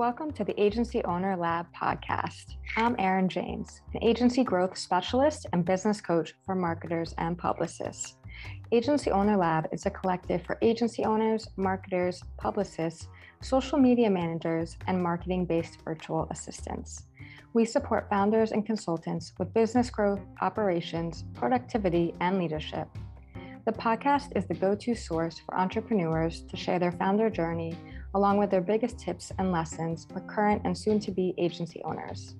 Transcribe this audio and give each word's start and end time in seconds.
Welcome 0.00 0.32
to 0.32 0.44
the 0.44 0.58
Agency 0.58 1.04
Owner 1.04 1.36
Lab 1.36 1.66
podcast. 1.78 2.54
I'm 2.78 2.96
Erin 2.98 3.28
James, 3.28 3.82
an 3.92 4.02
agency 4.02 4.42
growth 4.42 4.78
specialist 4.78 5.44
and 5.52 5.62
business 5.62 6.00
coach 6.00 6.32
for 6.46 6.54
marketers 6.54 7.14
and 7.18 7.36
publicists. 7.36 8.16
Agency 8.72 9.10
Owner 9.10 9.36
Lab 9.36 9.68
is 9.72 9.84
a 9.84 9.90
collective 9.90 10.42
for 10.46 10.56
agency 10.62 11.04
owners, 11.04 11.46
marketers, 11.58 12.22
publicists, 12.38 13.08
social 13.42 13.76
media 13.76 14.08
managers, 14.08 14.78
and 14.86 15.02
marketing 15.02 15.44
based 15.44 15.82
virtual 15.84 16.26
assistants. 16.30 17.02
We 17.52 17.66
support 17.66 18.08
founders 18.08 18.52
and 18.52 18.64
consultants 18.64 19.34
with 19.38 19.52
business 19.52 19.90
growth, 19.90 20.20
operations, 20.40 21.24
productivity, 21.34 22.14
and 22.22 22.38
leadership. 22.38 22.88
The 23.66 23.72
podcast 23.72 24.34
is 24.34 24.46
the 24.46 24.54
go 24.54 24.74
to 24.74 24.94
source 24.94 25.40
for 25.40 25.58
entrepreneurs 25.58 26.40
to 26.44 26.56
share 26.56 26.78
their 26.78 26.92
founder 26.92 27.28
journey 27.28 27.76
along 28.14 28.38
with 28.38 28.50
their 28.50 28.60
biggest 28.60 28.98
tips 28.98 29.32
and 29.38 29.52
lessons 29.52 30.06
for 30.12 30.20
current 30.20 30.62
and 30.64 30.76
soon 30.76 31.00
to 31.00 31.10
be 31.10 31.34
agency 31.38 31.80
owners. 31.84 32.34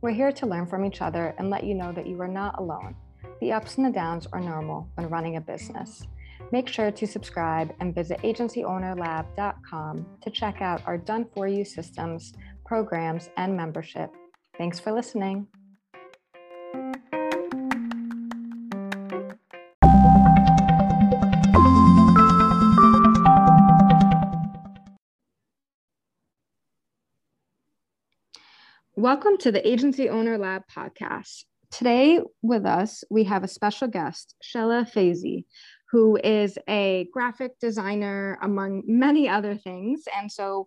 We're 0.00 0.10
here 0.12 0.32
to 0.32 0.46
learn 0.46 0.66
from 0.66 0.84
each 0.84 1.02
other 1.02 1.34
and 1.38 1.50
let 1.50 1.64
you 1.64 1.74
know 1.74 1.92
that 1.92 2.06
you 2.06 2.20
are 2.20 2.28
not 2.28 2.58
alone. 2.58 2.94
The 3.40 3.52
ups 3.52 3.76
and 3.76 3.86
the 3.86 3.90
downs 3.90 4.26
are 4.32 4.40
normal 4.40 4.88
when 4.94 5.08
running 5.08 5.36
a 5.36 5.40
business. 5.40 6.06
Make 6.52 6.68
sure 6.68 6.90
to 6.90 7.06
subscribe 7.06 7.74
and 7.80 7.94
visit 7.94 8.20
agencyownerlab.com 8.22 10.06
to 10.20 10.30
check 10.30 10.62
out 10.62 10.82
our 10.86 10.98
done 10.98 11.26
for 11.34 11.48
you 11.48 11.64
systems, 11.64 12.34
programs, 12.64 13.30
and 13.36 13.56
membership. 13.56 14.10
Thanks 14.58 14.78
for 14.78 14.92
listening. 14.92 15.46
Welcome 29.06 29.36
to 29.38 29.52
the 29.52 29.64
Agency 29.64 30.08
Owner 30.08 30.36
Lab 30.36 30.62
podcast. 30.66 31.44
Today, 31.70 32.18
with 32.42 32.66
us, 32.66 33.04
we 33.08 33.22
have 33.22 33.44
a 33.44 33.48
special 33.48 33.86
guest, 33.86 34.34
Shehla 34.42 34.90
Faizi, 34.90 35.44
who 35.92 36.16
is 36.24 36.58
a 36.68 37.06
graphic 37.12 37.52
designer, 37.60 38.36
among 38.42 38.82
many 38.84 39.28
other 39.28 39.54
things. 39.54 40.08
And 40.12 40.32
so, 40.32 40.66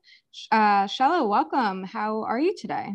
uh, 0.53 0.85
Shehla, 0.85 1.27
welcome. 1.27 1.83
How 1.83 2.23
are 2.23 2.39
you 2.39 2.55
today? 2.57 2.93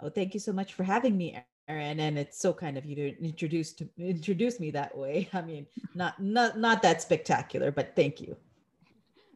Oh, 0.00 0.10
thank 0.10 0.34
you 0.34 0.40
so 0.40 0.52
much 0.52 0.74
for 0.74 0.82
having 0.82 1.16
me, 1.16 1.42
Erin. 1.66 2.00
And 2.00 2.18
it's 2.18 2.38
so 2.38 2.52
kind 2.52 2.76
of 2.76 2.84
you 2.84 2.94
to 2.94 3.24
introduce 3.24 3.72
to 3.76 3.88
introduce 3.96 4.60
me 4.60 4.70
that 4.72 4.94
way. 4.94 5.30
I 5.32 5.40
mean, 5.40 5.66
not 5.94 6.22
not 6.22 6.58
not 6.58 6.82
that 6.82 7.00
spectacular, 7.00 7.70
but 7.70 7.96
thank 7.96 8.20
you. 8.20 8.36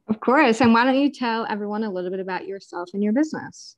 Of 0.09 0.21
course. 0.21 0.61
And 0.61 0.75
why 0.75 0.85
don't 0.85 1.01
you 1.01 1.11
tell 1.11 1.47
everyone 1.49 1.85
a 1.85 1.91
little 1.91 2.11
bit 2.11 2.21
about 2.21 2.47
yourself 2.47 2.91
and 2.93 3.03
your 3.03 3.15
business? 3.15 3.78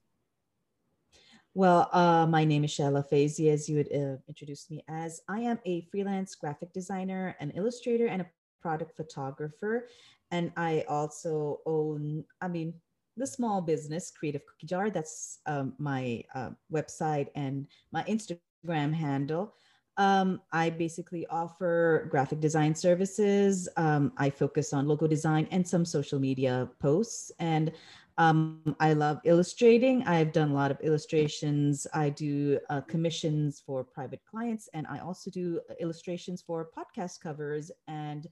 Well, 1.54 1.88
uh, 1.92 2.26
my 2.26 2.44
name 2.44 2.62
is 2.62 2.70
Shehla 2.70 3.04
Faizi, 3.10 3.52
as 3.52 3.68
you 3.68 3.78
would 3.78 3.92
uh, 3.92 4.18
introduce 4.28 4.70
me 4.70 4.84
as. 4.88 5.20
I 5.28 5.40
am 5.40 5.58
a 5.64 5.80
freelance 5.90 6.36
graphic 6.36 6.72
designer, 6.72 7.36
an 7.40 7.50
illustrator, 7.56 8.06
and 8.06 8.22
a 8.22 8.26
product 8.62 8.96
photographer. 8.96 9.88
And 10.30 10.52
I 10.56 10.84
also 10.88 11.58
own, 11.66 12.24
I 12.40 12.46
mean, 12.46 12.74
the 13.16 13.26
small 13.26 13.60
business, 13.60 14.12
Creative 14.12 14.46
Cookie 14.46 14.68
Jar. 14.68 14.90
That's 14.90 15.40
um, 15.46 15.72
my 15.78 16.22
uh, 16.36 16.50
website 16.72 17.26
and 17.34 17.66
my 17.90 18.04
Instagram 18.04 18.94
handle. 18.94 19.54
Um, 19.96 20.40
I 20.52 20.70
basically 20.70 21.26
offer 21.26 22.06
graphic 22.10 22.38
design 22.38 22.76
services. 22.76 23.68
Um, 23.76 24.12
I 24.16 24.30
focus 24.30 24.72
on 24.72 24.86
logo 24.86 25.08
design 25.08 25.48
and 25.50 25.66
some 25.66 25.84
social 25.84 26.20
media 26.20 26.70
posts. 26.80 27.32
And 27.40 27.72
um, 28.20 28.76
I 28.78 28.92
love 28.92 29.18
illustrating. 29.24 30.02
I've 30.02 30.30
done 30.30 30.50
a 30.50 30.54
lot 30.54 30.70
of 30.70 30.78
illustrations. 30.82 31.86
I 31.94 32.10
do 32.10 32.60
uh, 32.68 32.82
commissions 32.82 33.62
for 33.64 33.82
private 33.82 34.20
clients, 34.30 34.68
and 34.74 34.86
I 34.88 34.98
also 34.98 35.30
do 35.30 35.58
illustrations 35.80 36.42
for 36.42 36.68
podcast 36.76 37.20
covers 37.22 37.70
and 37.88 38.26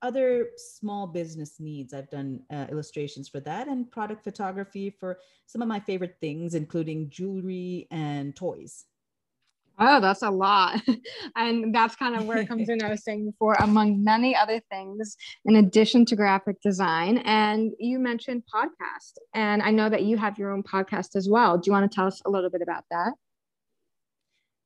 other 0.00 0.48
small 0.56 1.06
business 1.06 1.60
needs. 1.60 1.92
I've 1.92 2.08
done 2.08 2.40
uh, 2.50 2.64
illustrations 2.70 3.28
for 3.28 3.40
that 3.40 3.68
and 3.68 3.90
product 3.90 4.24
photography 4.24 4.88
for 4.88 5.18
some 5.44 5.60
of 5.60 5.68
my 5.68 5.80
favorite 5.80 6.16
things, 6.22 6.54
including 6.54 7.10
jewelry 7.10 7.88
and 7.90 8.34
toys. 8.34 8.86
Oh, 9.82 9.98
that's 9.98 10.22
a 10.22 10.30
lot. 10.30 10.82
and 11.36 11.74
that's 11.74 11.96
kind 11.96 12.14
of 12.14 12.26
where 12.26 12.38
it 12.38 12.48
comes 12.48 12.68
in. 12.68 12.82
I 12.82 12.90
was 12.90 13.02
saying 13.02 13.24
before, 13.24 13.54
among 13.54 14.04
many 14.04 14.36
other 14.36 14.60
things, 14.70 15.16
in 15.46 15.56
addition 15.56 16.04
to 16.06 16.16
graphic 16.16 16.60
design. 16.60 17.18
And 17.18 17.72
you 17.78 17.98
mentioned 17.98 18.42
podcast. 18.54 19.14
And 19.34 19.62
I 19.62 19.70
know 19.70 19.88
that 19.88 20.02
you 20.02 20.18
have 20.18 20.38
your 20.38 20.52
own 20.52 20.62
podcast 20.62 21.16
as 21.16 21.28
well. 21.30 21.56
Do 21.56 21.68
you 21.68 21.72
want 21.72 21.90
to 21.90 21.94
tell 21.94 22.06
us 22.06 22.20
a 22.26 22.30
little 22.30 22.50
bit 22.50 22.60
about 22.60 22.84
that? 22.90 23.14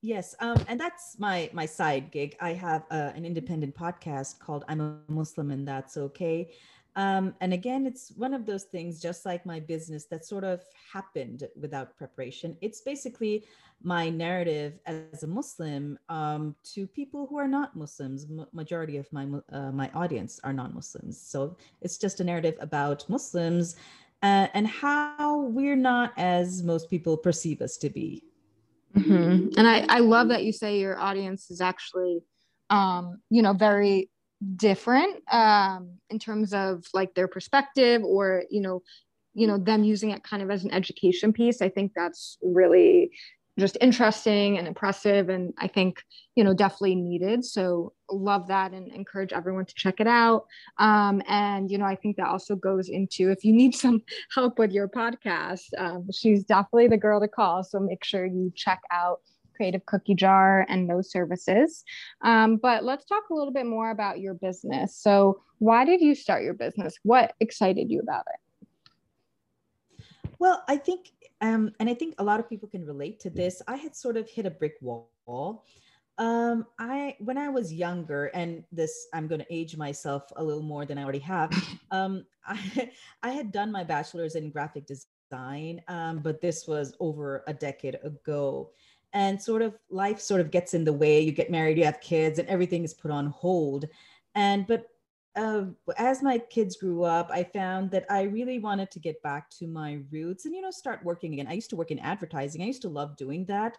Yes, 0.03 0.35
um, 0.41 0.63
and 0.69 0.79
that's 0.79 1.19
my 1.19 1.49
my 1.55 1.65
side 1.65 2.11
gig. 2.11 2.37
I 2.39 2.53
have 2.53 2.85
uh, 2.91 3.13
an 3.15 3.25
independent 3.25 3.75
podcast 3.75 4.39
called 4.39 4.63
"I'm 4.69 4.83
a 4.83 4.99
Muslim 5.09 5.51
and 5.51 5.67
That's 5.67 5.97
Okay," 5.97 6.53
Um, 6.97 7.35
and 7.41 7.53
again, 7.53 7.87
it's 7.87 8.13
one 8.17 8.35
of 8.35 8.47
those 8.47 8.65
things, 8.65 9.01
just 9.01 9.27
like 9.27 9.45
my 9.45 9.59
business, 9.59 10.05
that 10.07 10.25
sort 10.25 10.45
of 10.45 10.63
happened 10.93 11.49
without 11.61 11.97
preparation. 11.97 12.57
It's 12.61 12.81
basically 12.81 13.45
my 13.83 14.09
narrative 14.09 14.79
as 14.87 15.25
a 15.25 15.27
Muslim 15.27 15.99
um, 16.09 16.55
to 16.73 16.87
people 16.87 17.27
who 17.27 17.37
are 17.37 17.49
not 17.49 17.77
Muslims. 17.77 18.27
M- 18.31 18.47
majority 18.53 18.97
of 18.97 19.13
my 19.13 19.27
uh, 19.53 19.73
my 19.73 19.91
audience 19.95 20.41
are 20.45 20.53
non-Muslims, 20.53 21.21
so 21.21 21.57
it's 21.83 21.99
just 21.99 22.21
a 22.21 22.25
narrative 22.25 22.55
about 22.61 23.09
Muslims 23.09 23.77
uh, 24.25 24.49
and 24.55 24.67
how 24.67 25.43
we're 25.43 25.77
not 25.77 26.13
as 26.17 26.63
most 26.63 26.89
people 26.89 27.17
perceive 27.17 27.61
us 27.61 27.77
to 27.77 27.91
be. 27.91 28.25
Mm-hmm. 28.97 29.59
And 29.59 29.69
I, 29.69 29.85
I 29.89 29.99
love 29.99 30.29
that 30.29 30.45
you 30.45 30.53
say 30.53 30.79
your 30.79 30.99
audience 30.99 31.51
is 31.51 31.61
actually, 31.61 32.21
um, 32.71 33.21
you 33.29 33.43
know, 33.43 33.53
very 33.53 34.09
different 34.57 35.23
um, 35.33 35.99
in 36.11 36.19
terms 36.19 36.53
of 36.53 36.85
like 36.93 37.15
their 37.15 37.29
perspective 37.29 38.03
or 38.03 38.45
you 38.51 38.61
know 38.61 38.83
you 39.35 39.47
know 39.47 39.59
them 39.59 39.85
using 39.85 40.11
it 40.11 40.23
kind 40.23 40.43
of 40.43 40.51
as 40.51 40.65
an 40.65 40.73
education 40.73 41.33
piece 41.33 41.61
i 41.63 41.69
think 41.69 41.93
that's 41.95 42.39
really 42.43 43.11
just 43.59 43.79
interesting 43.81 44.59
and 44.59 44.67
impressive 44.67 45.29
and 45.29 45.55
i 45.59 45.67
think 45.67 46.03
you 46.35 46.43
know 46.43 46.53
definitely 46.53 46.97
needed. 46.97 47.45
So 47.45 47.93
love 48.11 48.49
that 48.49 48.73
and 48.73 48.89
encourage 48.93 49.33
everyone 49.33 49.67
to 49.67 49.75
check 49.75 50.01
it 50.01 50.07
out. 50.07 50.47
Um, 50.79 51.23
and 51.29 51.71
you 51.71 51.79
know 51.79 51.85
i 51.85 51.95
think 51.95 52.17
that 52.17 52.27
also 52.27 52.57
goes 52.57 52.89
into 52.89 53.31
if 53.31 53.45
you 53.45 53.53
need 53.53 53.75
some 53.75 54.03
help 54.35 54.59
with 54.59 54.73
your 54.73 54.89
podcast 54.89 55.67
um, 55.79 56.09
she's 56.13 56.45
definitely 56.45 56.89
the 56.89 56.97
girl 56.97 57.21
to 57.21 57.29
call. 57.29 57.63
So 57.63 57.81
make 57.81 58.05
sure 58.05 58.27
you 58.27 58.53
check 58.55 58.81
out 58.91 59.21
Creative 59.55 59.85
Cookie 59.87 60.15
Jar, 60.15 60.67
and 60.69 60.89
those 60.89 61.11
services. 61.11 61.85
Um, 62.23 62.57
but 62.57 62.85
let's 62.85 63.05
talk 63.05 63.25
a 63.31 63.35
little 63.35 63.53
bit 63.53 63.67
more 63.67 63.91
about 63.91 64.21
your 64.21 64.35
business. 64.35 64.97
So, 64.97 65.41
why 65.59 65.85
did 65.85 66.01
you 66.01 66.15
start 66.15 66.43
your 66.43 66.55
business? 66.55 66.99
What 67.03 67.35
excited 67.41 67.91
you 67.91 68.01
about 68.01 68.25
it? 68.33 68.41
Well, 70.39 70.63
I 70.69 70.77
think, 70.77 71.13
um, 71.41 71.73
and 71.81 71.89
I 71.89 71.95
think 71.95 72.15
a 72.19 72.25
lot 72.25 72.41
of 72.41 72.49
people 72.49 72.69
can 72.69 72.85
relate 72.85 73.21
to 73.21 73.31
this. 73.31 73.63
I 73.67 73.77
had 73.77 73.97
sort 73.97 74.17
of 74.17 74.29
hit 74.29 74.47
a 74.47 74.51
brick 74.51 74.75
wall. 74.81 75.65
Um, 76.19 76.67
I 76.79 77.17
when 77.19 77.37
I 77.37 77.49
was 77.49 77.73
younger, 77.73 78.27
and 78.27 78.63
this 78.71 79.09
I'm 79.13 79.27
going 79.27 79.41
to 79.41 79.53
age 79.53 79.77
myself 79.77 80.25
a 80.37 80.45
little 80.45 80.63
more 80.63 80.85
than 80.85 80.99
I 80.99 81.03
already 81.03 81.19
have. 81.21 81.51
Um, 81.91 82.25
I 82.47 82.91
I 83.23 83.31
had 83.31 83.53
done 83.53 83.73
my 83.73 83.85
bachelor's 83.85 84.35
in 84.37 84.51
graphic 84.51 84.87
design, 84.87 85.83
um, 85.89 86.19
but 86.19 86.41
this 86.41 86.69
was 86.69 86.95
over 87.01 87.43
a 87.47 87.55
decade 87.55 87.99
ago 88.05 88.71
and 89.15 89.41
sort 89.41 89.63
of 89.63 89.79
life 89.89 90.21
sort 90.21 90.41
of 90.41 90.51
gets 90.51 90.75
in 90.75 90.85
the 90.85 90.93
way. 90.93 91.21
You 91.21 91.33
get 91.33 91.51
married 91.51 91.79
you 91.79 91.85
have 91.85 92.01
kids 92.01 92.39
and 92.39 92.49
everything 92.49 92.85
is 92.85 92.93
put 92.93 93.11
on 93.11 93.27
hold. 93.27 93.87
And 94.35 94.67
but 94.67 94.89
uh, 95.37 95.65
as 95.97 96.23
my 96.23 96.39
kids 96.39 96.77
grew 96.77 97.03
up 97.03 97.29
i 97.33 97.43
found 97.43 97.91
that 97.91 98.05
i 98.09 98.23
really 98.23 98.61
wanted 98.61 98.89
to 98.89 99.01
get 99.01 99.21
back 99.23 99.51
to 99.51 99.67
my 99.67 99.99
roots 100.13 100.45
and 100.45 100.55
you 100.55 100.61
know 100.61 100.71
start 100.71 101.05
working 101.05 101.33
again. 101.33 101.49
I 101.49 101.55
used 101.55 101.71
to 101.71 101.77
work 101.77 101.91
in 101.91 101.99
advertising. 101.99 102.63
I 102.63 102.67
used 102.67 102.83
to 102.83 102.89
love 102.89 103.17
doing 103.17 103.45
that. 103.47 103.77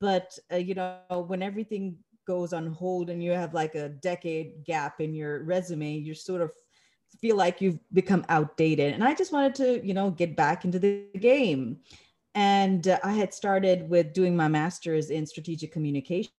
But 0.00 0.38
uh, 0.52 0.56
you 0.56 0.74
know 0.74 0.98
when 1.26 1.42
everything 1.42 1.96
goes 2.26 2.52
on 2.52 2.66
hold 2.66 3.08
and 3.08 3.22
you 3.22 3.30
have 3.30 3.54
like 3.54 3.74
a 3.74 3.88
decade 3.88 4.64
gap 4.64 5.00
in 5.00 5.14
your 5.14 5.44
resume 5.44 5.96
you 5.96 6.14
sort 6.14 6.42
of 6.42 6.52
feel 7.22 7.36
like 7.36 7.62
you've 7.62 7.78
become 7.92 8.24
outdated. 8.28 8.92
And 8.92 9.02
i 9.02 9.14
just 9.14 9.32
wanted 9.32 9.54
to 9.56 9.86
you 9.86 9.94
know 9.94 10.10
get 10.10 10.36
back 10.36 10.64
into 10.66 10.78
the 10.78 11.06
game 11.18 11.78
and 12.38 12.86
uh, 12.86 13.00
I 13.02 13.14
had 13.14 13.34
started 13.34 13.90
with 13.90 14.12
doing 14.12 14.36
my 14.36 14.46
master's 14.46 15.10
in 15.10 15.26
strategic 15.26 15.72
communication. 15.72 16.30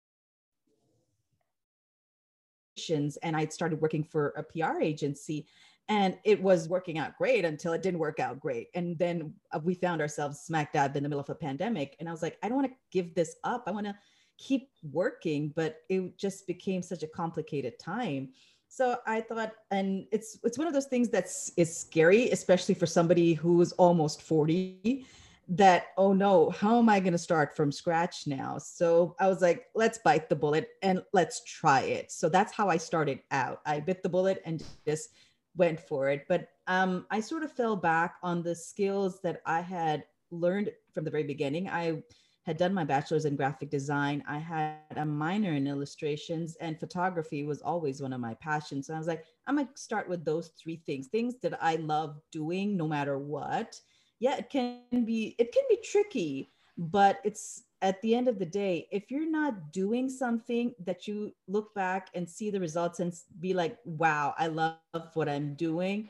And 3.25 3.37
I'd 3.37 3.53
started 3.53 3.81
working 3.81 4.05
for 4.05 4.29
a 4.37 4.45
PR 4.45 4.81
agency 4.81 5.49
and 5.89 6.17
it 6.23 6.41
was 6.41 6.69
working 6.69 6.99
out 6.99 7.19
great 7.19 7.45
until 7.45 7.73
it 7.73 7.83
didn't 7.83 7.99
work 7.99 8.21
out 8.21 8.39
great. 8.39 8.69
And 8.77 8.97
then 8.97 9.35
uh, 9.51 9.59
we 9.65 9.75
found 9.75 10.01
ourselves 10.01 10.39
smack 10.39 10.73
dab 10.73 10.95
in 10.95 11.03
the 11.03 11.09
middle 11.09 11.21
of 11.21 11.31
a 11.31 11.35
pandemic. 11.35 11.97
And 11.99 12.09
I 12.09 12.13
was 12.13 12.23
like, 12.23 12.39
I 12.45 12.49
don't 12.49 12.59
want 12.59 12.69
to 12.69 12.77
give 12.93 13.17
this 13.17 13.35
up. 13.43 13.65
I 13.67 13.73
want 13.73 13.87
to 13.87 13.97
keep 14.37 14.71
working, 14.93 15.53
but 15.57 15.79
it 15.89 16.17
just 16.17 16.47
became 16.47 16.81
such 16.81 17.03
a 17.03 17.09
complicated 17.09 17.77
time. 17.81 18.29
So 18.69 18.99
I 19.05 19.21
thought, 19.21 19.53
and 19.73 20.07
it's 20.13 20.39
it's 20.45 20.59
one 20.59 20.69
of 20.69 20.75
those 20.75 20.87
things 20.87 21.09
that's 21.09 21.51
is 21.57 21.77
scary, 21.77 22.31
especially 22.31 22.77
for 22.77 22.87
somebody 22.87 23.35
who's 23.35 23.73
almost 23.73 24.23
40 24.23 25.05
that 25.49 25.87
oh 25.97 26.13
no 26.13 26.51
how 26.51 26.79
am 26.79 26.91
i 26.91 27.01
going 27.01 27.13
to 27.13 27.19
start 27.19 27.57
from 27.57 27.73
scratch 27.73 28.27
now? 28.27 28.59
So 28.59 29.17
i 29.19 29.29
was 29.29 29.41
like 29.41 29.67
let's 29.75 29.99
bite 29.99 30.29
the 30.29 30.37
bullet 30.37 30.69
and 30.83 31.03
let's 31.13 31.43
try 31.45 31.81
it. 31.81 32.13
So 32.13 32.29
that's 32.29 32.53
how 32.53 32.69
i 32.69 32.77
started 32.77 33.21
out. 33.31 33.61
I 33.65 33.81
bit 33.81 34.03
the 34.03 34.09
bullet 34.09 34.43
and 34.45 34.63
just 34.87 35.11
went 35.57 35.81
for 35.81 36.11
it. 36.11 36.27
But 36.29 36.49
um, 36.67 37.07
i 37.11 37.21
sort 37.21 37.43
of 37.43 37.53
fell 37.53 37.77
back 37.77 38.17
on 38.23 38.43
the 38.43 38.55
skills 38.55 39.21
that 39.23 39.41
i 39.47 39.61
had 39.61 40.05
learned 40.31 40.71
from 40.93 41.05
the 41.05 41.11
very 41.11 41.25
beginning. 41.25 41.69
I 41.69 42.03
had 42.45 42.59
done 42.59 42.73
my 42.73 42.85
bachelor's 42.85 43.27
in 43.27 43.37
graphic 43.37 43.71
design. 43.71 44.25
I 44.27 44.39
had 44.39 44.79
a 44.97 45.05
minor 45.05 45.53
in 45.53 45.67
illustrations 45.67 46.57
and 46.61 46.81
photography 46.81 47.45
was 47.45 47.61
always 47.61 48.01
one 48.01 48.13
of 48.13 48.21
my 48.21 48.35
passions. 48.35 48.87
So 48.87 48.95
i 48.95 48.99
was 48.99 49.07
like 49.07 49.25
i'm 49.47 49.57
going 49.57 49.67
to 49.67 49.81
start 49.81 50.11
with 50.11 50.27
those 50.27 50.49
three 50.63 50.83
things 50.85 51.07
things 51.07 51.37
that 51.43 51.59
i 51.63 51.77
love 51.77 52.21
doing 52.33 52.77
no 52.77 52.87
matter 52.87 53.19
what 53.19 53.81
yeah, 54.21 54.37
it 54.37 54.51
can 54.51 55.05
be 55.05 55.35
it 55.39 55.53
can 55.53 55.65
be 55.69 55.79
tricky, 55.83 56.51
but 56.77 57.21
it's 57.25 57.65
at 57.81 58.01
the 58.03 58.15
end 58.15 58.29
of 58.29 58.39
the 58.39 58.47
day, 58.47 58.89
if 58.91 59.11
you're 59.11 59.31
not 59.31 59.73
doing 59.73 60.09
something 60.09 60.75
that 60.85 61.07
you 61.07 61.33
look 61.47 61.73
back 61.75 62.09
and 62.15 62.29
see 62.29 62.51
the 62.51 62.61
results 62.61 63.01
and 63.01 63.15
be 63.39 63.55
like, 63.55 63.79
wow, 63.85 64.35
I 64.37 64.49
love 64.49 64.79
what 65.15 65.29
I'm 65.29 65.55
doing, 65.55 66.09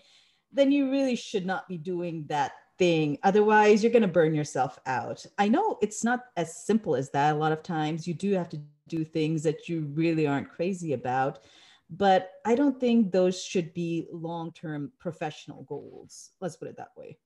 then 0.52 0.72
you 0.72 0.90
really 0.90 1.16
should 1.16 1.44
not 1.44 1.68
be 1.68 1.76
doing 1.76 2.24
that 2.28 2.52
thing. 2.78 3.18
Otherwise, 3.22 3.82
you're 3.82 3.92
going 3.92 4.02
to 4.02 4.08
burn 4.08 4.34
yourself 4.34 4.78
out. 4.86 5.26
I 5.36 5.48
know 5.48 5.78
it's 5.82 6.04
not 6.04 6.20
as 6.36 6.64
simple 6.64 6.96
as 6.96 7.10
that. 7.10 7.34
A 7.34 7.38
lot 7.38 7.52
of 7.52 7.62
times 7.62 8.08
you 8.08 8.14
do 8.14 8.32
have 8.32 8.48
to 8.50 8.60
do 8.88 9.04
things 9.04 9.42
that 9.42 9.68
you 9.68 9.90
really 9.92 10.26
aren't 10.26 10.48
crazy 10.48 10.94
about. 10.94 11.40
But 11.90 12.30
I 12.46 12.54
don't 12.54 12.78
think 12.78 13.12
those 13.12 13.42
should 13.42 13.74
be 13.74 14.06
long 14.12 14.52
term 14.52 14.92
professional 14.98 15.64
goals. 15.64 16.30
Let's 16.40 16.56
put 16.56 16.68
it 16.68 16.76
that 16.76 16.92
way. 16.96 17.18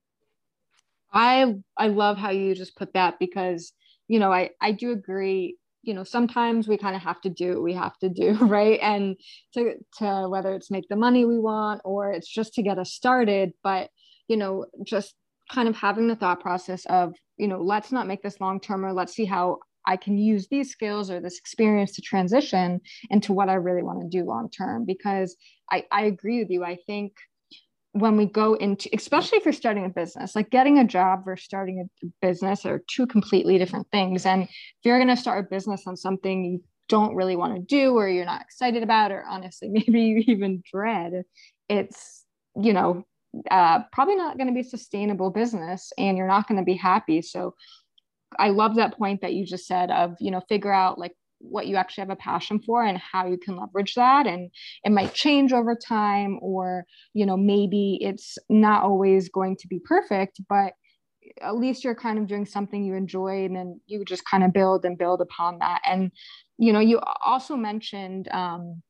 I 1.13 1.55
I 1.77 1.89
love 1.89 2.19
how 2.19 2.31
you 2.31 2.55
just 2.55 2.77
put 2.77 2.95
that 2.95 3.19
because 3.19 3.73
you 4.09 4.19
know 4.19 4.33
I 4.33 4.51
I 4.61 4.73
do 4.73 4.93
agree 4.93 5.57
you 5.83 5.95
know 5.95 6.05
sometimes 6.05 6.69
we 6.69 6.79
kind 6.79 6.97
of 6.97 7.03
have 7.03 7.21
to 7.23 7.31
do 7.31 7.55
what 7.55 7.63
we 7.63 7.75
have 7.75 7.99
to 7.99 8.09
do 8.09 8.35
right 8.41 8.79
and 8.81 9.17
to 9.55 9.75
to 9.99 10.27
whether 10.29 10.55
it's 10.55 10.71
make 10.71 10.89
the 10.89 10.97
money 10.97 11.25
we 11.25 11.39
want 11.39 11.81
or 11.85 12.13
it's 12.13 12.29
just 12.29 12.55
to 12.55 12.63
get 12.63 12.79
us 12.79 12.93
started 12.93 13.53
but 13.63 13.91
you 14.29 14.37
know 14.37 14.67
just 14.85 15.15
kind 15.51 15.69
of 15.69 15.77
having 15.77 16.09
the 16.09 16.17
thought 16.17 16.41
process 16.41 16.85
of 16.87 17.15
you 17.37 17.49
know 17.49 17.61
let's 17.61 17.93
not 17.93 18.07
make 18.07 18.23
this 18.23 18.41
long 18.41 18.61
term 18.61 18.85
or 18.85 18.93
let's 18.93 19.15
see 19.15 19.25
how 19.25 19.59
I 19.87 19.97
can 19.97 20.17
use 20.17 20.47
these 20.49 20.71
skills 20.71 21.11
or 21.11 21.21
this 21.21 21.39
experience 21.39 21.93
to 21.97 22.03
transition 22.03 22.81
into 23.11 23.33
what 23.33 23.49
I 23.49 23.55
really 23.55 23.83
want 23.83 24.01
to 24.01 24.09
do 24.09 24.25
long 24.25 24.49
term 24.49 24.85
because 24.87 25.37
I, 25.71 25.85
I 25.91 26.05
agree 26.05 26.39
with 26.39 26.51
you. 26.51 26.65
I 26.65 26.79
think 26.87 27.15
when 27.93 28.17
we 28.17 28.25
go 28.25 28.55
into 28.55 28.89
especially 28.95 29.39
if 29.39 29.45
you're 29.45 29.53
starting 29.53 29.85
a 29.85 29.89
business 29.89 30.35
like 30.35 30.49
getting 30.51 30.79
a 30.79 30.85
job 30.85 31.25
versus 31.25 31.45
starting 31.45 31.87
a 32.03 32.07
business 32.23 32.65
are 32.65 32.83
two 32.89 33.07
completely 33.07 33.59
different 33.59 33.87
things. 33.91 34.25
And 34.25 34.45
if 34.45 34.51
you're 34.83 34.99
going 34.99 35.15
to 35.15 35.17
start 35.17 35.45
a 35.45 35.49
business 35.49 35.85
on 35.87 35.97
something 35.97 36.45
you 36.45 36.63
don't 36.89 37.15
really 37.15 37.37
want 37.37 37.55
to 37.55 37.61
do 37.61 37.95
or 37.95 38.09
you're 38.09 38.25
not 38.25 38.43
excited 38.43 38.83
about 38.83 39.13
or 39.13 39.25
honestly 39.29 39.69
maybe 39.71 40.01
you 40.01 40.25
even 40.27 40.63
dread 40.71 41.23
it's 41.69 42.25
you 42.61 42.73
know 42.73 43.05
uh, 43.51 43.81
probably 43.93 44.17
not 44.17 44.37
going 44.37 44.49
to 44.49 44.53
be 44.53 44.61
a 44.61 44.65
sustainable 44.65 45.31
business 45.31 45.91
and 45.97 46.19
you're 46.19 46.27
not 46.29 46.47
going 46.47 46.59
to 46.59 46.65
be 46.65 46.75
happy. 46.77 47.23
So 47.23 47.55
i 48.39 48.49
love 48.49 48.77
that 48.77 48.97
point 48.97 49.21
that 49.21 49.35
you 49.35 49.45
just 49.45 49.67
said 49.67 49.91
of 49.91 50.17
you 50.19 50.31
know 50.31 50.41
figure 50.49 50.73
out 50.73 50.99
like 50.99 51.13
what 51.43 51.67
you 51.67 51.77
actually 51.77 52.03
have 52.03 52.11
a 52.11 52.17
passion 52.17 52.61
for 52.61 52.85
and 52.85 52.99
how 52.99 53.27
you 53.27 53.37
can 53.37 53.57
leverage 53.57 53.95
that 53.95 54.27
and 54.27 54.51
it 54.85 54.93
might 54.93 55.13
change 55.13 55.53
over 55.53 55.75
time 55.75 56.39
or 56.41 56.85
you 57.15 57.27
know 57.27 57.37
maybe 57.37 57.99
it's 58.01 58.39
not 58.49 58.83
always 58.83 59.29
going 59.29 59.57
to 59.57 59.67
be 59.69 59.81
perfect 59.81 60.41
but 60.49 60.73
at 61.41 61.57
least 61.57 61.85
you're 61.85 61.95
kind 61.95 62.19
of 62.19 62.27
doing 62.27 62.47
something 62.47 62.85
you 62.85 62.95
enjoy 62.95 63.45
and 63.45 63.57
then 63.57 63.81
you 63.87 64.05
just 64.05 64.25
kind 64.25 64.45
of 64.45 64.53
build 64.53 64.85
and 64.85 64.99
build 64.99 65.21
upon 65.21 65.59
that. 65.59 65.81
And 65.87 66.11
you 66.59 66.73
know 66.73 66.81
you 66.81 67.01
also 67.25 67.57
mentioned 67.57 68.29
um 68.33 68.83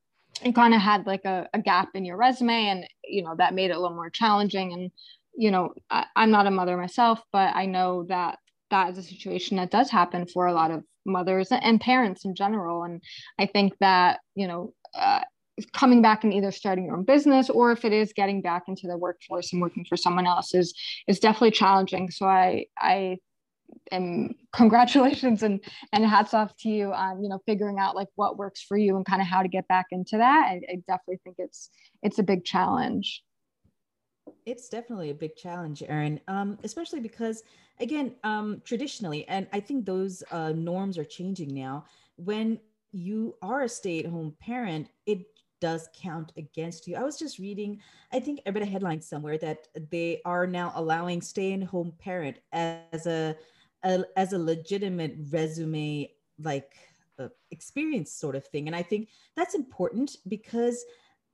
you 0.43 0.53
kind 0.53 0.75
of 0.75 0.81
had 0.81 1.07
like 1.07 1.25
a, 1.25 1.47
a 1.53 1.61
gap 1.61 1.91
in 1.95 2.05
your 2.05 2.17
resume 2.17 2.69
and 2.69 2.85
you 3.05 3.23
know 3.23 3.35
that 3.37 3.55
made 3.55 3.71
it 3.71 3.77
a 3.77 3.81
little 3.81 3.95
more 3.95 4.11
challenging. 4.11 4.73
And 4.73 4.91
you 5.35 5.51
know 5.51 5.75
I, 5.91 6.07
i'm 6.17 6.31
not 6.31 6.47
a 6.47 6.51
mother 6.51 6.77
myself 6.77 7.23
but 7.33 7.55
i 7.55 7.67
know 7.67 8.05
that 8.09 8.39
that 8.71 8.91
is 8.91 8.99
a 8.99 9.03
situation 9.03 9.57
that 9.57 9.71
does 9.71 9.91
happen 9.91 10.27
for 10.27 10.47
a 10.47 10.53
lot 10.53 10.71
of 10.71 10.83
mothers 11.05 11.49
and 11.51 11.81
parents 11.81 12.25
in 12.25 12.35
general. 12.35 12.85
And 12.85 13.03
I 13.39 13.47
think 13.47 13.75
that, 13.81 14.21
you 14.35 14.47
know, 14.47 14.73
uh, 14.95 15.23
coming 15.73 16.01
back 16.03 16.25
and 16.25 16.33
either 16.33 16.51
starting 16.51 16.85
your 16.87 16.97
own 16.97 17.05
business 17.05 17.51
or 17.51 17.73
if 17.73 17.85
it 17.85 17.93
is 17.93 18.13
getting 18.13 18.41
back 18.41 18.65
into 18.69 18.87
the 18.87 18.97
workforce 18.97 19.53
and 19.53 19.61
working 19.61 19.85
for 19.85 19.97
someone 19.97 20.27
else 20.27 20.55
is 20.55 20.75
is 21.07 21.19
definitely 21.19 21.51
challenging. 21.51 22.11
So 22.11 22.27
I 22.27 22.67
I 22.79 23.19
am 23.91 24.35
congratulations 24.53 25.43
and 25.43 25.63
and 25.93 26.07
hats 26.07 26.35
off 26.35 26.57
to 26.59 26.69
you 26.69 26.93
on 26.93 27.23
you 27.23 27.29
know 27.29 27.41
figuring 27.47 27.79
out 27.79 27.95
like 27.95 28.09
what 28.15 28.39
works 28.39 28.63
for 28.63 28.77
you 28.77 28.97
and 28.97 29.05
kind 29.05 29.21
of 29.21 29.29
how 29.29 29.43
to 29.43 29.49
get 29.49 29.69
back 29.69 29.87
into 29.91 30.17
that. 30.19 30.47
I, 30.49 30.61
I 30.71 30.77
definitely 30.87 31.21
think 31.25 31.37
it's 31.39 31.71
it's 32.03 32.19
a 32.19 32.23
big 32.23 32.45
challenge. 32.45 33.23
It's 34.45 34.69
definitely 34.69 35.11
a 35.11 35.15
big 35.15 35.37
challenge, 35.37 35.83
Erin, 35.87 36.21
um, 36.27 36.59
especially 36.65 37.01
because, 37.01 37.45
again, 37.79 38.17
um, 38.25 38.61
traditionally, 38.65 39.27
and 39.29 39.47
I 39.53 39.61
think 39.61 39.87
those 39.87 40.23
uh, 40.31 40.53
norms 40.53 40.99
are 40.99 41.05
changing 41.05 41.55
now. 41.55 41.85
When 42.17 42.59
you 42.91 43.37
are 43.41 43.63
a 43.63 43.69
stay 43.69 44.01
at 44.01 44.07
home 44.07 44.35
parent, 44.41 44.89
it 45.07 45.27
does 45.61 45.89
count 45.95 46.33
against 46.37 46.89
you. 46.89 46.97
I 46.97 47.05
was 47.05 47.17
just 47.17 47.39
reading, 47.39 47.81
I 48.13 48.19
think 48.19 48.41
I 48.45 48.51
read 48.51 48.65
a 48.65 48.67
headline 48.67 49.01
somewhere 49.01 49.39
that 49.39 49.69
they 49.91 50.21
are 50.25 50.47
now 50.47 50.73
allowing 50.75 51.23
stay 51.23 51.53
at 51.53 51.63
home 51.63 51.93
parent 51.99 52.39
as 52.53 53.07
a, 53.07 53.37
a, 53.85 54.05
as 54.17 54.33
a 54.33 54.39
legitimate 54.39 55.15
resume 55.31 56.11
like 56.43 56.73
uh, 57.21 57.29
experience 57.53 58.11
sort 58.11 58.35
of 58.35 58.45
thing. 58.47 58.67
And 58.67 58.75
I 58.75 58.83
think 58.83 59.09
that's 59.37 59.55
important 59.55 60.17
because 60.27 60.85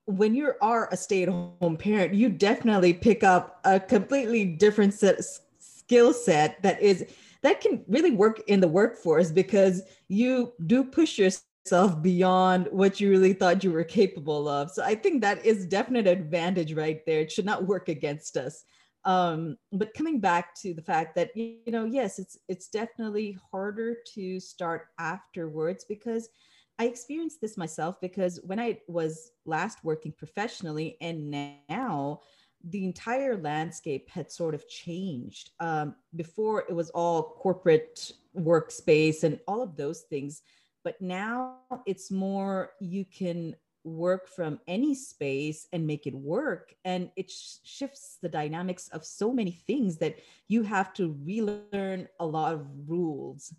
when 0.08 0.34
you 0.34 0.55
are 0.62 0.88
a 0.90 0.96
stay-at-home 0.96 1.76
parent, 1.76 2.14
you 2.14 2.31
definitely 2.31 2.94
pick 2.94 3.22
up 3.22 3.60
a 3.64 3.78
completely 3.78 4.44
different 4.44 4.94
set 4.94 5.22
skill 5.58 6.14
set 6.14 6.62
that 6.62 6.81
is 6.81 7.05
that 7.43 7.60
can 7.60 7.84
really 7.87 8.10
work 8.10 8.40
in 8.49 8.58
the 8.60 8.66
workforce 8.66 9.31
because 9.31 9.82
you 10.08 10.52
do 10.66 10.82
push 10.82 11.19
yourself 11.19 12.02
beyond 12.02 12.69
what 12.72 13.00
you 13.00 13.10
really 13.10 13.34
thought 13.34 13.62
you 13.62 13.70
were 13.70 13.84
capable 13.84 14.49
of. 14.49 14.70
So 14.70 14.82
I 14.82 14.94
think 14.94 15.20
that 15.20 15.44
is 15.44 15.66
definite 15.66 16.06
advantage 16.06 16.72
right 16.72 17.05
there. 17.06 17.20
It 17.20 17.31
should 17.31 17.44
not 17.44 17.66
work 17.66 17.88
against 17.88 18.36
us. 18.38 18.65
Um, 19.05 19.56
but 19.72 19.94
coming 19.94 20.20
back 20.20 20.55
to 20.62 20.74
the 20.74 20.82
fact 20.82 21.15
that 21.17 21.36
you 21.36 21.60
know, 21.67 21.84
yes, 21.84 22.19
it's 22.19 22.38
it's 22.48 22.69
definitely 22.69 23.36
harder 23.50 23.98
to 24.15 24.41
start 24.41 24.86
afterwards 24.98 25.84
because 25.86 26.31
I 26.79 26.85
experienced 26.85 27.41
this 27.41 27.56
myself 27.56 28.01
because 28.01 28.41
when 28.44 28.61
I 28.61 28.81
was 28.87 29.32
last 29.44 29.82
working 29.82 30.13
professionally 30.13 30.97
and 31.01 31.31
now 31.69 32.20
the 32.65 32.85
entire 32.85 33.37
landscape 33.37 34.08
had 34.11 34.31
sort 34.31 34.55
of 34.55 34.69
changed. 34.69 35.51
Um, 35.61 35.94
before 36.17 36.65
it 36.69 36.75
was 36.75 36.91
all 36.91 37.23
corporate 37.23 38.13
workspace 38.37 39.23
and 39.23 39.39
all 39.47 39.63
of 39.63 39.77
those 39.77 40.03
things, 40.03 40.43
but 40.85 41.01
now 41.01 41.58
it's 41.87 42.11
more 42.11 42.73
you 42.81 43.05
can 43.05 43.55
work 43.85 44.29
from 44.29 44.61
any 44.67 44.94
space 44.94 45.67
and 45.73 45.87
make 45.87 46.06
it 46.06 46.15
work 46.15 46.75
and 46.85 47.11
it 47.17 47.31
sh- 47.31 47.56
shifts 47.63 48.19
the 48.20 48.29
dynamics 48.29 48.89
of 48.89 49.05
so 49.05 49.32
many 49.32 49.53
things 49.53 49.97
that 49.99 50.19
you 50.49 50.63
have 50.63 50.93
to 50.93 51.17
relearn 51.25 52.06
a 52.20 52.27
lot 52.27 52.53
of 52.53 52.67
rules 52.87 53.55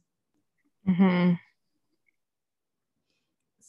mm-hmm. 0.88 1.34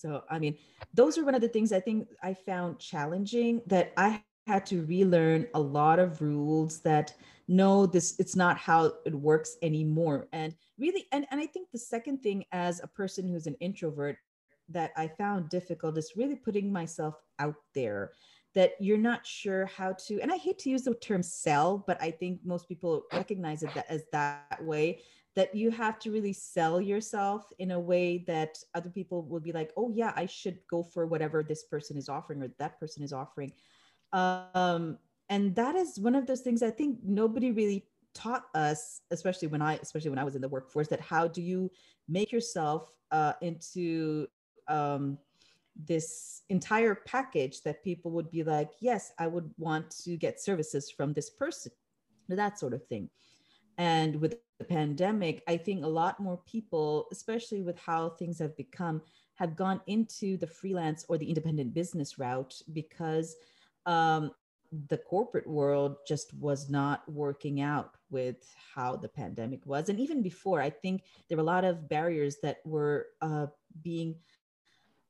So, 0.01 0.25
I 0.31 0.39
mean, 0.39 0.57
those 0.95 1.19
are 1.19 1.25
one 1.25 1.35
of 1.35 1.43
the 1.43 1.49
things 1.49 1.73
I 1.73 1.81
think 1.81 2.09
I 2.23 2.33
found 2.33 2.79
challenging 2.79 3.61
that 3.67 3.93
I 3.99 4.23
had 4.47 4.65
to 4.67 4.85
relearn 4.87 5.47
a 5.53 5.61
lot 5.61 5.99
of 5.99 6.23
rules 6.23 6.81
that 6.81 7.15
no, 7.49 7.85
this 7.85 8.19
it's 8.19 8.37
not 8.37 8.57
how 8.57 8.93
it 9.05 9.15
works 9.15 9.57
anymore. 9.61 10.29
And 10.33 10.55
really, 10.79 11.07
and, 11.13 11.27
and 11.31 11.41
I 11.41 11.47
think 11.47 11.69
the 11.71 11.79
second 11.79 12.23
thing 12.23 12.45
as 12.53 12.81
a 12.81 12.87
person 12.87 13.29
who's 13.29 13.47
an 13.47 13.57
introvert 13.61 14.17
that 14.71 14.93
I 14.97 15.09
found 15.09 15.51
difficult 15.51 15.99
is 15.99 16.13
really 16.17 16.37
putting 16.37 16.73
myself 16.73 17.17
out 17.39 17.57
there 17.75 18.13
that 18.55 18.73
you're 18.81 18.99
not 18.99 19.25
sure 19.25 19.67
how 19.67 19.93
to 19.93 20.21
and 20.21 20.33
i 20.33 20.37
hate 20.37 20.59
to 20.59 20.71
use 20.71 20.83
the 20.83 20.95
term 20.95 21.23
sell 21.23 21.85
but 21.87 22.01
i 22.03 22.11
think 22.11 22.41
most 22.45 22.67
people 22.67 23.05
recognize 23.13 23.63
it 23.63 23.73
that 23.75 23.87
as 23.89 24.03
that 24.11 24.59
way 24.65 25.01
that 25.41 25.55
you 25.55 25.71
have 25.71 25.99
to 25.99 26.11
really 26.11 26.35
sell 26.35 26.83
yourself 26.83 27.51
in 27.59 27.71
a 27.71 27.81
way 27.81 28.23
that 28.27 28.59
other 28.75 28.91
people 28.91 29.23
will 29.23 29.41
be 29.41 29.53
like, 29.53 29.73
oh, 29.75 29.91
yeah, 29.95 30.13
I 30.15 30.27
should 30.27 30.59
go 30.69 30.83
for 30.83 31.07
whatever 31.07 31.43
this 31.43 31.63
person 31.65 31.97
is 31.97 32.11
offering 32.11 32.43
or 32.43 32.49
that 32.59 32.79
person 32.79 33.03
is 33.03 33.11
offering. 33.11 33.51
Um, 34.13 34.99
and 35.31 35.55
that 35.55 35.77
is 35.77 35.99
one 35.99 36.15
of 36.15 36.27
those 36.27 36.43
things 36.43 36.63
I 36.63 36.71
think 36.71 36.99
nobody 37.03 37.53
really 37.53 37.87
taught 38.15 38.45
us, 38.55 39.01
especially 39.11 39.49
when 39.49 39.63
I, 39.63 39.77
especially 39.77 40.11
when 40.11 40.19
I 40.19 40.25
was 40.25 40.35
in 40.35 40.43
the 40.43 40.49
workforce, 40.57 40.89
that 40.89 41.01
how 41.01 41.27
do 41.27 41.41
you 41.41 41.71
make 42.07 42.33
yourself 42.33 42.93
uh, 43.11 43.33
into 43.41 44.27
um, 44.69 45.17
this 45.75 46.43
entire 46.51 46.97
package 47.07 47.63
that 47.63 47.83
people 47.83 48.11
would 48.11 48.31
be 48.31 48.43
like, 48.43 48.73
yes, 48.81 49.13
I 49.19 49.27
would 49.27 49.51
want 49.57 49.89
to 50.05 50.19
get 50.19 50.39
services 50.39 50.91
from 50.91 51.15
this 51.15 51.31
person, 51.31 51.73
that 52.29 52.59
sort 52.59 52.75
of 52.75 52.85
thing 52.89 53.09
And 53.81 54.21
with 54.21 54.37
the 54.59 54.65
pandemic, 54.67 55.43
I 55.49 55.57
think 55.57 55.83
a 55.83 55.89
lot 55.89 56.21
more 56.21 56.39
people, 56.45 57.09
especially 57.13 57.63
with 57.63 57.79
how 57.79 58.11
things 58.11 58.39
have 58.39 58.55
become, 58.55 59.01
have 59.37 59.57
gone 59.57 59.81
into 59.87 60.37
the 60.37 60.47
freelance 60.47 61.07
or 61.09 61.17
the 61.17 61.27
independent 61.27 61.73
business 61.73 62.19
route 62.19 62.61
because 62.75 63.37
um, 63.87 64.33
the 64.89 64.99
corporate 64.99 65.47
world 65.47 65.97
just 66.07 66.35
was 66.35 66.69
not 66.69 67.11
working 67.11 67.63
out 67.63 67.95
with 68.11 68.55
how 68.75 68.97
the 68.97 69.09
pandemic 69.09 69.65
was. 69.65 69.89
And 69.89 69.99
even 69.99 70.21
before, 70.21 70.61
I 70.61 70.69
think 70.69 71.05
there 71.29 71.39
were 71.39 71.43
a 71.43 71.55
lot 71.57 71.65
of 71.65 71.89
barriers 71.89 72.37
that 72.43 72.59
were 72.67 73.07
uh, 73.23 73.47
being 73.81 74.15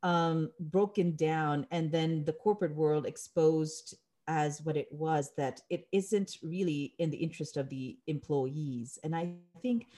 um, 0.04 0.52
broken 0.60 1.16
down, 1.16 1.66
and 1.72 1.90
then 1.90 2.24
the 2.24 2.34
corporate 2.34 2.76
world 2.76 3.04
exposed 3.04 3.96
as 4.30 4.62
what 4.62 4.76
it 4.76 4.87
was 4.92 5.32
that 5.37 5.60
it 5.70 5.88
isn't 5.90 6.38
really 6.40 6.94
in 7.00 7.10
the 7.10 7.16
interest 7.16 7.56
of 7.56 7.68
the 7.68 7.99
employees. 8.06 8.96
And 9.02 9.14
I 9.14 9.32
think 9.60 9.88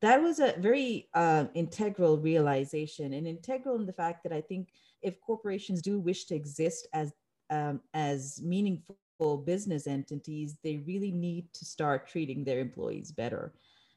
that 0.00 0.20
was 0.20 0.40
a 0.40 0.54
very 0.58 1.10
uh, 1.12 1.44
integral 1.52 2.16
realization 2.16 3.12
and 3.12 3.26
integral 3.26 3.76
in 3.76 3.84
the 3.84 3.92
fact 3.92 4.22
that 4.22 4.32
I 4.32 4.40
think 4.40 4.70
if 5.02 5.20
corporations 5.20 5.82
do 5.82 6.00
wish 6.00 6.24
to 6.24 6.34
exist 6.34 6.88
as 6.94 7.12
um, 7.50 7.80
as 7.92 8.40
meaningful 8.42 9.36
business 9.44 9.86
entities, 9.86 10.56
they 10.64 10.78
really 10.86 11.10
need 11.10 11.52
to 11.52 11.66
start 11.66 12.08
treating 12.08 12.44
their 12.44 12.60
employees 12.60 13.12
better. 13.12 13.52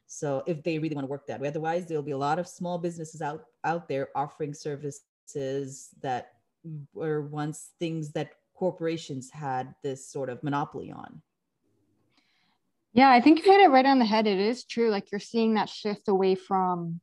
So 0.06 0.42
if 0.46 0.62
they 0.62 0.78
really 0.78 0.94
want 0.94 1.06
to 1.06 1.10
work 1.10 1.26
that 1.26 1.40
way, 1.40 1.48
otherwise 1.48 1.86
there'll 1.86 2.02
be 2.02 2.10
a 2.10 2.18
lot 2.18 2.38
of 2.38 2.46
small 2.46 2.76
businesses 2.76 3.22
out 3.22 3.44
out 3.64 3.88
there 3.88 4.10
offering 4.14 4.52
services 4.52 5.88
that 6.02 6.32
were 6.92 7.22
once 7.22 7.70
things 7.80 8.12
that 8.12 8.32
corporations 8.56 9.30
had 9.30 9.74
this 9.82 10.10
sort 10.10 10.30
of 10.30 10.42
monopoly 10.42 10.90
on. 10.90 11.22
Yeah, 12.92 13.10
I 13.10 13.20
think 13.20 13.44
you 13.44 13.52
hit 13.52 13.60
it 13.60 13.70
right 13.70 13.84
on 13.84 13.98
the 13.98 14.06
head. 14.06 14.26
It 14.26 14.38
is 14.38 14.64
true. 14.64 14.90
Like 14.90 15.12
you're 15.12 15.20
seeing 15.20 15.54
that 15.54 15.68
shift 15.68 16.08
away 16.08 16.34
from 16.34 17.00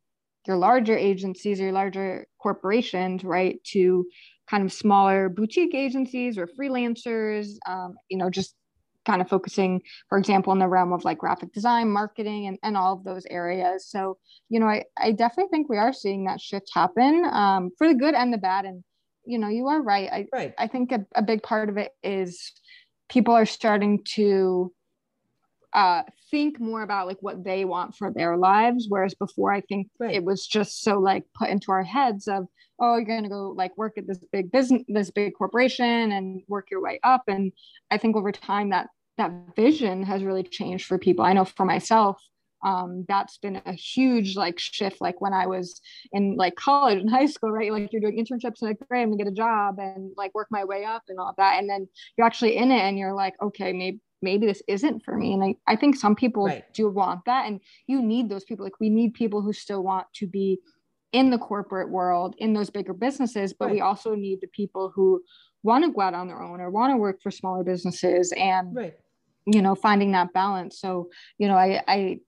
your 0.48 0.57
larger 0.57 0.98
agencies 0.98 1.60
or 1.60 1.65
your 1.65 1.74
larger 1.74 2.25
corporations, 2.41 3.24
right, 3.24 3.63
to 3.65 4.05
kind 4.50 4.63
of 4.63 4.74
smaller 4.74 5.29
boutique 5.29 5.75
agencies 5.75 6.38
or 6.38 6.48
freelancers, 6.48 7.55
um, 7.67 7.93
you 8.10 8.17
know, 8.17 8.29
just 8.29 8.55
kind 9.05 9.22
of 9.22 9.29
focusing, 9.29 9.81
for 10.10 10.17
example, 10.17 10.51
in 10.51 10.60
the 10.60 10.67
realm 10.67 10.93
of 10.93 11.05
like 11.05 11.17
graphic 11.17 11.53
design, 11.53 11.89
marketing, 11.89 12.48
and, 12.48 12.57
and 12.63 12.75
all 12.75 12.93
of 12.93 13.03
those 13.03 13.25
areas. 13.29 13.86
So, 13.88 14.17
you 14.50 14.60
know, 14.60 14.65
I, 14.65 14.86
I 14.98 15.12
definitely 15.12 15.51
think 15.51 15.69
we 15.69 15.77
are 15.77 15.93
seeing 15.93 16.25
that 16.25 16.41
shift 16.41 16.72
happen 16.74 17.25
um, 17.31 17.69
for 17.77 17.88
the 17.88 17.93
good 17.93 18.15
and 18.15 18.33
the 18.33 18.38
bad. 18.38 18.65
And, 18.65 18.83
you 19.25 19.37
know, 19.39 19.49
you 19.49 19.67
are 19.67 19.81
right. 19.81 20.09
I, 20.11 20.27
right. 20.33 20.53
I 20.57 20.67
think 20.67 20.91
a, 20.91 21.05
a 21.15 21.21
big 21.21 21.43
part 21.43 21.69
of 21.69 21.77
it 21.77 21.91
is 22.03 22.51
people 23.09 23.33
are 23.33 23.45
starting 23.45 24.03
to 24.15 24.73
uh, 25.73 26.03
think 26.29 26.59
more 26.59 26.83
about 26.83 27.07
like 27.07 27.17
what 27.21 27.43
they 27.43 27.65
want 27.65 27.95
for 27.95 28.11
their 28.11 28.37
lives 28.37 28.85
whereas 28.89 29.13
before 29.15 29.51
i 29.51 29.61
think 29.61 29.87
right. 29.99 30.13
it 30.13 30.23
was 30.23 30.45
just 30.45 30.81
so 30.81 30.99
like 30.99 31.23
put 31.35 31.49
into 31.49 31.71
our 31.71 31.83
heads 31.83 32.27
of 32.27 32.45
oh 32.79 32.95
you're 32.95 33.05
going 33.05 33.23
to 33.23 33.29
go 33.29 33.53
like 33.55 33.75
work 33.77 33.97
at 33.97 34.07
this 34.07 34.19
big 34.31 34.51
business 34.51 34.83
this 34.87 35.09
big 35.11 35.33
corporation 35.35 36.11
and 36.11 36.41
work 36.47 36.69
your 36.69 36.81
way 36.81 36.99
up 37.03 37.23
and 37.27 37.51
i 37.91 37.97
think 37.97 38.15
over 38.15 38.31
time 38.31 38.69
that 38.69 38.87
that 39.17 39.31
vision 39.55 40.03
has 40.03 40.23
really 40.23 40.43
changed 40.43 40.85
for 40.85 40.97
people 40.97 41.25
i 41.25 41.33
know 41.33 41.45
for 41.45 41.65
myself 41.65 42.21
um, 42.63 43.05
that's 43.08 43.38
been 43.38 43.62
a 43.65 43.74
huge 43.74 44.36
like 44.36 44.60
shift 44.60 45.01
like 45.01 45.20
when 45.22 45.34
i 45.34 45.46
was 45.46 45.82
in 46.12 46.36
like 46.38 46.55
college 46.55 47.00
and 47.00 47.10
high 47.10 47.25
school 47.25 47.51
right 47.51 47.72
like 47.72 47.91
you're 47.91 48.01
doing 48.01 48.17
internships 48.17 48.62
and 48.62 48.70
like 48.70 48.77
great 48.89 49.01
i'm 49.01 49.10
gonna 49.10 49.24
get 49.24 49.32
a 49.32 49.36
job 49.36 49.79
and 49.79 50.12
like 50.17 50.34
work 50.34 50.48
my 50.51 50.63
way 50.63 50.86
up 50.86 51.03
and 51.10 51.20
all 51.20 51.34
that 51.38 51.60
and 51.60 51.70
then 51.70 51.88
you're 52.17 52.27
actually 52.27 52.55
in 52.55 52.72
it 52.72 52.82
and 52.82 52.98
you're 52.98 53.13
like 53.13 53.34
okay 53.41 53.74
maybe 53.74 54.00
maybe 54.22 54.48
this 54.48 54.63
isn't 54.67 55.03
for 55.03 55.17
me 55.17 55.34
and 55.34 55.43
i, 55.43 55.55
I 55.67 55.75
think 55.75 55.96
some 55.96 56.15
people 56.15 56.46
right. 56.46 56.63
do 56.74 56.89
want 56.89 57.25
that 57.25 57.46
and 57.46 57.60
you 57.88 58.01
need 58.01 58.29
those 58.29 58.46
people 58.46 58.65
like 58.65 58.79
we 58.79 58.89
need 58.89 59.13
people 59.13 59.41
who 59.41 59.53
still 59.53 59.84
want 59.84 60.08
to 60.15 60.27
be 60.27 60.60
in 61.12 61.29
the 61.29 61.38
corporate 61.38 61.89
world 61.89 62.36
in 62.39 62.53
those 62.53 62.70
bigger 62.70 62.93
businesses 62.93 63.53
but 63.53 63.65
right. 63.65 63.75
we 63.75 63.82
also 63.82 64.15
need 64.15 64.39
the 64.41 64.48
people 64.48 64.91
who 64.96 65.22
want 65.62 65.84
to 65.84 65.91
go 65.91 66.01
out 66.01 66.13
on 66.13 66.27
their 66.27 66.41
own 66.41 66.60
or 66.60 66.70
want 66.70 66.91
to 66.91 66.98
work 66.98 67.22
for 67.22 67.32
smaller 67.32 67.63
businesses 67.63 68.34
and 68.38 68.75
right. 68.75 68.96
you 69.46 69.62
know 69.62 69.75
finding 69.75 70.12
that 70.12 70.34
balance 70.34 70.79
so 70.79 71.10
you 71.38 71.48
know 71.48 71.55
i 71.55 71.82
i 71.88 72.20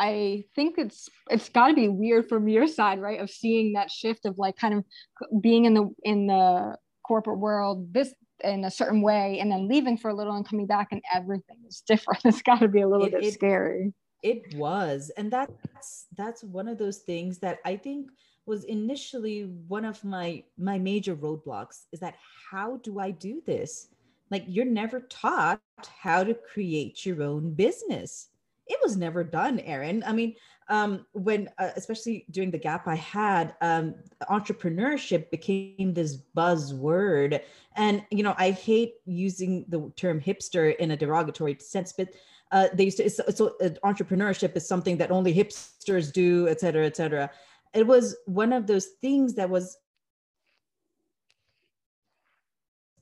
I 0.00 0.44
think 0.56 0.78
it's 0.78 1.10
it's 1.28 1.50
got 1.50 1.68
to 1.68 1.74
be 1.74 1.88
weird 1.88 2.26
from 2.26 2.48
your 2.48 2.66
side, 2.66 3.00
right? 3.00 3.20
Of 3.20 3.28
seeing 3.28 3.74
that 3.74 3.90
shift 3.90 4.24
of 4.24 4.38
like 4.38 4.56
kind 4.56 4.72
of 4.72 5.42
being 5.42 5.66
in 5.66 5.74
the 5.74 5.90
in 6.02 6.26
the 6.26 6.76
corporate 7.06 7.38
world, 7.38 7.92
this 7.92 8.14
in 8.42 8.64
a 8.64 8.70
certain 8.70 9.02
way 9.02 9.38
and 9.38 9.52
then 9.52 9.68
leaving 9.68 9.98
for 9.98 10.08
a 10.08 10.14
little 10.14 10.34
and 10.34 10.48
coming 10.48 10.64
back 10.64 10.88
and 10.92 11.02
everything 11.14 11.58
is 11.68 11.82
different. 11.86 12.20
It's 12.24 12.40
got 12.40 12.60
to 12.60 12.68
be 12.68 12.80
a 12.80 12.88
little 12.88 13.04
it, 13.04 13.12
bit 13.12 13.24
it, 13.24 13.34
scary. 13.34 13.92
It 14.22 14.54
was 14.54 15.10
and 15.18 15.30
that's 15.30 16.06
that's 16.16 16.42
one 16.42 16.66
of 16.66 16.78
those 16.78 16.98
things 16.98 17.38
that 17.38 17.58
i 17.64 17.76
think 17.76 18.10
was 18.46 18.64
initially 18.64 19.42
one 19.68 19.84
of 19.84 20.02
my 20.02 20.42
my 20.58 20.78
major 20.78 21.14
roadblocks 21.14 21.84
is 21.92 22.00
that 22.00 22.14
how 22.50 22.78
do 22.78 22.98
i 22.98 23.10
do 23.10 23.42
this? 23.44 23.88
Like 24.30 24.44
you're 24.46 24.64
never 24.64 25.00
taught 25.00 25.60
how 26.02 26.24
to 26.24 26.34
create 26.34 27.04
your 27.04 27.22
own 27.22 27.52
business 27.52 28.29
it 28.70 28.78
was 28.82 28.96
never 28.96 29.22
done 29.22 29.60
erin 29.60 30.02
i 30.06 30.12
mean 30.12 30.34
um, 30.70 31.04
when 31.12 31.50
uh, 31.58 31.70
especially 31.74 32.24
during 32.30 32.52
the 32.52 32.58
gap 32.58 32.86
I 32.86 32.94
had, 32.94 33.56
um, 33.60 33.96
entrepreneurship 34.30 35.28
became 35.30 35.92
this 35.92 36.16
buzzword, 36.36 37.42
and 37.74 38.04
you 38.10 38.22
know 38.22 38.36
I 38.38 38.52
hate 38.52 38.94
using 39.04 39.66
the 39.68 39.92
term 39.96 40.20
hipster 40.20 40.76
in 40.76 40.92
a 40.92 40.96
derogatory 40.96 41.56
sense, 41.58 41.92
but 41.92 42.10
uh, 42.52 42.68
they 42.72 42.84
used 42.84 42.98
to. 42.98 43.10
So, 43.10 43.24
so 43.34 43.56
uh, 43.60 43.70
entrepreneurship 43.84 44.56
is 44.56 44.66
something 44.66 44.96
that 44.98 45.10
only 45.10 45.34
hipsters 45.34 46.12
do, 46.12 46.46
et 46.46 46.60
cetera, 46.60 46.86
et 46.86 46.96
cetera. 46.96 47.30
It 47.74 47.86
was 47.86 48.16
one 48.26 48.52
of 48.52 48.68
those 48.68 48.86
things 49.00 49.34
that 49.34 49.50
was 49.50 49.76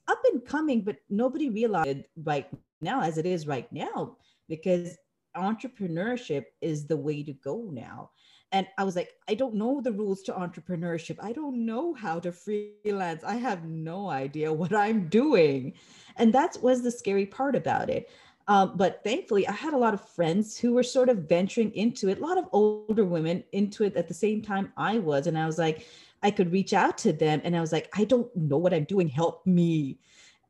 up 0.09 0.23
and 0.33 0.43
coming, 0.47 0.81
but 0.81 0.97
nobody 1.11 1.51
realized 1.51 2.05
right 2.25 2.49
now 2.81 3.03
as 3.03 3.19
it 3.19 3.27
is 3.27 3.47
right 3.47 3.71
now 3.71 4.17
because 4.49 4.97
entrepreneurship 5.39 6.45
is 6.61 6.87
the 6.87 6.97
way 6.97 7.23
to 7.23 7.33
go 7.33 7.69
now. 7.73 8.11
And 8.51 8.67
I 8.79 8.85
was 8.85 8.97
like, 8.97 9.11
I 9.29 9.35
don't 9.35 9.55
know 9.55 9.81
the 9.81 9.93
rules 9.93 10.23
to 10.23 10.33
entrepreneurship. 10.33 11.17
I 11.21 11.33
don't 11.33 11.67
know 11.67 11.93
how 11.93 12.19
to 12.21 12.33
freelance. 12.33 13.23
I 13.23 13.35
have 13.35 13.65
no 13.65 14.09
idea 14.09 14.53
what 14.53 14.75
I'm 14.75 15.09
doing. 15.09 15.75
And 16.17 16.33
that 16.33 16.57
was 16.63 16.83
the 16.83 16.91
scary 16.91 17.27
part 17.27 17.55
about 17.55 17.91
it. 17.91 18.09
Um, 18.49 18.73
but 18.77 19.05
thankfully, 19.05 19.47
I 19.47 19.53
had 19.53 19.75
a 19.75 19.79
lot 19.79 19.93
of 19.93 20.01
friends 20.01 20.57
who 20.57 20.73
were 20.73 20.83
sort 20.83 21.11
of 21.11 21.29
venturing 21.29 21.71
into 21.75 22.09
it, 22.09 22.19
a 22.19 22.27
lot 22.27 22.39
of 22.39 22.49
older 22.53 23.05
women 23.05 23.45
into 23.53 23.85
it 23.85 23.95
at 23.95 24.09
the 24.09 24.15
same 24.15 24.41
time 24.41 24.73
I 24.79 24.99
was. 24.99 25.27
And 25.27 25.39
I 25.39 25.45
was 25.45 25.59
like, 25.59 25.87
I 26.23 26.31
could 26.31 26.51
reach 26.51 26.73
out 26.73 26.97
to 26.99 27.13
them 27.13 27.43
and 27.45 27.55
I 27.55 27.61
was 27.61 27.73
like, 27.73 27.91
I 27.95 28.05
don't 28.05 28.35
know 28.35 28.57
what 28.57 28.73
I'm 28.73 28.85
doing. 28.85 29.09
Help 29.09 29.47
me. 29.47 29.99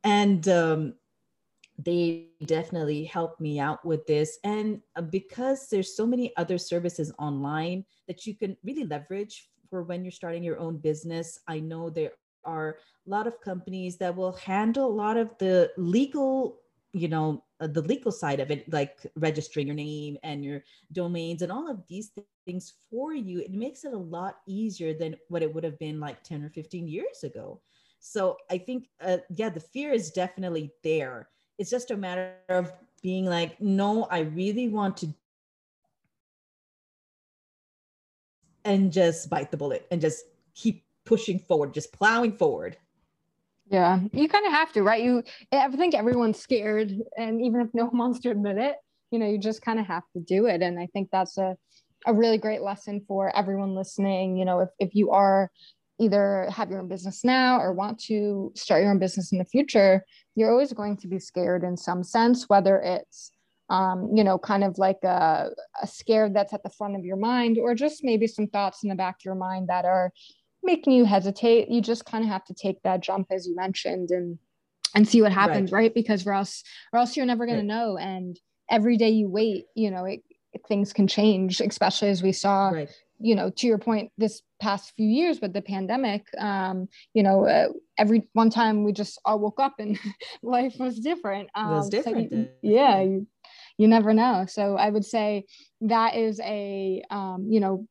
And 0.05 0.47
um, 0.49 0.95
they 1.79 2.27
definitely 2.45 3.05
helped 3.05 3.41
me 3.41 3.61
out 3.61 3.85
with 3.85 4.07
this. 4.07 4.39
And 4.45 4.81
uh, 4.97 5.03
because 5.03 5.69
there's 5.69 5.97
so 5.97 6.07
many 6.07 6.33
other 6.37 6.59
services 6.59 7.13
online 7.19 7.85
that 8.09 8.27
you 8.27 8.35
can 8.35 8.57
really 8.65 8.85
leverage 8.85 9.49
for 9.71 9.83
when 9.83 10.05
you're 10.05 10.13
starting 10.13 10.43
your 10.43 10.59
own 10.59 10.79
business 10.79 11.39
i 11.49 11.61
know 11.61 11.91
there 11.91 12.13
are 12.45 12.79
a 13.07 13.11
lot 13.11 13.27
of 13.27 13.41
companies 13.41 13.99
that 13.99 14.15
will 14.15 14.33
handle 14.33 14.87
a 14.87 14.99
lot 15.05 15.17
of 15.17 15.37
the 15.39 15.71
legal 15.77 16.61
you 16.93 17.09
know 17.09 17.45
uh, 17.61 17.67
the 17.67 17.83
legal 17.83 18.11
side 18.11 18.41
of 18.41 18.51
it 18.51 18.71
like 18.73 19.07
registering 19.17 19.67
your 19.67 19.77
name 19.77 20.17
and 20.23 20.45
your 20.45 20.63
domains 20.93 21.43
and 21.43 21.53
all 21.53 21.71
of 21.71 21.87
these 21.89 22.13
things 22.47 22.73
for 22.89 23.13
you. 23.13 23.41
It 23.41 23.53
makes 23.53 23.85
it 23.85 23.93
a 23.93 23.99
lot 23.99 24.37
easier 24.47 24.95
than 24.95 25.17
what 25.29 25.43
it 25.43 25.53
would 25.53 25.65
have 25.65 25.79
been 25.79 26.01
like 26.01 26.23
10 26.23 26.43
or 26.43 26.49
15 26.51 26.89
years 26.89 27.25
ago. 27.25 27.61
So 27.99 28.37
i 28.49 28.57
think 28.57 28.87
uh, 29.03 29.19
yeah 29.35 29.51
the 29.51 29.61
fear 29.61 29.93
is 29.93 30.13
definitely 30.13 30.71
there 30.85 31.29
it's 31.59 31.71
just 31.71 31.91
a 31.91 31.97
matter 31.97 32.35
of 32.49 32.73
being 33.03 33.27
like, 33.27 33.61
no, 33.61 34.05
I 34.05 34.21
really 34.21 34.69
want 34.69 34.97
to 34.99 35.09
and 38.65 38.93
just 38.93 39.31
bite 39.31 39.51
the 39.51 39.57
bullet 39.57 39.87
and 39.91 40.01
just 40.01 40.25
keep 40.55 40.85
pushing 41.05 41.39
forward, 41.39 41.73
just 41.73 41.93
plowing 41.93 42.33
forward. 42.33 42.77
Yeah, 43.71 44.01
you 44.13 44.29
kind 44.29 44.47
of 44.47 44.53
have 44.53 44.73
to, 44.73 44.83
right? 44.83 45.03
You, 45.03 45.23
I 45.53 45.69
think 45.71 45.95
everyone's 45.95 46.39
scared, 46.39 46.93
and 47.17 47.43
even 47.45 47.61
if 47.61 47.69
no 47.75 47.87
one 47.87 47.99
wants 47.99 48.21
to 48.21 48.31
admit 48.31 48.57
it, 48.59 48.77
you 49.11 49.19
know, 49.19 49.27
you 49.27 49.39
just 49.39 49.63
kind 49.63 49.79
of 49.79 49.87
have 49.87 50.05
to 50.15 50.21
do 50.21 50.47
it. 50.47 50.63
And 50.63 50.79
I 50.79 50.87
think 50.93 51.09
that's 51.11 51.39
a, 51.39 51.57
a 52.07 52.15
really 52.15 52.39
great 52.39 52.63
lesson 52.63 53.05
for 53.07 53.35
everyone 53.37 53.75
listening. 53.75 54.37
You 54.37 54.45
know, 54.45 54.61
if 54.61 54.69
if 54.79 54.95
you 54.95 55.11
are 55.11 55.51
either 56.01 56.49
have 56.51 56.71
your 56.71 56.81
own 56.81 56.89
business 56.89 57.25
now 57.25 57.61
or 57.61 57.73
want 57.73 57.99
to 57.99 58.53
start 58.55 58.83
your 58.83 58.91
own 58.91 58.99
business 58.99 59.33
in 59.33 59.39
the 59.39 59.45
future, 59.45 60.05
you're 60.35 60.51
always 60.51 60.73
going 60.73 60.97
to 60.99 61.09
be 61.09 61.19
scared 61.19 61.65
in 61.65 61.77
some 61.77 62.05
sense, 62.05 62.49
whether 62.49 62.79
it's 62.79 63.33
um, 63.71 64.11
you 64.15 64.25
know, 64.25 64.39
kind 64.39 64.65
of 64.65 64.79
like 64.79 65.03
a, 65.05 65.51
a 65.83 65.87
scare 65.87 66.31
that's 66.31 66.55
at 66.55 66.63
the 66.63 66.71
front 66.71 66.97
of 66.97 67.05
your 67.05 67.17
mind, 67.17 67.59
or 67.59 67.75
just 67.75 68.03
maybe 68.03 68.27
some 68.27 68.47
thoughts 68.47 68.83
in 68.83 68.89
the 68.89 68.95
back 68.95 69.17
of 69.17 69.25
your 69.25 69.35
mind 69.35 69.69
that 69.69 69.85
are 69.85 70.11
making 70.63 70.95
you 70.95 71.05
hesitate. 71.05 71.69
You 71.69 71.83
just 71.83 72.07
kind 72.07 72.25
of 72.25 72.31
have 72.31 72.45
to 72.47 72.55
take 72.55 72.83
that 72.83 73.03
jump, 73.03 73.27
as 73.31 73.47
you 73.47 73.55
mentioned, 73.55 74.11
and 74.11 74.39
and 74.95 75.07
see 75.07 75.21
what 75.21 75.33
happens, 75.33 75.71
right? 75.71 75.81
right? 75.81 75.95
Because 75.95 76.27
or 76.27 76.33
else, 76.33 76.65
or 76.95 76.99
else 76.99 77.15
you're 77.15 77.27
never 77.27 77.45
going 77.45 77.59
right. 77.59 77.63
to 77.63 77.69
know. 77.69 77.99
And 77.99 78.41
every 78.71 78.97
day 78.97 79.11
you 79.11 79.29
wait, 79.29 79.67
you 79.75 79.91
know, 79.91 80.07
it 80.07 80.23
things 80.67 80.93
can 80.93 81.07
change, 81.07 81.61
especially 81.61 82.09
as 82.09 82.23
we 82.23 82.33
saw, 82.33 82.71
right. 82.71 82.89
You 83.21 83.35
know, 83.35 83.51
to 83.51 83.67
your 83.67 83.79
point, 83.79 84.13
this 84.19 84.43
past 84.61 84.93
few 84.97 85.09
years 85.09 85.41
with 85.41 85.53
the 85.53 85.63
pandemic. 85.63 86.27
Um, 86.39 86.89
you 87.15 87.23
know, 87.23 87.47
uh, 87.47 87.69
every 87.97 88.29
one 88.33 88.51
time 88.51 88.85
we 88.85 88.93
just 88.93 89.21
all 89.25 89.39
woke 89.39 89.61
up 89.61 89.75
and 89.79 89.99
life 90.43 90.77
was 90.79 90.99
different. 90.99 91.51
Um, 91.55 91.71
was 91.71 91.89
different. 91.89 92.31
So 92.31 92.37
you, 92.37 92.49
yeah, 92.63 93.01
you, 93.03 93.27
you 93.77 93.89
never 93.89 94.13
know. 94.15 94.47
So 94.49 94.77
I 94.77 94.91
would 94.91 95.05
say 95.05 95.47
that 95.83 96.17
is 96.17 96.41
a, 96.41 97.03
um, 97.11 97.47
you 97.51 97.61
know, 97.61 97.87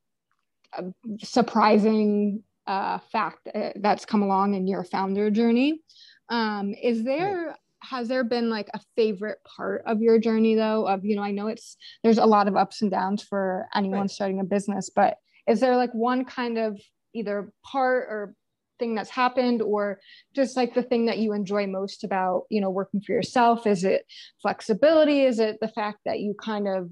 a 0.74 0.86
surprising 1.20 2.44
uh, 2.66 3.00
fact 3.12 3.48
uh, 3.54 3.72
that's 3.76 4.06
come 4.06 4.22
along 4.22 4.54
in 4.54 4.68
your 4.68 4.84
founder 4.84 5.30
journey. 5.30 5.82
Um, 6.30 6.74
is 6.82 7.04
there. 7.04 7.57
Has 7.90 8.08
there 8.08 8.24
been 8.24 8.50
like 8.50 8.68
a 8.74 8.80
favorite 8.96 9.40
part 9.56 9.84
of 9.86 10.02
your 10.02 10.20
journey 10.20 10.56
though? 10.56 10.88
Of 10.88 11.06
you 11.06 11.16
know, 11.16 11.24
I 11.24 11.32
know 11.32 11.48
it's 11.48 11.78
there's 12.04 12.18
a 12.18 12.26
lot 12.26 12.48
of 12.48 12.56
ups 12.56 12.82
and 12.82 12.92
downs 12.92 13.24
for 13.24 13.68
anyone 13.76 14.02
right. 14.02 14.10
starting 14.10 14.40
a 14.40 14.44
business, 14.44 14.90
but 14.94 15.18
is 15.48 15.60
there 15.60 15.76
like 15.78 15.94
one 15.94 16.26
kind 16.26 16.58
of 16.58 16.80
either 17.14 17.52
part 17.66 18.08
or 18.10 18.36
thing 18.80 18.94
that's 18.94 19.10
happened 19.10 19.62
or 19.62 20.00
just 20.36 20.56
like 20.56 20.76
the 20.76 20.84
thing 20.84 21.08
that 21.08 21.18
you 21.18 21.34
enjoy 21.34 21.66
most 21.66 22.04
about 22.04 22.44
you 22.52 22.62
know 22.62 22.70
working 22.70 23.02
for 23.02 23.12
yourself 23.12 23.66
is 23.66 23.84
it 23.84 24.06
flexibility 24.40 25.24
is 25.24 25.40
it 25.40 25.58
the 25.62 25.68
fact 25.68 25.98
that 26.06 26.20
you 26.20 26.36
kind 26.40 26.68
of 26.68 26.88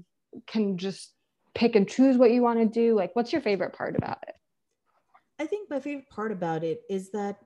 can 0.48 0.76
just 0.76 1.14
pick 1.54 1.76
and 1.76 1.88
choose 1.88 2.16
what 2.16 2.32
you 2.32 2.42
want 2.42 2.58
to 2.58 2.66
do 2.66 2.96
like 2.96 3.14
what's 3.14 3.32
your 3.32 3.40
favorite 3.40 3.72
part 3.72 3.94
about 3.96 4.18
it 4.26 4.34
I 5.38 5.46
think 5.46 5.70
my 5.70 5.78
favorite 5.78 6.08
part 6.08 6.32
about 6.32 6.64
it 6.64 6.80
is 6.90 7.10
that 7.12 7.36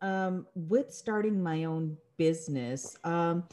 um, 0.00 0.46
with 0.54 0.92
starting 0.92 1.42
my 1.42 1.64
own 1.64 1.96
business, 2.18 2.96
um, 3.04 3.44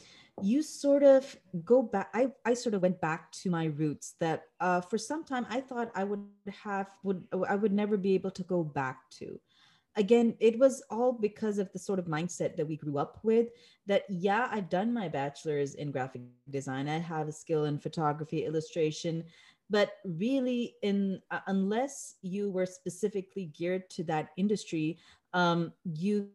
you 0.42 0.62
sort 0.62 1.02
of 1.02 1.34
go 1.64 1.82
back. 1.82 2.10
I, 2.12 2.30
I 2.44 2.54
sort 2.54 2.74
of 2.74 2.82
went 2.82 3.00
back 3.00 3.32
to 3.32 3.50
my 3.50 3.66
roots 3.66 4.14
that 4.20 4.44
uh, 4.60 4.80
for 4.82 4.98
some 4.98 5.24
time 5.24 5.46
I 5.48 5.60
thought 5.60 5.90
I 5.94 6.04
would 6.04 6.20
have 6.62 6.88
would 7.02 7.24
I 7.48 7.54
would 7.54 7.72
never 7.72 7.96
be 7.96 8.14
able 8.14 8.30
to 8.32 8.42
go 8.42 8.62
back 8.62 9.08
to. 9.18 9.40
Again, 9.98 10.34
it 10.40 10.58
was 10.58 10.82
all 10.90 11.12
because 11.12 11.56
of 11.56 11.72
the 11.72 11.78
sort 11.78 11.98
of 11.98 12.04
mindset 12.04 12.54
that 12.56 12.68
we 12.68 12.76
grew 12.76 12.98
up 12.98 13.18
with. 13.22 13.48
That 13.86 14.04
yeah, 14.10 14.48
I've 14.50 14.68
done 14.68 14.92
my 14.92 15.08
bachelor's 15.08 15.74
in 15.74 15.90
graphic 15.90 16.20
design. 16.50 16.86
I 16.86 16.98
have 16.98 17.28
a 17.28 17.32
skill 17.32 17.64
in 17.64 17.78
photography, 17.78 18.44
illustration, 18.44 19.24
but 19.70 19.92
really 20.04 20.74
in 20.82 21.22
uh, 21.30 21.40
unless 21.46 22.16
you 22.20 22.50
were 22.50 22.66
specifically 22.66 23.46
geared 23.46 23.88
to 23.90 24.04
that 24.04 24.30
industry 24.36 24.98
um, 25.32 25.72
you 25.84 26.28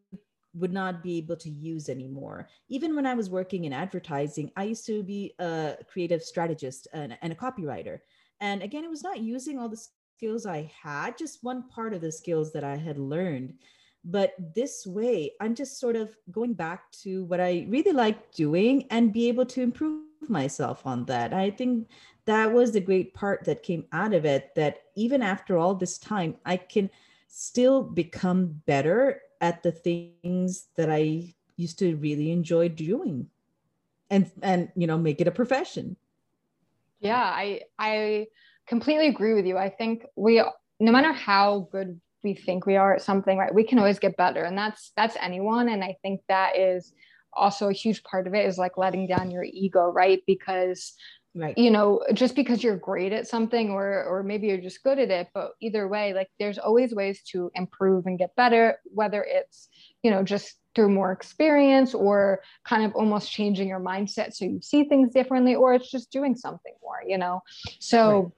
would 0.54 0.74
not 0.74 1.02
be 1.02 1.18
able 1.18 1.36
to 1.38 1.50
use 1.50 1.90
anymore. 1.90 2.50
Even 2.70 2.96
when 2.96 3.06
i 3.06 3.14
was 3.14 3.30
working 3.30 3.66
in 3.66 3.74
advertising 3.74 4.52
i 4.56 4.64
used 4.64 4.86
to 4.86 5.04
be 5.04 5.34
a 5.40 5.78
creative 5.92 6.22
strategist 6.22 6.88
and, 6.94 7.18
and 7.22 7.32
a 7.34 7.36
copywriter. 7.36 8.00
And 8.40 8.62
again 8.62 8.84
it 8.84 8.90
was 8.90 9.04
not 9.04 9.20
using 9.20 9.60
all 9.60 9.70
the 9.70 9.84
skills 10.18 10.46
i 10.46 10.72
had 10.82 11.18
just 11.18 11.44
one 11.44 11.68
part 11.70 11.94
of 11.94 12.02
the 12.02 12.12
skills 12.12 12.52
that 12.54 12.64
i 12.64 12.76
had 12.76 12.98
learned. 12.98 13.54
But 14.04 14.34
this 14.56 14.86
way 14.86 15.32
i'm 15.40 15.56
just 15.56 15.80
sort 15.80 15.96
of 15.96 16.16
going 16.32 16.54
back 16.54 16.92
to 17.04 17.24
what 17.26 17.40
i 17.40 17.66
really 17.70 17.94
like 17.94 18.32
doing 18.34 18.88
and 18.90 19.14
be 19.14 19.28
able 19.28 19.46
to 19.46 19.62
improve 19.62 20.02
myself 20.28 20.86
on 20.86 21.06
that. 21.06 21.34
I 21.34 21.50
think 21.50 21.88
that 22.26 22.52
was 22.52 22.72
the 22.72 22.80
great 22.80 23.14
part 23.14 23.44
that 23.46 23.64
came 23.64 23.86
out 23.92 24.14
of 24.14 24.26
it 24.26 24.54
that 24.56 24.84
even 24.96 25.22
after 25.22 25.58
all 25.58 25.76
this 25.76 25.98
time 25.98 26.36
i 26.46 26.58
can 26.58 26.90
still 27.28 27.82
become 27.82 28.62
better 28.66 29.22
at 29.42 29.64
the 29.64 29.72
things 29.72 30.68
that 30.76 30.90
i 30.90 31.34
used 31.58 31.78
to 31.80 31.96
really 31.98 32.32
enjoy 32.32 32.70
doing 32.70 33.28
and 34.10 34.30
and 34.42 34.72
you 34.76 34.88
know 34.88 34.98
make 34.98 35.22
it 35.22 35.28
a 35.28 35.32
profession. 35.32 35.96
Yeah 37.00 37.24
i 37.24 37.62
i 37.80 38.28
completely 38.68 39.08
agree 39.08 39.34
with 39.34 39.46
you. 39.46 39.58
I 39.58 39.70
think 39.70 40.06
we 40.16 40.44
no 40.80 40.92
matter 40.92 41.12
how 41.12 41.68
good 41.72 42.00
we 42.24 42.36
think 42.36 42.66
we 42.66 42.76
are 42.76 42.94
at 42.96 43.02
something 43.02 43.38
right 43.38 43.54
we 43.54 43.64
can 43.64 43.80
always 43.80 44.00
get 44.00 44.18
better. 44.18 44.44
And 44.44 44.58
that's 44.58 44.92
that's 44.96 45.18
anyone. 45.20 45.70
And 45.70 45.84
i 45.84 45.96
think 46.04 46.22
that 46.28 46.58
is 46.58 46.94
also 47.34 47.70
a 47.70 47.74
huge 47.74 48.04
part 48.04 48.28
of 48.28 48.34
it 48.34 48.46
is 48.46 48.58
like 48.58 48.78
letting 48.78 49.08
down 49.08 49.32
your 49.32 49.46
ego 49.46 49.88
right? 49.88 50.22
Because 50.28 50.94
right 51.34 51.58
you 51.58 51.72
know 51.72 52.04
just 52.14 52.36
because 52.36 52.64
you're 52.64 52.76
great 52.76 53.14
at 53.14 53.28
something 53.28 53.70
or 53.70 54.04
or 54.04 54.24
maybe 54.24 54.48
you're 54.48 54.58
just 54.58 54.84
good 54.84 55.00
at 55.00 55.10
it 55.10 55.30
but 55.34 55.54
either 55.62 55.88
way 55.88 56.14
like 56.14 56.30
there's 56.40 56.58
always 56.58 56.94
ways 56.94 57.22
to 57.24 57.50
improve 57.56 58.06
and 58.06 58.20
get 58.20 58.36
better 58.36 58.78
whether 58.86 59.24
it's 59.24 59.70
you 60.04 60.12
know 60.12 60.24
just 60.24 60.58
through 60.76 60.90
more 60.90 61.12
experience 61.12 61.94
or 61.94 62.42
kind 62.66 62.84
of 62.84 62.94
almost 62.96 63.32
changing 63.32 63.68
your 63.68 63.80
mindset 63.80 64.34
so 64.34 64.46
you 64.46 64.60
see 64.62 64.84
things 64.84 65.14
differently 65.14 65.56
or 65.56 65.74
it's 65.74 65.90
just 65.90 66.12
doing 66.12 66.36
something 66.36 66.74
more 66.82 67.02
you 67.08 67.18
know 67.18 67.42
so 67.80 68.22
right. 68.22 68.32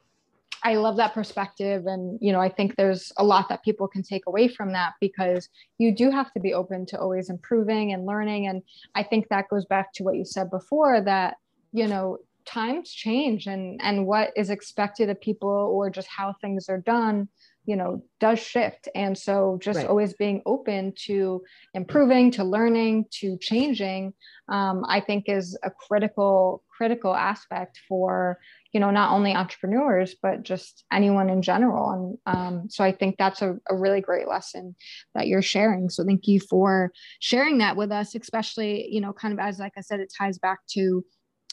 I 0.65 0.75
love 0.75 0.95
that 0.95 1.13
perspective. 1.13 1.87
And, 1.87 2.17
you 2.21 2.31
know, 2.31 2.39
I 2.39 2.47
think 2.47 2.77
there's 2.77 3.11
a 3.17 3.23
lot 3.23 3.49
that 3.49 3.63
people 3.63 3.85
can 3.85 4.01
take 4.01 4.25
away 4.27 4.47
from 4.47 4.71
that 4.71 4.93
because 5.01 5.49
you 5.77 5.93
do 5.93 6.09
have 6.09 6.31
to 6.33 6.39
be 6.39 6.53
open 6.53 6.85
to 6.87 6.99
always 6.99 7.29
improving 7.29 7.91
and 7.91 8.05
learning. 8.05 8.47
And 8.47 8.63
I 8.95 9.03
think 9.03 9.27
that 9.27 9.49
goes 9.49 9.65
back 9.65 9.91
to 9.95 10.03
what 10.03 10.15
you 10.15 10.23
said 10.23 10.49
before 10.49 11.01
that, 11.01 11.35
you 11.73 11.87
know, 11.87 12.19
times 12.45 12.91
change 12.91 13.47
and 13.47 13.79
and 13.81 14.05
what 14.05 14.31
is 14.35 14.49
expected 14.49 15.09
of 15.09 15.19
people 15.21 15.49
or 15.49 15.89
just 15.89 16.07
how 16.07 16.33
things 16.41 16.69
are 16.69 16.79
done 16.79 17.27
you 17.65 17.75
know 17.75 18.03
does 18.19 18.39
shift. 18.39 18.87
And 18.95 19.17
so 19.17 19.59
just 19.61 19.77
right. 19.77 19.87
always 19.87 20.13
being 20.13 20.41
open 20.45 20.93
to 21.05 21.43
improving 21.73 22.31
to 22.31 22.43
learning 22.43 23.05
to 23.11 23.37
changing 23.39 24.13
um, 24.49 24.83
i 24.87 24.99
think 24.99 25.25
is 25.27 25.57
a 25.63 25.71
critical 25.71 26.63
critical 26.69 27.13
aspect 27.13 27.79
for 27.87 28.39
you 28.71 28.79
know 28.79 28.89
not 28.89 29.11
only 29.11 29.33
entrepreneurs 29.33 30.15
but 30.21 30.43
just 30.43 30.85
anyone 30.91 31.29
in 31.29 31.41
general. 31.41 31.91
And 31.91 32.35
um, 32.35 32.69
so 32.69 32.83
i 32.83 32.91
think 32.91 33.15
that's 33.17 33.41
a, 33.41 33.57
a 33.69 33.75
really 33.75 34.01
great 34.01 34.27
lesson 34.27 34.75
that 35.15 35.27
you're 35.27 35.41
sharing. 35.41 35.89
So 35.89 36.03
thank 36.03 36.27
you 36.27 36.39
for 36.39 36.91
sharing 37.19 37.59
that 37.59 37.77
with 37.77 37.91
us 37.91 38.15
especially 38.15 38.87
you 38.89 39.01
know 39.01 39.13
kind 39.13 39.33
of 39.33 39.39
as 39.39 39.59
like 39.59 39.73
i 39.77 39.81
said 39.81 39.99
it 39.99 40.13
ties 40.15 40.37
back 40.37 40.59
to 40.71 41.03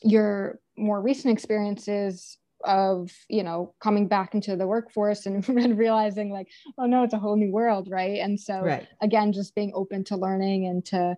your 0.02 0.58
more 0.76 1.00
recent 1.00 1.32
experiences 1.32 2.38
of 2.64 3.10
you 3.28 3.42
know 3.42 3.74
coming 3.80 4.06
back 4.06 4.34
into 4.34 4.54
the 4.54 4.66
workforce 4.66 5.24
and, 5.26 5.46
realizing 5.78 6.30
like 6.30 6.46
oh 6.76 6.84
no 6.84 7.02
it's 7.02 7.14
a 7.14 7.18
whole 7.18 7.36
new 7.36 7.50
world 7.50 7.88
right? 7.90 8.20
And 8.20 8.38
so 8.38 8.60
right. 8.60 8.86
again 9.00 9.32
just 9.32 9.54
being 9.54 9.72
open 9.74 10.04
to 10.04 10.16
learning 10.16 10.66
and 10.66 10.84
to 10.86 11.16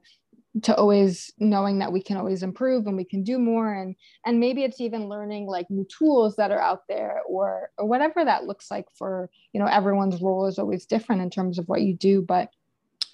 to 0.61 0.77
always 0.77 1.33
knowing 1.39 1.79
that 1.79 1.93
we 1.93 2.03
can 2.03 2.19
always 2.19 2.43
improve 2.43 2.87
and 2.87 2.97
we 2.97 3.05
can 3.05 3.23
do 3.23 3.39
more. 3.39 3.73
And 3.73 3.97
and 4.27 4.39
maybe 4.39 4.65
it's 4.65 4.81
even 4.81 5.09
learning 5.09 5.47
like 5.47 5.71
new 5.71 5.87
tools 5.87 6.37
that 6.37 6.51
are 6.51 6.61
out 6.61 6.83
there 6.89 7.23
or 7.27 7.71
or 7.79 7.87
whatever 7.87 8.25
that 8.25 8.45
looks 8.45 8.71
like 8.71 8.87
for 8.95 9.31
you 9.53 9.61
know 9.61 9.67
everyone's 9.67 10.21
role 10.21 10.47
is 10.47 10.59
always 10.59 10.85
different 10.85 11.23
in 11.23 11.31
terms 11.31 11.59
of 11.59 11.69
what 11.69 11.83
you 11.83 11.95
do. 11.95 12.23
But 12.23 12.51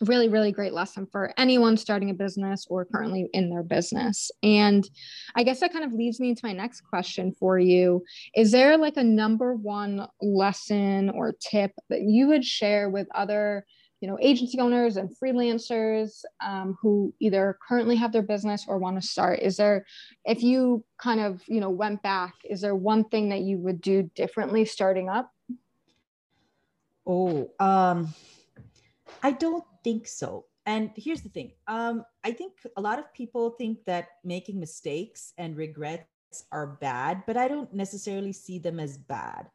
really 0.03 0.29
really 0.29 0.53
great 0.53 0.73
lesson 0.73 1.07
for 1.11 1.33
anyone 1.37 1.77
starting 1.77 2.11
a 2.11 2.15
business 2.15 2.67
or 2.71 2.85
currently 2.85 3.29
in 3.33 3.51
their 3.51 3.63
business. 3.63 4.31
And 4.43 4.89
i 5.35 5.43
guess 5.43 5.61
that 5.61 5.73
kind 5.73 5.85
of 5.85 5.93
leads 5.93 6.21
me 6.21 6.31
into 6.31 6.45
my 6.45 6.53
next 6.53 6.83
question 6.83 7.33
for 7.33 7.59
you. 7.59 8.05
Is 8.35 8.53
there 8.53 8.77
like 8.77 8.97
a 8.97 9.05
number 9.05 9.55
one 9.55 10.07
lesson 10.21 11.11
or 11.11 11.35
tip 11.41 11.73
that 11.89 12.03
you 12.03 12.29
would 12.29 12.45
share 12.45 12.91
with 12.91 13.09
other 13.15 13.65
you 14.01 14.09
know 14.09 14.17
agency 14.21 14.61
owners 14.61 14.97
and 14.97 15.11
freelancers 15.11 16.23
um, 16.45 16.77
who 16.81 17.13
either 17.19 17.59
currently 17.67 17.97
have 17.97 18.13
their 18.13 18.23
business 18.23 18.65
or 18.69 18.79
want 18.79 19.01
to 19.01 19.07
start? 19.07 19.41
Is 19.41 19.57
there 19.57 19.87
if 20.25 20.43
you 20.43 20.85
kind 20.99 21.21
of 21.21 21.43
you 21.49 21.61
know 21.61 21.71
went 21.71 22.03
back 22.03 22.35
is 22.45 22.61
there 22.61 22.77
one 22.77 23.05
thing 23.05 23.31
that 23.31 23.41
you 23.41 23.59
would 23.59 23.81
do 23.81 24.11
differently 24.15 24.65
starting 24.65 25.09
up? 25.09 25.33
Oh 27.07 27.51
um 27.59 28.15
i 29.23 29.31
don't 29.31 29.65
think 29.88 30.07
so. 30.07 30.44
And 30.66 30.90
here's 30.96 31.22
the 31.22 31.31
thing 31.31 31.53
um, 31.66 32.05
I 32.24 32.33
think 32.33 32.53
a 32.77 32.81
lot 32.81 32.98
of 32.98 33.12
people 33.14 33.51
think 33.51 33.79
that 33.87 34.09
making 34.22 34.61
mistakes 34.61 35.33
and 35.38 35.57
regrets 35.57 36.44
are 36.53 36.79
bad, 36.81 37.22
but 37.27 37.38
I 37.38 37.48
don't 37.48 37.72
necessarily 37.72 38.33
see 38.33 38.59
them 38.59 38.79
as 38.79 38.98
bad. 38.98 39.48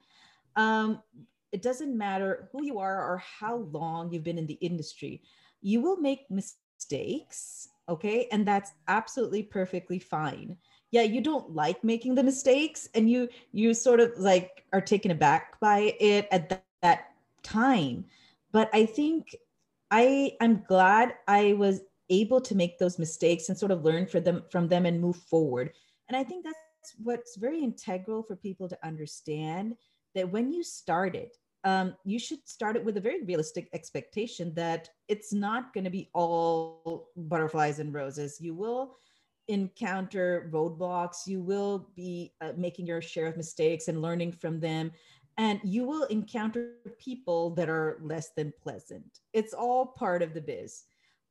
Um, 0.56 1.04
it 1.52 1.62
doesn't 1.62 1.96
matter 1.96 2.50
who 2.52 2.66
you 2.66 2.80
are 2.80 3.00
or 3.08 3.22
how 3.40 3.58
long 3.72 4.12
you've 4.12 4.24
been 4.24 4.40
in 4.40 4.48
the 4.48 4.60
industry, 4.70 5.22
you 5.62 5.82
will 5.82 5.98
make 5.98 6.26
mistakes. 6.32 7.70
Okay. 7.88 8.28
And 8.32 8.48
that's 8.48 8.72
absolutely 8.88 9.44
perfectly 9.44 10.00
fine. 10.00 10.58
Yeah, 10.90 11.04
you 11.04 11.22
don't 11.22 11.54
like 11.54 11.84
making 11.84 12.16
the 12.16 12.24
mistakes 12.24 12.90
and 12.96 13.10
you 13.10 13.28
you 13.52 13.74
sort 13.74 14.00
of 14.00 14.12
like 14.18 14.64
are 14.74 14.82
taken 14.82 15.12
aback 15.12 15.60
by 15.60 15.96
it 16.00 16.28
at 16.32 16.50
that, 16.50 16.66
that 16.82 17.00
time. 17.44 18.06
But 18.52 18.70
I 18.74 18.86
think 18.86 19.36
I 19.94 20.32
I'm 20.42 20.64
glad 20.68 21.14
I 21.28 21.54
was 21.54 21.82
able 22.10 22.42
to 22.42 22.56
make 22.56 22.80
those 22.80 22.98
mistakes 22.98 23.48
and 23.48 23.58
sort 23.58 23.72
of 23.72 23.86
learn 23.86 24.08
for 24.08 24.20
them 24.20 24.44
from 24.52 24.68
them 24.68 24.88
and 24.88 25.00
move 25.00 25.18
forward. 25.18 25.72
And 26.08 26.18
I 26.18 26.24
think 26.24 26.44
that's 26.44 26.96
what's 26.98 27.38
very 27.38 27.64
integral 27.64 28.24
for 28.24 28.36
people 28.36 28.68
to 28.68 28.78
understand 28.84 29.76
that 30.16 30.32
when 30.32 30.52
you 30.52 30.64
start 30.64 31.16
it, 31.16 31.38
um, 31.64 31.96
you 32.06 32.18
should 32.18 32.40
start 32.48 32.76
it 32.76 32.84
with 32.84 32.98
a 32.98 33.02
very 33.02 33.24
realistic 33.24 33.70
expectation 33.74 34.54
that 34.56 34.90
it's 35.08 35.32
not 35.32 35.74
going 35.74 35.86
to 35.86 35.92
be 35.92 36.10
all 36.14 37.10
butterflies 37.16 37.78
and 37.78 37.94
roses. 37.94 38.42
You 38.42 38.56
will 38.56 38.96
encounter 39.50 40.50
roadblocks 40.54 41.28
you 41.28 41.42
will 41.42 41.90
be 41.98 42.32
uh, 42.40 42.54
making 42.56 42.86
your 42.86 43.02
share 43.02 43.28
of 43.28 43.36
mistakes 43.36 43.90
and 43.90 44.02
learning 44.02 44.32
from 44.32 44.58
them 44.58 44.90
and 45.38 45.60
you 45.64 45.86
will 45.86 46.04
encounter 46.06 46.74
people 47.00 47.50
that 47.52 47.70
are 47.70 48.00
less 48.02 48.30
than 48.30 48.54
pleasant. 48.62 49.20
It's 49.34 49.54
all 49.54 49.86
part 49.86 50.22
of 50.22 50.34
the 50.34 50.42
biz. 50.42 50.84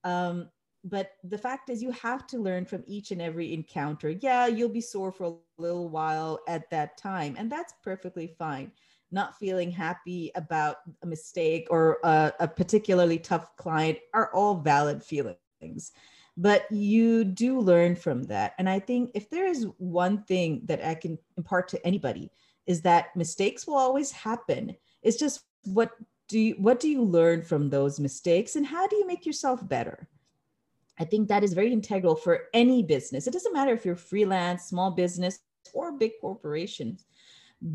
Um, 0.05 0.49
but 0.85 1.13
the 1.23 1.39
fact 1.39 1.71
is 1.71 1.83
you 1.83 1.93
have 1.93 2.27
to 2.27 2.39
learn 2.39 2.65
from 2.65 2.83
each 2.87 3.13
and 3.13 3.23
every 3.23 3.53
encounter. 3.55 4.11
Yeah 4.11 4.47
you'll 4.49 4.69
be 4.69 4.81
sore 4.81 5.13
for 5.13 5.25
a 5.25 5.35
little 5.63 5.89
while 5.89 6.41
at 6.49 6.69
that 6.71 6.97
time 6.97 7.37
and 7.39 7.51
that's 7.51 7.75
perfectly 7.85 8.35
fine. 8.39 8.73
Not 9.13 9.39
feeling 9.39 9.71
happy 9.71 10.33
about 10.35 10.79
a 11.03 11.07
mistake 11.07 11.69
or 11.71 11.99
a, 12.03 12.33
a 12.41 12.49
particularly 12.49 13.19
tough 13.19 13.57
client 13.57 13.99
are 14.13 14.33
all 14.35 14.57
valid 14.57 15.03
feelings 15.03 15.93
but 16.39 16.71
you 16.73 17.25
do 17.25 17.61
learn 17.61 17.95
from 17.95 18.25
that. 18.25 18.55
And 18.59 18.69
i 18.69 18.81
think 18.81 19.13
if 19.15 19.31
there 19.31 19.47
is 19.47 19.69
one 19.79 20.25
thing 20.25 20.63
that 20.65 20.85
i 20.85 20.95
can 20.95 21.17
impart 21.37 21.69
to 21.69 21.87
anybody 21.87 22.33
is 22.67 22.83
that 22.83 23.15
mistakes 23.17 23.67
will 23.67 23.77
always 23.77 24.13
happen. 24.13 24.77
It's 25.03 25.17
just 25.17 25.43
what 25.65 25.91
do 26.29 26.39
you 26.39 26.55
what 26.59 26.81
do 26.81 26.89
you 26.89 27.03
learn 27.03 27.43
from 27.43 27.69
those 27.69 28.01
mistakes 28.01 28.57
and 28.57 28.67
how 28.67 28.87
do 28.87 28.97
you 28.97 29.07
make 29.07 29.27
yourself 29.27 29.67
better? 29.69 30.09
I 30.99 31.05
think 31.05 31.29
that 31.29 31.43
is 31.43 31.55
very 31.55 31.73
integral 31.73 32.17
for 32.17 32.45
any 32.55 32.83
business. 32.83 33.27
It 33.27 33.33
doesn't 33.33 33.53
matter 33.53 33.73
if 33.73 33.85
you're 33.85 33.97
freelance 33.97 34.65
small 34.65 34.91
business 34.91 35.41
or 35.75 35.93
big 35.93 36.13
corporations. 36.21 37.05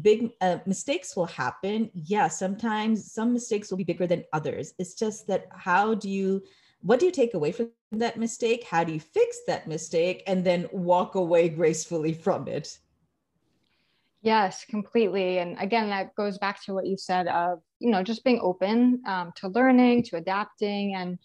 Big 0.01 0.31
uh, 0.41 0.59
mistakes 0.65 1.15
will 1.15 1.25
happen. 1.25 1.89
Yeah 1.93 2.27
sometimes 2.27 3.11
some 3.11 3.33
mistakes 3.33 3.69
will 3.69 3.77
be 3.77 3.83
bigger 3.83 4.07
than 4.07 4.23
others. 4.33 4.73
It's 4.79 4.95
just 4.95 5.27
that 5.27 5.47
how 5.51 5.93
do 5.93 6.09
you 6.09 6.43
what 6.81 6.99
do 6.99 7.05
you 7.05 7.11
take 7.11 7.33
away 7.33 7.51
from 7.51 7.71
that 7.91 8.17
mistake? 8.17 8.63
How 8.63 8.83
do 8.83 8.93
you 8.93 8.99
fix 8.99 9.39
that 9.47 9.67
mistake 9.67 10.23
and 10.27 10.43
then 10.43 10.67
walk 10.71 11.15
away 11.15 11.49
gracefully 11.59 12.13
from 12.13 12.47
it 12.47 12.79
yes 14.27 14.65
completely 14.65 15.39
and 15.39 15.57
again 15.59 15.89
that 15.89 16.13
goes 16.15 16.37
back 16.37 16.63
to 16.63 16.73
what 16.73 16.85
you 16.85 16.97
said 16.97 17.27
of 17.27 17.59
you 17.79 17.89
know 17.89 18.03
just 18.03 18.23
being 18.23 18.39
open 18.41 19.01
um, 19.07 19.31
to 19.35 19.47
learning 19.47 20.03
to 20.03 20.17
adapting 20.17 20.95
and 20.95 21.17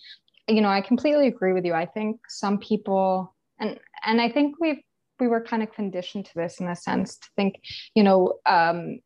you 0.48 0.60
know 0.62 0.68
i 0.68 0.80
completely 0.80 1.26
agree 1.26 1.52
with 1.52 1.64
you 1.64 1.74
i 1.74 1.86
think 1.86 2.20
some 2.28 2.58
people 2.58 3.34
and 3.58 3.78
and 4.06 4.20
i 4.20 4.28
think 4.28 4.56
we've 4.60 4.82
we 5.22 5.28
were 5.28 5.40
kind 5.40 5.62
of 5.62 5.72
conditioned 5.72 6.26
to 6.26 6.34
this 6.34 6.58
in 6.60 6.68
a 6.68 6.74
sense 6.74 7.16
to 7.16 7.28
think, 7.36 7.60
you 7.94 8.02
know, 8.02 8.34
um, 8.44 8.98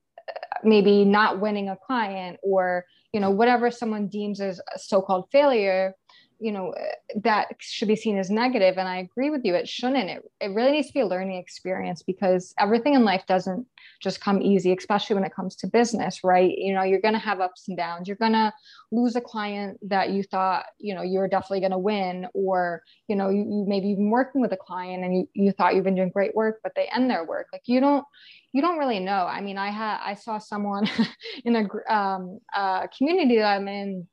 maybe 0.65 1.05
not 1.05 1.41
winning 1.41 1.69
a 1.69 1.77
client 1.77 2.39
or, 2.43 2.87
you 3.13 3.21
know, 3.21 3.31
whatever 3.31 3.71
someone 3.71 4.09
deems 4.09 4.41
as 4.41 4.59
a 4.75 4.79
so-called 4.79 5.27
failure, 5.31 5.95
you 6.39 6.53
know, 6.53 6.75
that 7.23 7.49
should 7.61 7.89
be 7.89 7.97
seen 7.97 8.19
as. 8.19 8.31
And 8.31 8.39
I 8.39 8.99
agree 8.99 9.31
with 9.31 9.45
you, 9.45 9.55
it 9.55 9.69
shouldn't. 9.69 10.11
It, 10.11 10.23
it 10.41 10.49
really 10.49 10.73
needs 10.73 10.89
to 10.89 10.93
be 10.93 11.01
a 11.01 11.07
learning 11.07 11.39
experience 11.39 12.03
because 12.03 12.55
everything 12.59 12.95
in 12.95 13.05
life 13.05 13.25
doesn't 13.27 13.67
just 14.03 14.21
come 14.21 14.43
easy, 14.43 14.73
especially 14.73 15.15
when 15.15 15.25
it 15.25 15.35
comes 15.35 15.57
to 15.57 15.67
business, 15.67 16.23
right? 16.23 16.53
You 16.57 16.75
know, 16.75 16.83
you're 16.83 17.01
going 17.01 17.15
to 17.15 17.21
have 17.21 17.41
ups 17.41 17.69
and 17.69 17.77
downs. 17.77 18.09
You're 18.09 18.17
going 18.17 18.33
to 18.33 18.53
lose 18.93 19.17
a 19.17 19.21
client 19.21 19.79
that 19.89 20.11
you 20.11 20.23
thought, 20.23 20.67
you 20.79 20.95
know, 20.95 21.03
you 21.03 21.19
were 21.19 21.29
definitely 21.29 21.61
going 21.61 21.73
to 21.73 21.79
win, 21.79 22.27
or, 22.35 22.83
you 23.09 23.17
know, 23.17 23.31
you, 23.31 23.39
you 23.39 23.65
maybe 23.67 23.89
you've 23.89 23.99
been 23.99 24.11
working 24.11 24.41
with 24.41 24.53
a 24.53 24.57
client 24.57 25.05
and 25.05 25.17
you, 25.17 25.29
you 25.35 25.53
thought 25.53 25.75
you've 25.75 25.85
been 25.85 25.95
doing 25.95 26.11
great 26.11 26.35
work, 26.35 26.61
but 26.63 26.73
they 26.77 26.89
end 26.95 27.11
their 27.11 27.25
work. 27.25 27.47
Like 27.53 27.63
you 27.67 27.81
don't, 27.81 28.05
you 28.53 28.63
don't 28.63 28.79
really 28.79 29.01
know. 29.01 29.27
I 29.27 29.41
mean, 29.41 29.59
I 29.59 29.71
had, 29.71 29.99
I 30.03 30.15
saw 30.15 30.39
someone 30.39 30.89
in 31.45 31.57
a 31.57 31.93
um, 31.93 32.41
uh, 32.55 32.87
community 32.97 33.37
that 33.39 33.57
I'm 33.57 33.69
in 33.69 34.07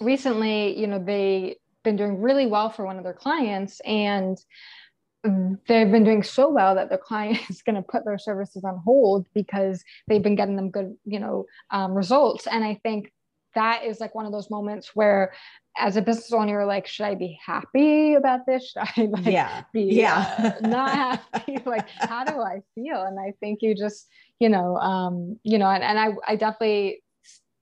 recently, 0.00 0.78
you 0.78 0.86
know, 0.86 0.98
they've 0.98 1.56
been 1.84 1.96
doing 1.96 2.20
really 2.20 2.46
well 2.46 2.70
for 2.70 2.84
one 2.84 2.98
of 2.98 3.04
their 3.04 3.12
clients 3.12 3.80
and 3.80 4.38
they've 5.24 5.90
been 5.90 6.04
doing 6.04 6.22
so 6.22 6.50
well 6.50 6.74
that 6.74 6.88
their 6.88 6.98
client 6.98 7.38
is 7.50 7.62
going 7.62 7.76
to 7.76 7.82
put 7.82 8.04
their 8.04 8.18
services 8.18 8.64
on 8.64 8.80
hold 8.84 9.26
because 9.34 9.84
they've 10.08 10.22
been 10.22 10.34
getting 10.34 10.56
them 10.56 10.70
good 10.70 10.96
you 11.04 11.20
know 11.20 11.44
um, 11.70 11.94
results. 11.94 12.46
And 12.46 12.64
i 12.64 12.78
think 12.82 13.12
that 13.54 13.84
is 13.84 14.00
like 14.00 14.14
one 14.14 14.24
of 14.24 14.32
those 14.32 14.48
moments 14.48 14.92
where 14.94 15.34
as 15.76 15.96
a 15.96 16.02
business 16.02 16.32
owner 16.32 16.52
you're 16.52 16.66
like 16.66 16.86
should 16.86 17.04
i 17.04 17.14
be 17.14 17.38
happy 17.44 18.14
about 18.14 18.46
this? 18.46 18.70
Should 18.72 18.82
i 18.96 19.02
like 19.10 19.26
yeah. 19.26 19.64
be 19.72 19.82
yeah. 19.82 20.54
uh, 20.62 20.66
not 20.66 20.90
happy? 20.90 21.58
Like 21.64 21.88
how 21.88 22.24
do 22.24 22.40
i 22.40 22.60
feel? 22.74 23.02
And 23.02 23.20
i 23.20 23.32
think 23.40 23.60
you 23.62 23.74
just 23.74 24.08
you 24.38 24.48
know 24.48 24.76
um 24.76 25.38
you 25.44 25.58
know 25.58 25.68
and, 25.68 25.84
and 25.84 25.98
i 25.98 26.08
i 26.26 26.36
definitely 26.36 27.01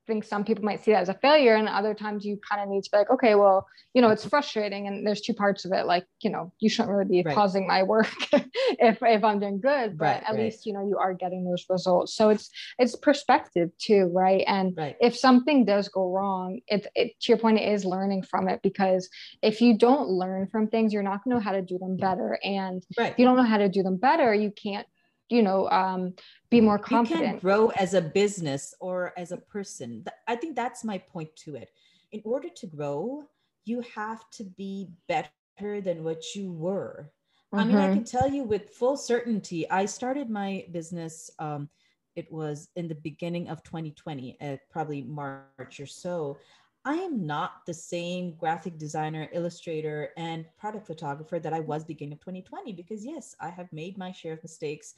think 0.06 0.24
some 0.24 0.44
people 0.44 0.64
might 0.64 0.84
see 0.84 0.92
that 0.92 1.02
as 1.02 1.08
a 1.08 1.14
failure 1.14 1.54
and 1.54 1.68
other 1.68 1.94
times 1.94 2.24
you 2.24 2.38
kind 2.48 2.62
of 2.62 2.68
need 2.68 2.82
to 2.82 2.90
be 2.90 2.98
like 2.98 3.10
okay 3.10 3.34
well 3.34 3.66
you 3.94 4.02
know 4.02 4.10
it's 4.10 4.24
frustrating 4.24 4.86
and 4.86 5.06
there's 5.06 5.20
two 5.20 5.34
parts 5.34 5.64
of 5.64 5.72
it 5.72 5.86
like 5.86 6.04
you 6.20 6.30
know 6.30 6.52
you 6.58 6.68
shouldn't 6.68 6.90
really 6.90 7.08
be 7.08 7.22
right. 7.24 7.34
pausing 7.34 7.66
my 7.66 7.82
work 7.82 8.10
if 8.32 8.98
if 9.02 9.24
i'm 9.24 9.38
doing 9.38 9.60
good 9.60 9.96
but 9.96 10.04
right, 10.04 10.22
at 10.26 10.34
right. 10.34 10.40
least 10.40 10.66
you 10.66 10.72
know 10.72 10.86
you 10.86 10.98
are 10.98 11.14
getting 11.14 11.44
those 11.44 11.64
results. 11.68 12.14
So 12.14 12.30
it's 12.30 12.50
it's 12.78 12.96
perspective 12.96 13.70
too 13.78 14.10
right? 14.12 14.44
And 14.46 14.78
if 15.00 15.16
something 15.16 15.64
does 15.64 15.88
go 15.88 16.10
wrong 16.10 16.60
it, 16.66 16.86
it 16.94 17.18
to 17.20 17.32
your 17.32 17.38
point 17.38 17.58
it 17.58 17.72
is 17.72 17.84
learning 17.84 18.22
from 18.22 18.48
it 18.48 18.60
because 18.62 19.08
if 19.42 19.60
you 19.60 19.76
don't 19.76 20.08
learn 20.08 20.48
from 20.48 20.68
things 20.68 20.92
you're 20.92 21.02
not 21.02 21.24
going 21.24 21.36
to 21.36 21.38
know 21.38 21.44
how 21.44 21.52
to 21.52 21.62
do 21.62 21.78
them 21.78 21.96
better. 21.96 22.38
And 22.42 22.84
if 22.98 23.18
you 23.18 23.24
don't 23.24 23.36
know 23.36 23.42
how 23.42 23.58
to 23.58 23.68
do 23.68 23.82
them 23.82 23.96
better 23.96 24.34
you 24.34 24.50
can't 24.50 24.86
you 25.30 25.42
know 25.42 25.70
um, 25.70 26.14
be 26.50 26.60
more 26.60 26.78
confident. 26.78 27.22
You 27.22 27.30
can 27.32 27.38
grow 27.38 27.68
as 27.70 27.94
a 27.94 28.02
business 28.02 28.74
or 28.80 29.14
as 29.16 29.32
a 29.32 29.38
person. 29.38 30.04
I 30.28 30.36
think 30.36 30.56
that's 30.56 30.84
my 30.84 30.98
point 30.98 31.34
to 31.44 31.54
it. 31.54 31.70
In 32.12 32.20
order 32.24 32.48
to 32.56 32.66
grow, 32.66 33.24
you 33.64 33.82
have 33.94 34.28
to 34.32 34.44
be 34.44 34.88
better 35.08 35.80
than 35.80 36.02
what 36.04 36.34
you 36.34 36.52
were. 36.52 37.10
Mm-hmm. 37.54 37.58
I 37.58 37.64
mean, 37.64 37.76
I 37.76 37.84
mm-hmm. 37.86 37.94
can 37.94 38.04
tell 38.04 38.30
you 38.30 38.44
with 38.44 38.70
full 38.70 38.96
certainty. 38.96 39.70
I 39.70 39.86
started 39.86 40.28
my 40.28 40.66
business. 40.72 41.30
Um, 41.38 41.68
it 42.16 42.30
was 42.32 42.68
in 42.74 42.88
the 42.88 42.96
beginning 42.96 43.48
of 43.48 43.62
2020, 43.62 44.36
at 44.40 44.68
probably 44.70 45.02
March 45.02 45.78
or 45.78 45.86
so. 45.86 46.38
I 46.84 46.94
am 46.94 47.26
not 47.26 47.66
the 47.66 47.74
same 47.74 48.34
graphic 48.36 48.78
designer, 48.78 49.28
illustrator, 49.32 50.10
and 50.16 50.46
product 50.58 50.86
photographer 50.86 51.38
that 51.38 51.52
I 51.52 51.60
was 51.60 51.84
beginning 51.84 52.14
of 52.14 52.20
2020 52.20 52.72
because 52.72 53.04
yes, 53.04 53.36
I 53.38 53.50
have 53.50 53.70
made 53.72 53.98
my 53.98 54.12
share 54.12 54.32
of 54.32 54.42
mistakes 54.42 54.94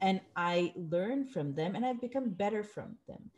and 0.00 0.20
I 0.36 0.72
learn 0.76 1.26
from 1.26 1.54
them 1.54 1.74
and 1.74 1.84
I've 1.84 2.00
become 2.00 2.30
better 2.30 2.62
from 2.62 2.96
them. 3.06 3.30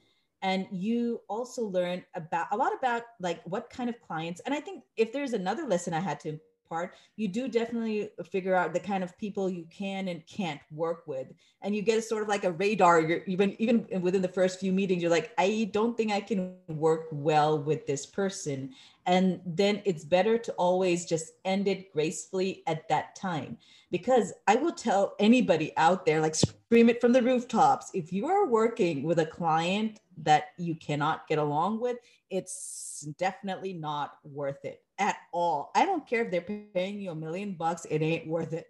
And 0.43 0.67
you 0.73 1.21
also 1.29 1.63
learn 1.63 2.05
about 2.15 2.49
a 2.51 2.57
lot 2.57 2.73
about 2.77 3.03
like 3.21 3.41
what 3.45 3.71
kind 3.71 3.89
of 3.89 4.01
clients. 4.01 4.41
And 4.45 4.55
I 4.55 4.61
think 4.61 4.83
if 4.97 5.13
there's 5.13 5.35
another 5.35 5.67
lesson 5.67 5.95
I 5.95 6.01
had 6.01 6.19
to 6.21 6.41
impart, 6.73 6.95
you 7.17 7.29
do 7.29 7.49
definitely 7.49 8.11
figure 8.31 8.55
out 8.55 8.73
the 8.73 8.81
kind 8.81 9.05
of 9.05 9.17
people 9.19 9.49
you 9.49 9.67
can 9.71 10.09
and 10.09 10.27
can't 10.27 10.61
work 10.73 11.07
with. 11.07 11.29
And 11.61 11.77
you 11.77 11.83
get 11.83 11.99
a 11.99 12.03
sort 12.03 12.23
of 12.23 12.29
like 12.29 12.45
a 12.45 12.53
radar. 12.53 13.01
You're 13.01 13.23
even 13.27 13.55
even 13.61 13.87
within 14.03 14.23
the 14.23 14.29
first 14.29 14.59
few 14.59 14.73
meetings, 14.73 15.01
you're 15.01 15.11
like, 15.11 15.33
I 15.39 15.71
don't 15.73 15.97
think 15.97 16.11
I 16.11 16.21
can 16.21 16.57
work 16.69 17.07
well 17.13 17.63
with 17.63 17.87
this 17.87 18.05
person. 18.07 18.73
And 19.07 19.41
then 19.45 19.83
it's 19.85 20.05
better 20.05 20.39
to 20.39 20.53
always 20.53 21.05
just 21.05 21.33
end 21.45 21.67
it 21.67 21.93
gracefully 21.93 22.63
at 22.67 22.89
that 22.89 23.17
time 23.17 23.59
because 23.91 24.33
I 24.47 24.57
will 24.57 24.73
tell 24.73 25.15
anybody 25.19 25.73
out 25.77 26.07
there, 26.07 26.21
like 26.21 26.35
scream 26.35 26.89
it 26.89 27.01
from 27.01 27.13
the 27.13 27.23
rooftops. 27.23 27.91
If 27.95 28.13
you 28.13 28.27
are 28.27 28.47
working 28.47 29.03
with 29.03 29.19
a 29.19 29.27
client 29.27 30.01
that 30.19 30.49
you 30.57 30.75
cannot 30.75 31.27
get 31.27 31.39
along 31.39 31.81
with, 31.81 31.97
it's 32.31 33.07
definitely 33.19 33.73
not 33.73 34.19
worth 34.25 34.65
it 34.65 34.83
at 34.99 35.17
all. 35.33 35.71
I 35.75 35.85
don't 35.85 36.07
care 36.07 36.25
if 36.25 36.31
they're 36.31 36.67
paying 36.75 37.01
you 37.01 37.11
a 37.11 37.15
million 37.15 37.55
bucks, 37.55 37.85
it 37.91 38.03
ain't 38.03 38.27
worth 38.27 38.53
it. 38.53 38.67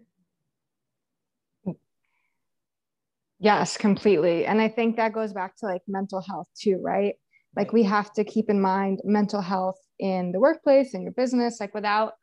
Yes, 3.39 3.75
completely. 3.75 4.45
And 4.45 4.61
I 4.61 4.69
think 4.69 4.95
that 4.95 5.11
goes 5.11 5.33
back 5.33 5.57
to 5.57 5.65
like 5.65 5.81
mental 5.85 6.21
health 6.21 6.47
too, 6.57 6.79
right? 6.81 7.15
Like 7.55 7.73
we 7.73 7.83
have 7.83 8.11
to 8.13 8.23
keep 8.23 8.49
in 8.49 8.61
mind 8.61 9.01
mental 9.03 9.41
health 9.41 9.79
in 9.99 10.31
the 10.31 10.39
workplace, 10.39 10.93
in 10.93 11.03
your 11.03 11.11
business, 11.11 11.59
like 11.59 11.73
without 11.73 12.13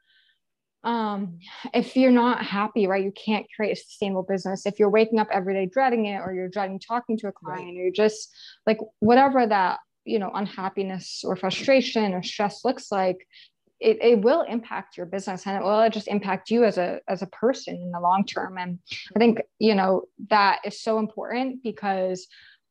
um 0.82 1.38
if 1.74 1.94
you're 1.94 2.10
not 2.10 2.42
happy 2.42 2.86
right 2.86 3.04
you 3.04 3.12
can't 3.12 3.44
create 3.54 3.72
a 3.72 3.76
sustainable 3.76 4.22
business. 4.22 4.64
If 4.64 4.78
you're 4.78 4.90
waking 4.90 5.18
up 5.18 5.28
every 5.30 5.52
day 5.52 5.66
dreading 5.70 6.06
it 6.06 6.18
or 6.18 6.32
you're 6.32 6.48
dreading 6.48 6.78
talking 6.78 7.18
to 7.18 7.28
a 7.28 7.32
client 7.32 7.66
right. 7.66 7.76
or 7.76 7.82
you're 7.82 7.92
just 7.92 8.34
like 8.66 8.78
whatever 9.00 9.46
that 9.46 9.78
you 10.04 10.18
know 10.18 10.30
unhappiness 10.34 11.22
or 11.24 11.36
frustration 11.36 12.14
or 12.14 12.22
stress 12.22 12.64
looks 12.64 12.90
like 12.90 13.26
it, 13.78 13.98
it 14.02 14.20
will 14.20 14.42
impact 14.42 14.96
your 14.96 15.06
business 15.06 15.46
and 15.46 15.56
it 15.56 15.62
will 15.62 15.88
just 15.90 16.08
impact 16.08 16.50
you 16.50 16.64
as 16.64 16.78
a 16.78 17.00
as 17.08 17.22
a 17.22 17.26
person 17.26 17.74
in 17.74 17.90
the 17.90 18.00
long 18.00 18.24
term. 18.24 18.58
And 18.58 18.78
i 19.14 19.18
think 19.18 19.40
you 19.58 19.74
know 19.74 20.04
that 20.28 20.60
is 20.64 20.82
so 20.82 20.98
important 20.98 21.62
because 21.62 22.26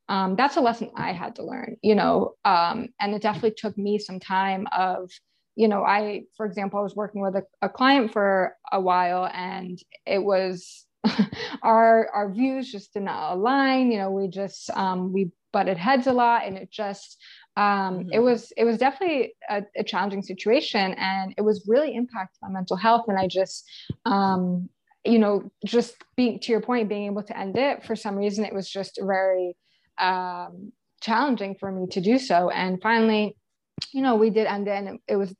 um, 0.09 0.35
that's 0.35 0.57
a 0.57 0.61
lesson 0.61 0.89
i 0.95 1.13
had 1.13 1.35
to 1.35 1.43
learn 1.43 1.77
you 1.81 1.95
know 1.95 2.33
um, 2.43 2.89
and 2.99 3.15
it 3.15 3.21
definitely 3.21 3.55
took 3.57 3.77
me 3.77 3.97
some 3.97 4.19
time 4.19 4.67
of 4.75 5.09
you 5.55 5.67
know, 5.67 5.83
I, 5.83 6.21
for 6.37 6.45
example, 6.45 6.79
I 6.79 6.83
was 6.83 6.95
working 6.95 7.19
with 7.21 7.35
a, 7.35 7.43
a 7.61 7.67
client 7.67 8.13
for 8.13 8.55
a 8.71 8.79
while 8.79 9.29
and 9.33 9.77
it 10.05 10.23
was 10.23 10.85
our 11.63 12.09
our 12.13 12.31
views 12.31 12.71
just 12.71 12.93
did 12.93 13.03
not 13.03 13.33
align. 13.33 13.91
You 13.91 13.99
know, 13.99 14.11
we 14.11 14.29
just 14.29 14.69
um, 14.71 15.13
we 15.13 15.31
butted 15.51 15.77
heads 15.77 16.07
a 16.07 16.13
lot, 16.13 16.45
and 16.45 16.57
it 16.57 16.71
just 16.71 17.17
um, 17.57 17.63
mm-hmm. 17.99 18.09
it 18.13 18.19
was 18.19 18.53
it 18.57 18.63
was 18.63 18.77
definitely 18.77 19.33
a, 19.49 19.63
a, 19.77 19.83
challenging 19.83 20.21
situation, 20.21 20.93
and 20.93 21.33
it 21.37 21.41
was 21.41 21.65
really 21.67 21.91
impacting 21.91 22.39
my 22.41 22.49
mental 22.49 22.77
health. 22.77 23.05
And 23.07 23.17
I 23.17 23.27
just 23.27 23.69
um, 24.05 24.69
you 25.05 25.19
know, 25.19 25.51
just 25.65 25.95
being 26.15 26.39
to 26.39 26.51
your 26.51 26.61
point, 26.61 26.89
being 26.89 27.05
able 27.05 27.23
to 27.23 27.37
end 27.37 27.57
it 27.57 27.85
for 27.85 27.95
some 27.95 28.15
reason, 28.15 28.45
it 28.45 28.53
was 28.53 28.69
just 28.69 28.99
very 29.01 29.55
um, 29.99 30.71
challenging 31.01 31.55
for 31.59 31.71
me 31.71 31.87
to 31.87 32.01
do 32.01 32.17
so. 32.19 32.49
And 32.49 32.81
finally, 32.81 33.35
you 33.93 34.01
know, 34.01 34.15
we 34.15 34.29
did 34.29 34.47
end 34.47 34.67
it, 34.67 34.71
and 34.71 34.87
it, 34.89 35.01
it 35.07 35.15
was 35.15 35.33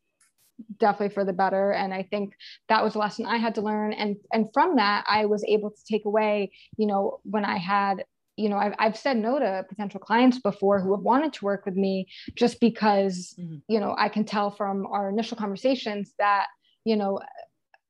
definitely 0.78 1.14
for 1.14 1.24
the 1.24 1.34
better 1.34 1.72
and 1.72 1.94
i 1.94 2.04
think 2.04 2.34
that 2.68 2.84
was 2.84 2.96
a 2.96 2.98
lesson 2.98 3.26
i 3.26 3.38
had 3.38 3.56
to 3.56 3.62
learn 3.62 3.94
and 3.94 4.18
and 4.34 4.48
from 4.54 4.76
that 4.76 5.06
i 5.08 5.26
was 5.26 5.42
able 5.48 5.70
to 5.70 5.84
take 5.90 6.04
away 6.06 6.52
you 6.78 6.86
know 6.86 7.20
when 7.24 7.46
i 7.46 7.58
had 7.58 8.04
you 8.36 8.48
know 8.48 8.58
I've, 8.58 8.74
I've 8.80 8.98
said 8.98 9.18
no 9.18 9.38
to 9.38 9.66
potential 9.68 10.00
clients 10.00 10.40
before 10.40 10.80
who 10.80 10.96
have 10.96 11.04
wanted 11.04 11.34
to 11.34 11.46
work 11.46 11.66
with 11.66 11.76
me 11.76 12.08
just 12.36 12.60
because 12.60 13.36
mm-hmm. 13.40 13.58
you 13.68 13.80
know 13.80 13.96
i 13.98 14.10
can 14.10 14.24
tell 14.24 14.52
from 14.52 14.86
our 14.88 15.10
initial 15.10 15.38
conversations 15.38 16.14
that 16.20 16.48
you 16.86 16.96
know 16.96 17.20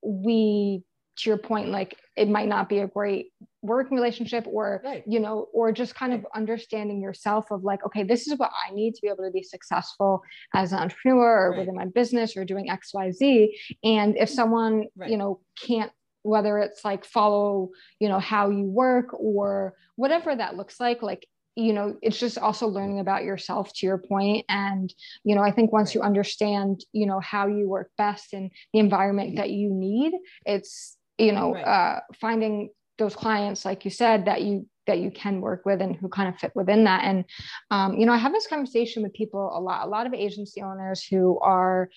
we 0.03 0.83
to 1.19 1.29
your 1.29 1.37
point 1.37 1.69
like 1.69 1.97
it 2.15 2.29
might 2.29 2.47
not 2.47 2.69
be 2.69 2.79
a 2.79 2.87
great 2.87 3.31
working 3.61 3.95
relationship 3.95 4.45
or 4.47 4.81
right. 4.83 5.03
you 5.05 5.19
know 5.19 5.47
or 5.53 5.71
just 5.71 5.95
kind 5.95 6.13
of 6.13 6.25
understanding 6.33 7.01
yourself 7.01 7.51
of 7.51 7.63
like 7.63 7.85
okay 7.85 8.03
this 8.03 8.27
is 8.27 8.37
what 8.37 8.51
i 8.67 8.73
need 8.73 8.95
to 8.95 9.01
be 9.01 9.07
able 9.07 9.23
to 9.23 9.31
be 9.31 9.43
successful 9.43 10.21
as 10.53 10.71
an 10.71 10.79
entrepreneur 10.79 11.47
or 11.47 11.51
right. 11.51 11.59
within 11.59 11.75
my 11.75 11.85
business 11.85 12.37
or 12.37 12.45
doing 12.45 12.69
xyz 12.69 13.47
and 13.83 14.17
if 14.17 14.29
someone 14.29 14.85
right. 14.95 15.09
you 15.09 15.17
know 15.17 15.39
can't 15.61 15.91
whether 16.23 16.57
it's 16.59 16.83
like 16.85 17.05
follow 17.05 17.69
you 17.99 18.07
know 18.07 18.19
how 18.19 18.49
you 18.49 18.63
work 18.63 19.13
or 19.13 19.73
whatever 19.95 20.35
that 20.35 20.55
looks 20.55 20.79
like 20.79 21.01
like 21.01 21.27
you 21.55 21.73
know 21.73 21.97
it's 22.01 22.19
just 22.19 22.37
also 22.37 22.67
learning 22.67 22.99
about 22.99 23.23
yourself 23.23 23.71
to 23.73 23.85
your 23.85 23.97
point 23.97 24.45
and 24.47 24.93
you 25.23 25.35
know 25.35 25.41
i 25.41 25.51
think 25.51 25.71
once 25.71 25.93
you 25.93 26.01
understand 26.01 26.85
you 26.93 27.05
know 27.05 27.19
how 27.19 27.47
you 27.47 27.67
work 27.67 27.89
best 27.97 28.33
in 28.33 28.49
the 28.73 28.79
environment 28.79 29.35
that 29.35 29.49
you 29.49 29.69
need 29.69 30.13
it's 30.45 30.95
you 31.19 31.31
know 31.31 31.53
right. 31.53 31.63
uh, 31.63 31.99
finding 32.19 32.69
those 32.97 33.15
clients 33.15 33.65
like 33.65 33.85
you 33.85 33.91
said 33.91 34.25
that 34.25 34.41
you 34.41 34.67
that 34.87 34.99
you 34.99 35.11
can 35.11 35.39
work 35.39 35.65
with 35.65 35.81
and 35.81 35.95
who 35.95 36.09
kind 36.09 36.27
of 36.27 36.39
fit 36.39 36.51
within 36.55 36.83
that 36.85 37.03
and 37.03 37.25
um, 37.71 37.97
you 37.97 38.05
know 38.05 38.13
i 38.13 38.17
have 38.17 38.33
this 38.33 38.47
conversation 38.47 39.03
with 39.03 39.13
people 39.13 39.51
a 39.55 39.59
lot 39.59 39.85
a 39.85 39.89
lot 39.89 40.07
of 40.07 40.13
agency 40.13 40.61
owners 40.61 41.03
who 41.03 41.39
are 41.39 41.89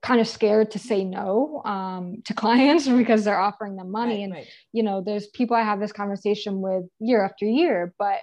kind 0.00 0.20
of 0.20 0.28
scared 0.28 0.70
to 0.70 0.78
say 0.78 1.04
no 1.04 1.60
um, 1.64 2.22
to 2.24 2.34
clients 2.42 2.88
because 2.88 3.24
they're 3.24 3.40
offering 3.40 3.76
them 3.76 3.90
money 3.90 4.16
right, 4.16 4.24
and 4.24 4.32
right. 4.32 4.46
you 4.72 4.82
know 4.82 5.02
there's 5.04 5.26
people 5.28 5.56
i 5.56 5.62
have 5.62 5.80
this 5.80 5.92
conversation 5.92 6.60
with 6.60 6.84
year 6.98 7.24
after 7.24 7.44
year 7.44 7.94
but 7.98 8.20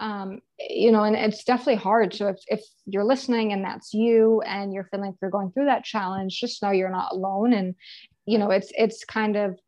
um, 0.00 0.40
you 0.58 0.92
know 0.92 1.02
and 1.02 1.16
it's 1.16 1.44
definitely 1.44 1.74
hard 1.74 2.14
so 2.14 2.28
if, 2.28 2.36
if 2.46 2.60
you're 2.86 3.04
listening 3.04 3.52
and 3.52 3.64
that's 3.64 3.92
you 3.92 4.40
and 4.42 4.72
you're 4.72 4.84
feeling 4.84 5.10
like 5.10 5.16
you're 5.20 5.30
going 5.30 5.50
through 5.50 5.66
that 5.66 5.84
challenge 5.84 6.38
just 6.40 6.62
know 6.62 6.70
you're 6.70 6.90
not 6.90 7.12
alone 7.12 7.52
and 7.52 7.74
you 8.26 8.38
know 8.38 8.50
it's 8.50 8.70
it's 8.76 9.04
kind 9.04 9.36
of 9.36 9.58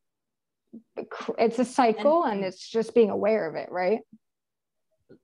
it's 1.39 1.59
a 1.59 1.65
cycle 1.65 2.25
and, 2.25 2.39
and 2.39 2.45
it's 2.45 2.69
just 2.69 2.95
being 2.95 3.11
aware 3.11 3.49
of 3.49 3.55
it 3.57 3.71
right? 3.71 4.01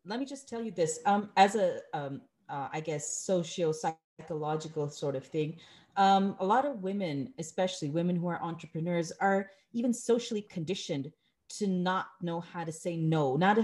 Let 0.04 0.18
me 0.18 0.26
just 0.26 0.48
tell 0.48 0.62
you 0.62 0.72
this 0.72 0.98
um, 1.06 1.30
as 1.36 1.54
a 1.54 1.80
um, 1.94 2.20
uh, 2.48 2.68
I 2.72 2.80
guess 2.80 3.24
socio 3.24 3.72
psychological 3.72 4.88
sort 4.88 5.16
of 5.16 5.24
thing 5.24 5.58
um, 5.96 6.36
a 6.40 6.46
lot 6.46 6.64
of 6.64 6.82
women 6.82 7.32
especially 7.38 7.90
women 7.90 8.16
who 8.16 8.28
are 8.28 8.42
entrepreneurs 8.42 9.12
are 9.20 9.50
even 9.72 9.92
socially 9.92 10.42
conditioned 10.42 11.12
to 11.48 11.66
not 11.66 12.06
know 12.22 12.40
how 12.40 12.64
to 12.64 12.72
say 12.72 12.96
no 12.96 13.36
not 13.36 13.58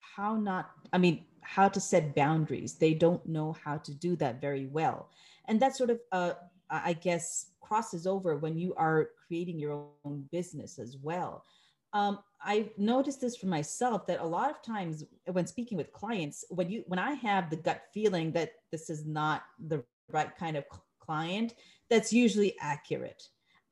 how 0.00 0.34
not 0.34 0.70
i 0.92 0.98
mean 0.98 1.24
how 1.48 1.66
to 1.66 1.80
set 1.80 2.14
boundaries. 2.14 2.74
They 2.74 2.92
don't 2.92 3.24
know 3.26 3.56
how 3.64 3.78
to 3.78 3.94
do 3.94 4.16
that 4.16 4.38
very 4.38 4.66
well. 4.66 5.08
And 5.46 5.58
that 5.60 5.74
sort 5.74 5.88
of 5.88 5.98
uh, 6.12 6.32
i 6.70 6.92
guess 6.92 7.46
crosses 7.68 8.06
over 8.06 8.36
when 8.36 8.56
you 8.56 8.74
are 8.74 9.10
creating 9.26 9.58
your 9.58 9.86
own 10.04 10.26
business 10.32 10.78
as 10.78 10.96
well. 10.96 11.44
Um, 11.92 12.18
I've 12.42 12.70
noticed 12.78 13.20
this 13.20 13.36
for 13.36 13.46
myself 13.46 14.06
that 14.06 14.20
a 14.20 14.26
lot 14.26 14.50
of 14.50 14.62
times 14.62 15.04
when 15.30 15.46
speaking 15.46 15.76
with 15.76 15.92
clients, 15.92 16.44
when 16.48 16.70
you 16.70 16.84
when 16.86 16.98
I 16.98 17.12
have 17.12 17.50
the 17.50 17.56
gut 17.56 17.82
feeling 17.92 18.32
that 18.32 18.52
this 18.72 18.90
is 18.90 19.06
not 19.06 19.42
the 19.58 19.84
right 20.10 20.34
kind 20.36 20.56
of 20.56 20.64
client, 20.98 21.54
that's 21.90 22.12
usually 22.12 22.54
accurate. 22.60 23.22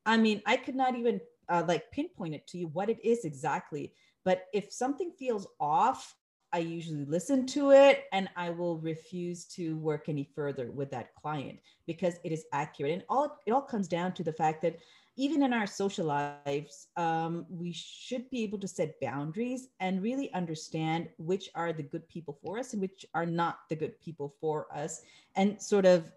I 0.05 0.17
mean, 0.17 0.41
I 0.45 0.57
could 0.57 0.75
not 0.75 0.95
even 0.95 1.19
uh, 1.49 1.63
like 1.67 1.91
pinpoint 1.91 2.35
it 2.35 2.47
to 2.47 2.57
you 2.57 2.67
what 2.67 2.89
it 2.89 3.03
is 3.03 3.25
exactly, 3.25 3.93
but 4.25 4.45
if 4.53 4.71
something 4.71 5.11
feels 5.17 5.47
off, 5.59 6.15
I 6.53 6.59
usually 6.59 7.05
listen 7.05 7.45
to 7.47 7.71
it 7.71 8.05
and 8.11 8.29
I 8.35 8.49
will 8.49 8.77
refuse 8.77 9.45
to 9.55 9.75
work 9.77 10.07
any 10.07 10.29
further 10.35 10.71
with 10.71 10.89
that 10.91 11.13
client 11.15 11.59
because 11.85 12.15
it 12.23 12.31
is 12.31 12.45
accurate. 12.53 12.93
And 12.93 13.03
all 13.09 13.37
it 13.45 13.51
all 13.51 13.61
comes 13.61 13.87
down 13.87 14.13
to 14.13 14.23
the 14.23 14.33
fact 14.33 14.61
that 14.61 14.77
even 15.17 15.41
in 15.41 15.51
our 15.51 15.65
social 15.65 16.05
lives, 16.05 16.87
um, 16.95 17.45
we 17.49 17.73
should 17.73 18.29
be 18.29 18.43
able 18.43 18.59
to 18.59 18.67
set 18.67 18.99
boundaries 19.01 19.69
and 19.79 20.01
really 20.01 20.31
understand 20.33 21.09
which 21.17 21.49
are 21.55 21.73
the 21.73 21.83
good 21.83 22.07
people 22.07 22.37
for 22.43 22.59
us 22.59 22.73
and 22.73 22.81
which 22.81 23.03
are 23.15 23.25
not 23.25 23.61
the 23.67 23.75
good 23.75 23.99
people 23.99 24.35
for 24.39 24.67
us, 24.73 25.01
and 25.35 25.59
sort 25.59 25.85
of, 25.87 26.11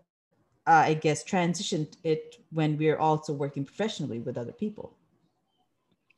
uh, 0.66 0.84
I 0.84 0.94
guess, 0.94 1.24
transition 1.24 1.88
it 2.04 2.36
when 2.50 2.76
we're 2.76 2.98
also 2.98 3.32
working 3.32 3.64
professionally 3.64 4.20
with 4.20 4.36
other 4.36 4.52
people. 4.52 4.98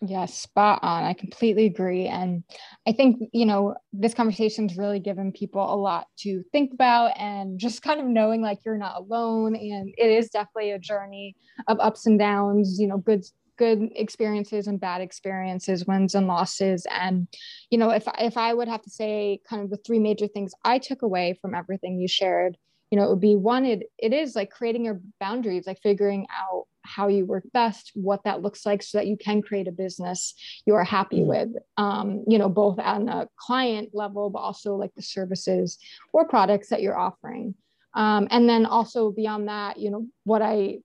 Yes, 0.04 0.34
spot 0.34 0.80
on. 0.82 1.04
I 1.04 1.12
completely 1.12 1.64
agree. 1.66 2.06
And 2.08 2.42
I 2.88 2.92
think, 2.92 3.22
you 3.32 3.46
know, 3.46 3.76
this 3.92 4.14
conversation's 4.14 4.76
really 4.76 4.98
given 4.98 5.30
people 5.30 5.62
a 5.62 5.76
lot 5.76 6.08
to 6.20 6.42
think 6.50 6.72
about 6.74 7.12
and 7.16 7.56
just 7.60 7.82
kind 7.82 8.00
of 8.00 8.06
knowing 8.06 8.42
like 8.42 8.58
you're 8.64 8.76
not 8.76 8.96
alone. 8.96 9.54
And 9.54 9.94
it 9.96 10.10
is 10.10 10.28
definitely 10.30 10.72
a 10.72 10.78
journey 10.80 11.36
of 11.68 11.78
ups 11.78 12.04
and 12.06 12.18
downs, 12.18 12.78
you 12.80 12.88
know, 12.88 12.98
good 12.98 13.24
good 13.58 13.90
experiences 13.94 14.66
and 14.66 14.80
bad 14.80 15.02
experiences, 15.02 15.86
wins 15.86 16.16
and 16.16 16.26
losses. 16.26 16.84
And, 16.90 17.28
you 17.70 17.78
know, 17.78 17.90
if 17.90 18.08
if 18.18 18.36
I 18.36 18.54
would 18.54 18.66
have 18.66 18.82
to 18.82 18.90
say 18.90 19.38
kind 19.48 19.62
of 19.62 19.70
the 19.70 19.76
three 19.86 20.00
major 20.00 20.26
things 20.26 20.52
I 20.64 20.78
took 20.78 21.02
away 21.02 21.38
from 21.40 21.54
everything 21.54 22.00
you 22.00 22.08
shared, 22.08 22.56
you 22.92 22.98
know, 22.98 23.06
it 23.06 23.08
would 23.08 23.20
be 23.20 23.36
one, 23.36 23.64
it, 23.64 23.84
it 23.96 24.12
is 24.12 24.36
like 24.36 24.50
creating 24.50 24.84
your 24.84 25.00
boundaries, 25.18 25.66
like 25.66 25.80
figuring 25.82 26.26
out 26.30 26.66
how 26.82 27.08
you 27.08 27.24
work 27.24 27.42
best, 27.54 27.90
what 27.94 28.22
that 28.24 28.42
looks 28.42 28.66
like 28.66 28.82
so 28.82 28.98
that 28.98 29.06
you 29.06 29.16
can 29.16 29.40
create 29.40 29.66
a 29.66 29.72
business 29.72 30.34
you're 30.66 30.84
happy 30.84 31.20
mm-hmm. 31.20 31.28
with, 31.28 31.48
um, 31.78 32.22
you 32.28 32.36
know, 32.36 32.50
both 32.50 32.78
on 32.78 33.08
a 33.08 33.26
client 33.36 33.88
level, 33.94 34.28
but 34.28 34.40
also 34.40 34.76
like 34.76 34.94
the 34.94 35.00
services 35.00 35.78
or 36.12 36.28
products 36.28 36.68
that 36.68 36.82
you're 36.82 36.98
offering. 36.98 37.54
Um, 37.94 38.28
and 38.30 38.46
then 38.46 38.66
also 38.66 39.10
beyond 39.10 39.48
that, 39.48 39.78
you 39.78 39.90
know, 39.90 40.06
what 40.24 40.42
I 40.42 40.80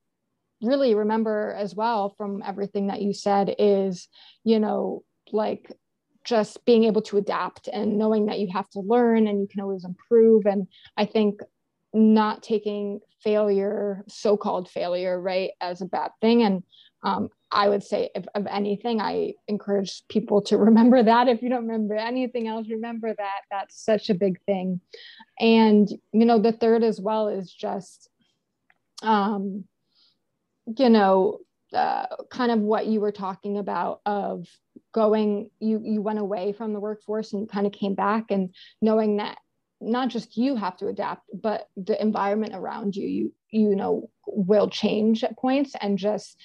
really 0.61 0.95
remember 0.95 1.53
as 1.57 1.75
well 1.75 2.15
from 2.17 2.41
everything 2.41 2.87
that 2.87 3.01
you 3.01 3.13
said 3.13 3.53
is, 3.59 4.07
you 4.45 4.61
know, 4.61 5.03
like 5.33 5.73
just 6.23 6.63
being 6.63 6.85
able 6.85 7.01
to 7.01 7.17
adapt 7.17 7.67
and 7.67 7.97
knowing 7.97 8.27
that 8.27 8.39
you 8.39 8.47
have 8.53 8.69
to 8.69 8.79
learn 8.79 9.27
and 9.27 9.41
you 9.41 9.47
can 9.49 9.59
always 9.59 9.83
improve. 9.83 10.45
And 10.45 10.67
I 10.95 11.05
think 11.05 11.41
not 11.97 12.43
taking 12.43 12.99
failure, 13.23 14.03
so 14.07 14.37
called 14.37 14.69
failure, 14.69 15.19
right, 15.19 15.51
as 15.59 15.81
a 15.81 15.85
bad 15.85 16.11
thing. 16.21 16.43
And 16.43 16.63
um, 17.03 17.29
I 17.51 17.69
would 17.69 17.83
say, 17.83 18.09
if 18.15 18.25
of 18.35 18.45
anything, 18.47 19.01
I 19.01 19.33
encourage 19.47 20.07
people 20.07 20.41
to 20.43 20.57
remember 20.69 21.01
that. 21.03 21.27
If 21.27 21.41
you 21.41 21.49
don't 21.49 21.67
remember 21.67 21.95
anything 21.95 22.47
else, 22.47 22.67
remember 22.69 23.13
that. 23.13 23.41
That's 23.49 23.83
such 23.83 24.09
a 24.09 24.15
big 24.15 24.39
thing. 24.45 24.79
And, 25.39 25.89
you 26.11 26.25
know, 26.25 26.39
the 26.39 26.51
third 26.51 26.83
as 26.83 27.01
well 27.01 27.27
is 27.27 27.51
just, 27.51 28.09
um, 29.01 29.65
you 30.77 30.89
know, 30.89 31.39
uh, 31.73 32.05
kind 32.29 32.51
of 32.51 32.59
what 32.59 32.87
you 32.87 33.01
were 33.01 33.11
talking 33.11 33.57
about 33.57 34.01
of 34.05 34.47
going 34.93 35.49
you 35.59 35.81
you 35.83 36.01
went 36.01 36.17
away 36.17 36.53
from 36.53 36.71
the 36.71 36.79
workforce 36.79 37.33
and 37.33 37.49
kind 37.49 37.67
of 37.67 37.73
came 37.73 37.93
back 37.93 38.25
and 38.29 38.53
knowing 38.81 39.17
that 39.17 39.37
not 39.79 40.09
just 40.09 40.37
you 40.37 40.55
have 40.55 40.77
to 40.77 40.87
adapt 40.87 41.23
but 41.33 41.69
the 41.75 41.99
environment 42.01 42.53
around 42.55 42.95
you 42.95 43.07
you 43.07 43.33
you 43.51 43.75
know 43.75 44.09
will 44.25 44.69
change 44.69 45.23
at 45.23 45.37
points 45.37 45.73
and 45.81 45.97
just 45.97 46.37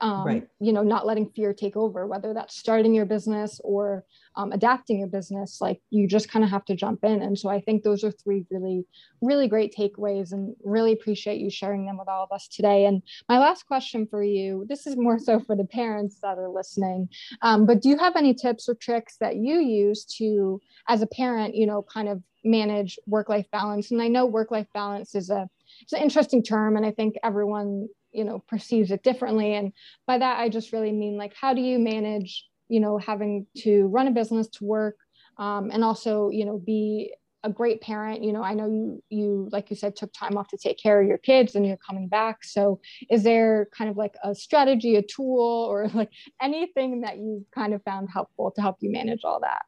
um, 0.00 0.26
right. 0.26 0.48
you 0.60 0.72
know 0.72 0.82
not 0.82 1.06
letting 1.06 1.30
fear 1.30 1.54
take 1.54 1.76
over 1.76 2.06
whether 2.06 2.34
that's 2.34 2.56
starting 2.56 2.94
your 2.94 3.06
business 3.06 3.60
or 3.64 4.04
um, 4.36 4.52
adapting 4.52 4.98
your 4.98 5.08
business 5.08 5.58
like 5.60 5.80
you 5.90 6.06
just 6.06 6.28
kind 6.28 6.44
of 6.44 6.50
have 6.50 6.64
to 6.66 6.76
jump 6.76 7.02
in 7.02 7.22
and 7.22 7.38
so 7.38 7.48
i 7.48 7.60
think 7.60 7.82
those 7.82 8.04
are 8.04 8.10
three 8.10 8.44
really 8.50 8.84
really 9.22 9.48
great 9.48 9.74
takeaways 9.74 10.32
and 10.32 10.54
really 10.64 10.92
appreciate 10.92 11.40
you 11.40 11.48
sharing 11.48 11.86
them 11.86 11.96
with 11.96 12.08
all 12.08 12.22
of 12.22 12.32
us 12.32 12.46
today 12.48 12.84
and 12.84 13.02
my 13.28 13.38
last 13.38 13.66
question 13.66 14.06
for 14.06 14.22
you 14.22 14.66
this 14.68 14.86
is 14.86 14.96
more 14.96 15.18
so 15.18 15.40
for 15.40 15.56
the 15.56 15.64
parents 15.64 16.18
that 16.20 16.38
are 16.38 16.50
listening 16.50 17.08
um, 17.42 17.64
but 17.64 17.80
do 17.80 17.88
you 17.88 17.96
have 17.96 18.16
any 18.16 18.34
tips 18.34 18.68
or 18.68 18.74
tricks 18.74 19.16
that 19.18 19.36
you 19.36 19.60
use 19.60 20.04
to 20.04 20.60
as 20.88 21.00
a 21.00 21.06
parent 21.06 21.54
you 21.54 21.66
know 21.66 21.82
kind 21.82 22.08
of 22.08 22.22
manage 22.46 22.98
work 23.06 23.28
life 23.28 23.46
balance. 23.50 23.90
And 23.90 24.00
i 24.00 24.08
know 24.08 24.26
work 24.26 24.50
life 24.50 24.68
balance 24.72 25.14
is 25.14 25.30
a 25.30 25.48
it's 25.82 25.92
an 25.92 26.02
interesting 26.02 26.42
term 26.42 26.76
and 26.76 26.86
i 26.86 26.90
think 26.90 27.16
everyone 27.22 27.88
you 28.12 28.24
know 28.24 28.38
perceives 28.48 28.90
it 28.90 29.02
differently. 29.02 29.54
And 29.54 29.72
by 30.06 30.18
that 30.18 30.38
i 30.40 30.48
just 30.48 30.72
really 30.72 30.92
mean 30.92 31.16
like 31.16 31.34
how 31.38 31.52
do 31.52 31.60
you 31.60 31.78
manage 31.78 32.46
you 32.68 32.80
know 32.80 32.98
having 32.98 33.46
to 33.58 33.86
run 33.88 34.08
a 34.08 34.12
business 34.12 34.48
to 34.48 34.64
work 34.64 34.96
um, 35.38 35.70
and 35.72 35.84
also 35.84 36.30
you 36.30 36.44
know 36.44 36.58
be 36.58 37.12
a 37.44 37.50
great 37.50 37.80
parent? 37.80 38.24
You 38.24 38.32
know 38.32 38.42
i 38.42 38.54
know 38.54 38.66
you 38.66 39.02
you 39.10 39.48
like 39.52 39.70
you 39.70 39.76
said 39.76 39.96
took 39.96 40.12
time 40.12 40.36
off 40.38 40.48
to 40.48 40.56
take 40.56 40.78
care 40.78 41.00
of 41.00 41.06
your 41.06 41.18
kids 41.18 41.54
and 41.54 41.66
you're 41.66 41.76
coming 41.76 42.08
back. 42.08 42.44
So 42.44 42.80
is 43.10 43.22
there 43.22 43.68
kind 43.76 43.90
of 43.90 43.96
like 43.96 44.14
a 44.24 44.34
strategy 44.34 44.96
a 44.96 45.02
tool 45.02 45.66
or 45.70 45.88
like 45.94 46.10
anything 46.40 47.02
that 47.02 47.18
you 47.18 47.44
kind 47.54 47.74
of 47.74 47.82
found 47.82 48.08
helpful 48.10 48.50
to 48.52 48.62
help 48.62 48.76
you 48.80 48.90
manage 48.90 49.20
all 49.24 49.40
that 49.40 49.62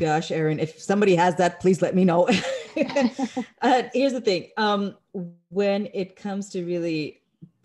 gosh 0.00 0.30
erin 0.30 0.58
if 0.58 0.80
somebody 0.80 1.14
has 1.14 1.36
that 1.36 1.60
please 1.60 1.80
let 1.82 1.94
me 1.94 2.04
know. 2.04 2.28
Uh, 3.62 3.82
here's 3.92 4.12
the 4.12 4.20
thing 4.20 4.48
um, 4.56 4.96
when 5.50 5.88
it 5.92 6.14
comes 6.14 6.48
to 6.48 6.64
really 6.64 7.20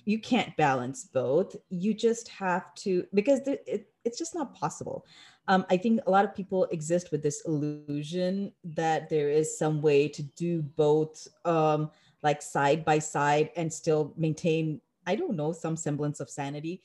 you 0.06 0.19
can't 0.19 0.56
balance 0.56 1.06
both. 1.06 1.56
You 1.69 1.93
just 1.93 2.28
have 2.30 2.74
to 2.76 3.06
because 3.13 3.39
it, 3.48 3.88
it's 4.04 4.17
just 4.17 4.36
not 4.36 4.56
possible. 4.56 5.06
Um, 5.48 5.65
I 5.69 5.78
think 5.78 6.02
a 6.06 6.12
lot 6.12 6.26
of 6.26 6.36
people 6.36 6.65
exist 6.65 7.12
with 7.12 7.21
this 7.21 7.41
illusion 7.45 8.52
that 8.63 9.10
there 9.10 9.30
is 9.30 9.58
some 9.58 9.82
way 9.82 10.08
to 10.08 10.24
do 10.24 10.62
both, 10.62 11.28
um, 11.43 11.91
like 12.24 12.41
side 12.41 12.84
by 12.84 13.00
side, 13.00 13.52
and 13.56 13.71
still 13.71 14.13
maintain, 14.17 14.82
I 15.06 15.15
don't 15.15 15.36
know, 15.36 15.52
some 15.52 15.76
semblance 15.76 16.19
of 16.19 16.30
sanity. 16.30 16.82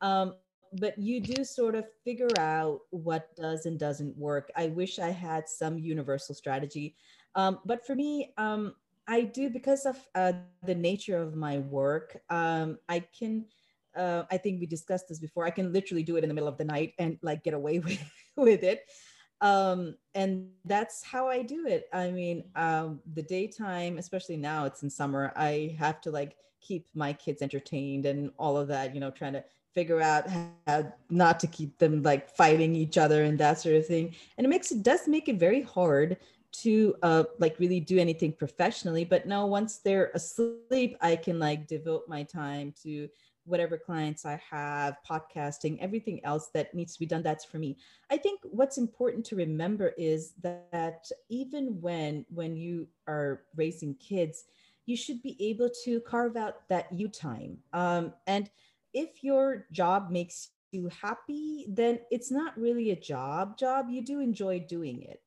Um, 0.00 0.34
but 0.74 0.98
you 0.98 1.20
do 1.20 1.44
sort 1.44 1.74
of 1.74 1.86
figure 2.04 2.30
out 2.38 2.80
what 2.90 3.34
does 3.36 3.66
and 3.66 3.78
doesn't 3.78 4.16
work. 4.16 4.50
I 4.56 4.68
wish 4.68 4.98
I 4.98 5.10
had 5.10 5.48
some 5.48 5.78
universal 5.78 6.34
strategy. 6.34 6.96
Um, 7.34 7.60
but 7.64 7.86
for 7.86 7.94
me, 7.94 8.32
um, 8.38 8.74
I 9.06 9.22
do 9.22 9.50
because 9.50 9.86
of 9.86 9.96
uh, 10.14 10.32
the 10.64 10.74
nature 10.74 11.20
of 11.20 11.36
my 11.36 11.58
work. 11.58 12.20
Um, 12.30 12.78
I 12.88 13.00
can 13.00 13.46
uh, 13.96 14.24
I 14.30 14.38
think 14.38 14.60
we 14.60 14.66
discussed 14.66 15.08
this 15.08 15.18
before. 15.18 15.44
I 15.46 15.50
can 15.50 15.72
literally 15.72 16.02
do 16.02 16.16
it 16.16 16.24
in 16.24 16.28
the 16.28 16.34
middle 16.34 16.48
of 16.48 16.58
the 16.58 16.64
night 16.64 16.94
and 16.98 17.18
like 17.22 17.44
get 17.44 17.54
away 17.54 17.78
with, 17.80 18.02
with 18.36 18.62
it. 18.62 18.82
Um, 19.40 19.96
and 20.14 20.48
that's 20.64 21.04
how 21.04 21.28
I 21.28 21.42
do 21.42 21.66
it. 21.66 21.88
I 21.92 22.10
mean, 22.10 22.44
um, 22.56 23.00
the 23.14 23.22
daytime, 23.22 23.98
especially 23.98 24.36
now 24.36 24.64
it's 24.64 24.82
in 24.82 24.90
summer, 24.90 25.32
I 25.36 25.76
have 25.78 26.00
to 26.02 26.10
like 26.10 26.36
keep 26.60 26.88
my 26.94 27.12
kids 27.12 27.42
entertained 27.42 28.06
and 28.06 28.30
all 28.38 28.56
of 28.56 28.68
that, 28.68 28.94
you 28.94 29.00
know, 29.00 29.10
trying 29.10 29.34
to 29.34 29.44
figure 29.74 30.00
out 30.00 30.28
how 30.66 30.92
not 31.10 31.40
to 31.40 31.46
keep 31.46 31.78
them 31.78 32.02
like 32.02 32.28
fighting 32.30 32.74
each 32.74 32.96
other 32.96 33.24
and 33.24 33.38
that 33.38 33.60
sort 33.60 33.74
of 33.74 33.86
thing. 33.86 34.14
And 34.38 34.44
it 34.44 34.48
makes 34.48 34.70
it 34.70 34.82
does 34.82 35.08
make 35.08 35.28
it 35.28 35.36
very 35.36 35.62
hard 35.62 36.16
to 36.62 36.94
uh, 37.02 37.24
like 37.38 37.58
really 37.58 37.80
do 37.80 37.98
anything 37.98 38.32
professionally. 38.32 39.04
But 39.04 39.26
no, 39.26 39.46
once 39.46 39.78
they're 39.78 40.10
asleep, 40.14 40.96
I 41.00 41.16
can 41.16 41.38
like 41.38 41.66
devote 41.66 42.04
my 42.08 42.22
time 42.22 42.72
to 42.84 43.08
whatever 43.46 43.76
clients 43.76 44.24
I 44.24 44.40
have, 44.50 44.96
podcasting, 45.08 45.78
everything 45.80 46.24
else 46.24 46.48
that 46.54 46.74
needs 46.74 46.94
to 46.94 47.00
be 47.00 47.06
done, 47.06 47.22
that's 47.22 47.44
for 47.44 47.58
me. 47.58 47.76
I 48.10 48.16
think 48.16 48.40
what's 48.44 48.78
important 48.78 49.24
to 49.26 49.36
remember 49.36 49.92
is 49.98 50.32
that 50.42 51.06
even 51.28 51.80
when 51.80 52.24
when 52.30 52.56
you 52.56 52.88
are 53.06 53.42
raising 53.54 53.94
kids, 53.96 54.44
you 54.86 54.96
should 54.96 55.22
be 55.22 55.36
able 55.40 55.70
to 55.84 56.00
carve 56.00 56.36
out 56.36 56.68
that 56.68 56.86
you 56.92 57.08
time. 57.08 57.58
Um, 57.72 58.12
and 58.26 58.50
if 58.94 59.22
your 59.22 59.66
job 59.72 60.10
makes 60.10 60.50
you 60.70 60.88
happy, 61.02 61.66
then 61.68 62.00
it's 62.10 62.30
not 62.30 62.58
really 62.58 62.90
a 62.90 62.96
job 62.96 63.58
job. 63.58 63.86
You 63.90 64.02
do 64.02 64.20
enjoy 64.20 64.60
doing 64.60 65.02
it. 65.02 65.20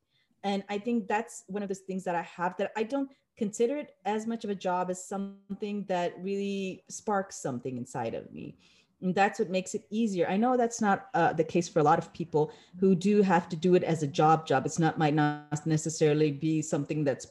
And 0.44 0.64
I 0.70 0.78
think 0.78 1.08
that's 1.08 1.44
one 1.48 1.64
of 1.64 1.70
those 1.70 1.80
things 1.80 2.04
that 2.06 2.16
I 2.16 2.22
have 2.22 2.56
that 2.58 2.72
I 2.76 2.84
don't 2.84 3.10
consider 3.38 3.78
it 3.78 3.96
as 4.06 4.26
much 4.26 4.44
of 4.44 4.50
a 4.50 4.56
job 4.56 4.90
as 4.90 5.04
something 5.04 5.86
that 5.88 6.14
really 6.20 6.84
sparks 6.90 7.38
something 7.42 7.78
inside 7.78 8.16
of 8.16 8.32
me. 8.32 8.58
And 9.02 9.14
that's 9.14 9.40
what 9.40 9.50
makes 9.50 9.76
it 9.76 9.86
easier. 9.92 10.28
I 10.28 10.38
know 10.38 10.58
that's 10.58 10.82
not 10.82 11.08
uh, 11.14 11.34
the 11.34 11.44
case 11.44 11.70
for 11.70 11.80
a 11.80 11.84
lot 11.84 12.00
of 12.00 12.12
people 12.14 12.52
who 12.80 12.96
do 12.96 13.22
have 13.22 13.48
to 13.50 13.56
do 13.56 13.76
it 13.76 13.84
as 13.84 14.02
a 14.02 14.08
job 14.08 14.48
job. 14.48 14.66
It's 14.66 14.80
not 14.80 14.98
might 14.98 15.14
not 15.14 15.66
necessarily 15.68 16.32
be 16.32 16.62
something 16.62 17.04
that's 17.04 17.28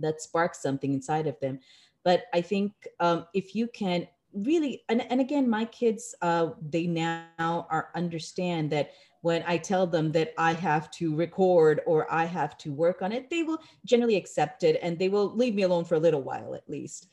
that 0.00 0.20
sparks 0.20 0.60
something 0.60 0.92
inside 0.92 1.26
of 1.26 1.38
them. 1.40 1.60
But 2.02 2.24
I 2.34 2.40
think 2.40 2.72
um, 2.98 3.26
if 3.32 3.54
you 3.54 3.68
can 3.68 4.08
really, 4.34 4.84
and, 4.88 5.02
and 5.10 5.20
again, 5.20 5.48
my 5.48 5.64
kids, 5.66 6.14
uh, 6.22 6.50
they 6.70 6.86
now 6.86 7.26
are 7.38 7.90
understand 7.94 8.70
that 8.70 8.92
when 9.22 9.44
I 9.46 9.56
tell 9.56 9.86
them 9.86 10.12
that 10.12 10.34
I 10.36 10.52
have 10.54 10.90
to 10.92 11.14
record 11.14 11.80
or 11.86 12.12
I 12.12 12.24
have 12.24 12.58
to 12.58 12.72
work 12.72 13.02
on 13.02 13.12
it, 13.12 13.30
they 13.30 13.42
will 13.44 13.58
generally 13.84 14.16
accept 14.16 14.64
it 14.64 14.78
and 14.82 14.98
they 14.98 15.08
will 15.08 15.34
leave 15.34 15.54
me 15.54 15.62
alone 15.62 15.84
for 15.84 15.94
a 15.94 16.00
little 16.00 16.22
while 16.22 16.54
at 16.54 16.68
least. 16.68 17.08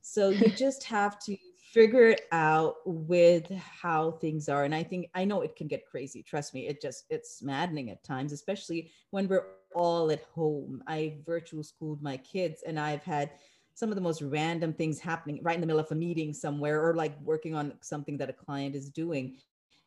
So 0.00 0.28
you 0.30 0.48
just 0.48 0.84
have 0.84 1.18
to 1.24 1.36
figure 1.72 2.08
it 2.08 2.22
out 2.32 2.76
with 2.84 3.50
how 3.50 4.12
things 4.12 4.48
are. 4.48 4.64
And 4.64 4.74
I 4.74 4.82
think 4.82 5.10
I 5.14 5.24
know 5.24 5.42
it 5.42 5.56
can 5.56 5.66
get 5.66 5.86
crazy. 5.86 6.22
Trust 6.22 6.54
me, 6.54 6.66
it 6.66 6.80
just 6.80 7.04
it's 7.10 7.42
maddening 7.42 7.90
at 7.90 8.02
times, 8.02 8.32
especially 8.32 8.90
when 9.10 9.28
we're 9.28 9.44
all 9.74 10.10
at 10.10 10.22
home. 10.34 10.82
I 10.86 11.18
virtual 11.24 11.62
schooled 11.62 12.02
my 12.02 12.16
kids 12.16 12.62
and 12.66 12.80
I've 12.80 13.02
had 13.04 13.30
some 13.76 13.90
of 13.90 13.94
the 13.94 14.00
most 14.00 14.22
random 14.22 14.72
things 14.72 14.98
happening 14.98 15.38
right 15.42 15.54
in 15.54 15.60
the 15.60 15.66
middle 15.66 15.80
of 15.80 15.92
a 15.92 15.94
meeting 15.94 16.32
somewhere 16.34 16.82
or 16.84 16.94
like 16.94 17.14
working 17.22 17.54
on 17.54 17.72
something 17.80 18.16
that 18.16 18.28
a 18.28 18.32
client 18.32 18.74
is 18.74 18.90
doing 18.90 19.36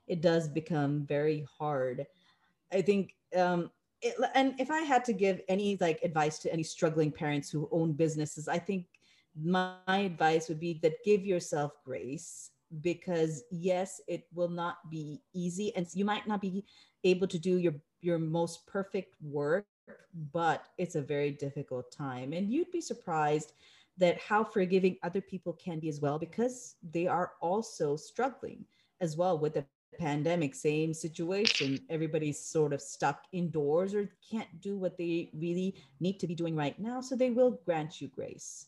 it 0.10 0.21
does 0.21 0.49
become 0.49 1.06
very 1.06 1.45
hard. 1.58 2.06
I 2.73 2.82
think, 2.82 3.13
um, 3.38 3.71
it, 4.02 4.15
and 4.34 4.60
if 4.60 4.71
I 4.71 4.80
had 4.80 5.06
to 5.06 5.13
give 5.13 5.41
any 5.47 5.78
like 5.80 5.99
advice 6.04 6.39
to 6.39 6.52
any 6.52 6.63
struggling 6.63 7.12
parents 7.12 7.49
who 7.49 7.69
own 7.71 7.93
businesses, 7.93 8.47
I 8.47 8.58
think 8.58 8.88
my, 9.39 9.75
my 9.88 9.99
advice 9.99 10.49
would 10.49 10.60
be 10.60 10.80
that 10.82 11.04
give 11.06 11.25
yourself 11.25 11.73
grace 11.86 12.49
because 12.82 13.43
yes, 13.52 14.02
it 14.08 14.25
will 14.34 14.49
not 14.49 14.78
be 14.89 15.21
easy, 15.34 15.75
and 15.75 15.88
you 15.93 16.06
might 16.06 16.28
not 16.28 16.41
be 16.41 16.65
able 17.04 17.28
to 17.28 17.39
do 17.39 17.58
your 17.58 17.75
your 18.02 18.17
most 18.17 18.65
perfect 18.65 19.15
work, 19.21 19.65
but 20.32 20.65
it's 20.78 20.95
a 20.95 21.02
very 21.02 21.32
difficult 21.32 21.91
time, 21.91 22.32
and 22.34 22.52
you'd 22.52 22.71
be 22.71 22.82
surprised 22.82 23.54
that 24.00 24.20
how 24.20 24.44
forgiving 24.44 24.98
other 25.04 25.22
people 25.22 25.54
can 25.54 25.80
be 25.80 25.90
as 25.90 26.02
well 26.02 26.18
because 26.18 26.76
they 26.92 27.06
are 27.06 27.34
also 27.42 27.96
struggling 27.96 28.66
as 29.02 29.16
well 29.16 29.38
with 29.38 29.54
the 29.54 29.66
pandemic, 30.00 30.56
same 30.56 30.94
situation. 30.94 31.80
Everybody's 31.90 32.40
sort 32.40 32.74
of 32.74 32.82
stuck 32.82 33.24
indoors 33.32 33.94
or 33.94 34.10
can't 34.30 34.48
do 34.62 34.78
what 34.78 34.98
they 34.98 35.30
really 35.34 35.76
need 36.00 36.20
to 36.20 36.28
be 36.28 36.36
doing 36.36 36.56
right 36.56 36.80
now. 36.80 37.02
So 37.02 37.16
they 37.16 37.30
will 37.30 37.60
grant 37.66 38.02
you 38.02 38.08
grace. 38.08 38.68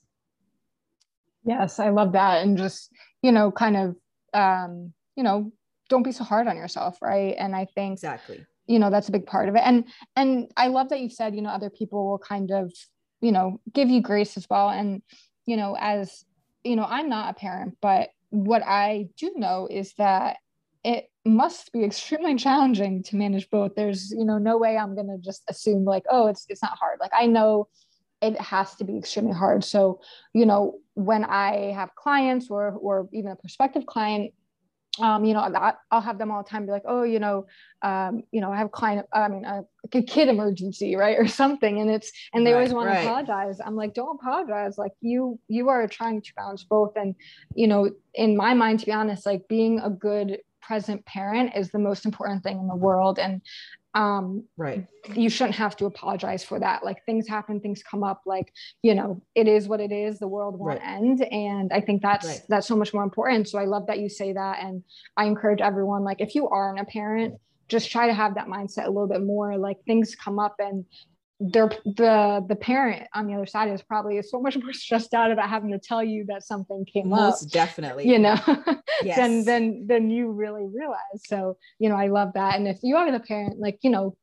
Yes, 1.43 1.79
I 1.79 1.89
love 1.89 2.11
that. 2.13 2.43
And 2.43 2.57
just, 2.57 2.91
you 3.21 3.31
know, 3.31 3.51
kind 3.51 3.77
of, 3.77 3.95
um, 4.33 4.93
you 5.15 5.23
know, 5.23 5.51
don't 5.89 6.03
be 6.03 6.11
so 6.11 6.23
hard 6.23 6.47
on 6.47 6.57
yourself. 6.57 6.97
Right. 7.01 7.35
And 7.37 7.55
I 7.55 7.65
think 7.73 7.93
exactly, 7.93 8.45
you 8.67 8.79
know, 8.79 8.89
that's 8.89 9.09
a 9.09 9.11
big 9.11 9.25
part 9.25 9.49
of 9.49 9.55
it. 9.55 9.63
And, 9.63 9.85
and 10.15 10.51
I 10.57 10.67
love 10.67 10.89
that 10.89 10.99
you 10.99 11.09
said, 11.09 11.35
you 11.35 11.41
know, 11.41 11.49
other 11.49 11.69
people 11.69 12.09
will 12.09 12.19
kind 12.19 12.51
of, 12.51 12.73
you 13.21 13.31
know, 13.31 13.61
give 13.71 13.89
you 13.89 14.01
grace 14.01 14.35
as 14.37 14.47
well. 14.49 14.69
And, 14.69 15.01
you 15.45 15.57
know, 15.57 15.77
as, 15.79 16.25
you 16.63 16.75
know, 16.75 16.85
I'm 16.87 17.09
not 17.09 17.31
a 17.31 17.39
parent, 17.39 17.77
but 17.81 18.09
what 18.31 18.63
I 18.63 19.07
do 19.17 19.31
know 19.35 19.67
is 19.69 19.93
that 19.93 20.37
it 20.83 21.09
must 21.25 21.71
be 21.71 21.83
extremely 21.85 22.35
challenging 22.35 23.03
to 23.03 23.15
manage 23.15 23.49
both. 23.49 23.75
There's 23.75 24.11
you 24.11 24.25
know 24.25 24.37
no 24.37 24.57
way 24.57 24.77
i'm 24.77 24.95
going 24.95 25.07
to 25.07 25.17
just 25.17 25.43
assume 25.47 25.85
like 25.85 26.03
oh 26.09 26.27
it's 26.27 26.45
it's 26.49 26.63
not 26.63 26.77
hard. 26.77 26.99
Like 26.99 27.11
i 27.13 27.27
know 27.27 27.67
it 28.21 28.39
has 28.39 28.75
to 28.75 28.83
be 28.83 28.97
extremely 28.97 29.33
hard. 29.33 29.63
So 29.63 30.01
you 30.33 30.45
know 30.45 30.79
when 30.95 31.23
i 31.25 31.71
have 31.75 31.95
clients 31.95 32.49
or 32.49 32.71
or 32.71 33.07
even 33.13 33.31
a 33.31 33.35
prospective 33.35 33.85
client 33.85 34.33
um, 34.99 35.23
you 35.23 35.33
know, 35.33 35.75
I'll 35.89 36.01
have 36.01 36.17
them 36.17 36.31
all 36.31 36.43
the 36.43 36.49
time 36.49 36.65
be 36.65 36.71
like, 36.71 36.83
oh, 36.85 37.03
you 37.03 37.19
know, 37.19 37.45
um, 37.81 38.23
you 38.31 38.41
know, 38.41 38.51
I 38.51 38.57
have 38.57 38.67
a 38.67 38.69
client, 38.69 39.07
I 39.13 39.27
mean, 39.29 39.45
a, 39.45 39.63
a 39.93 40.01
kid 40.01 40.27
emergency, 40.27 40.95
right, 40.97 41.17
or 41.17 41.27
something, 41.27 41.79
and 41.79 41.89
it's, 41.89 42.11
and 42.33 42.45
they 42.45 42.51
right, 42.51 42.57
always 42.57 42.73
want 42.73 42.87
right. 42.87 43.01
to 43.01 43.07
apologize. 43.07 43.59
I'm 43.65 43.75
like, 43.75 43.93
don't 43.93 44.19
apologize. 44.19 44.77
Like 44.77 44.91
you, 44.99 45.39
you 45.47 45.69
are 45.69 45.87
trying 45.87 46.21
to 46.21 46.33
balance 46.35 46.63
both, 46.63 46.93
and 46.95 47.15
you 47.55 47.67
know, 47.67 47.89
in 48.13 48.35
my 48.35 48.53
mind, 48.53 48.81
to 48.81 48.85
be 48.85 48.91
honest, 48.91 49.25
like 49.25 49.47
being 49.47 49.79
a 49.79 49.89
good 49.89 50.39
present 50.61 51.05
parent 51.05 51.53
is 51.55 51.71
the 51.71 51.79
most 51.79 52.05
important 52.05 52.43
thing 52.43 52.59
in 52.59 52.67
the 52.67 52.75
world 52.75 53.17
and 53.17 53.41
um 53.93 54.43
right. 54.55 54.87
you 55.15 55.29
shouldn't 55.29 55.55
have 55.55 55.75
to 55.75 55.85
apologize 55.85 56.43
for 56.43 56.59
that. 56.59 56.83
Like 56.85 57.05
things 57.05 57.27
happen 57.27 57.59
things 57.59 57.83
come 57.83 58.03
up 58.03 58.21
like 58.25 58.53
you 58.81 58.95
know 58.95 59.21
it 59.35 59.47
is 59.47 59.67
what 59.67 59.81
it 59.81 59.91
is 59.91 60.19
the 60.19 60.27
world 60.27 60.57
won't 60.57 60.79
right. 60.79 60.87
end. 60.87 61.23
And 61.23 61.71
i 61.73 61.81
think 61.81 62.01
that's 62.01 62.25
right. 62.25 62.41
that's 62.47 62.67
so 62.67 62.75
much 62.75 62.93
more 62.93 63.03
important. 63.03 63.49
So 63.49 63.59
i 63.59 63.65
love 63.65 63.87
that 63.87 63.99
you 63.99 64.09
say 64.09 64.33
that. 64.33 64.63
And 64.63 64.83
i 65.17 65.25
encourage 65.25 65.61
everyone 65.61 66.03
like 66.03 66.21
if 66.21 66.35
you 66.35 66.47
aren't 66.47 66.79
a 66.79 66.85
parent 66.85 67.35
just 67.71 67.89
try 67.89 68.05
to 68.05 68.13
have 68.13 68.35
that 68.35 68.47
mindset 68.47 68.85
a 68.85 68.89
little 68.89 69.07
bit 69.07 69.23
more. 69.23 69.57
Like 69.57 69.77
things 69.85 70.13
come 70.13 70.39
up 70.39 70.55
and 70.59 70.83
they're 71.41 71.69
the 71.85 72.45
the 72.47 72.55
parent 72.55 73.07
on 73.15 73.25
the 73.25 73.33
other 73.33 73.47
side 73.47 73.69
is 73.69 73.81
probably 73.81 74.21
so 74.21 74.39
much 74.39 74.57
more 74.63 74.73
stressed 74.73 75.13
out 75.13 75.31
about 75.31 75.49
having 75.49 75.71
to 75.71 75.79
tell 75.79 76.03
you 76.03 76.25
that 76.27 76.43
something 76.43 76.85
came 76.85 77.09
Most 77.09 77.19
up. 77.19 77.25
Most 77.25 77.51
definitely. 77.51 78.07
You 78.07 78.19
know, 78.19 78.37
yes. 79.03 79.17
than 79.17 79.45
than 79.45 79.87
than 79.87 80.09
you 80.09 80.31
really 80.31 80.67
realize. 80.71 81.25
So, 81.25 81.57
you 81.79 81.89
know, 81.89 81.95
I 81.95 82.07
love 82.07 82.33
that. 82.33 82.55
And 82.55 82.67
if 82.67 82.79
you 82.83 82.95
are 82.95 83.11
the 83.11 83.19
parent, 83.19 83.59
like, 83.59 83.79
you 83.81 83.89
know, 83.89 84.15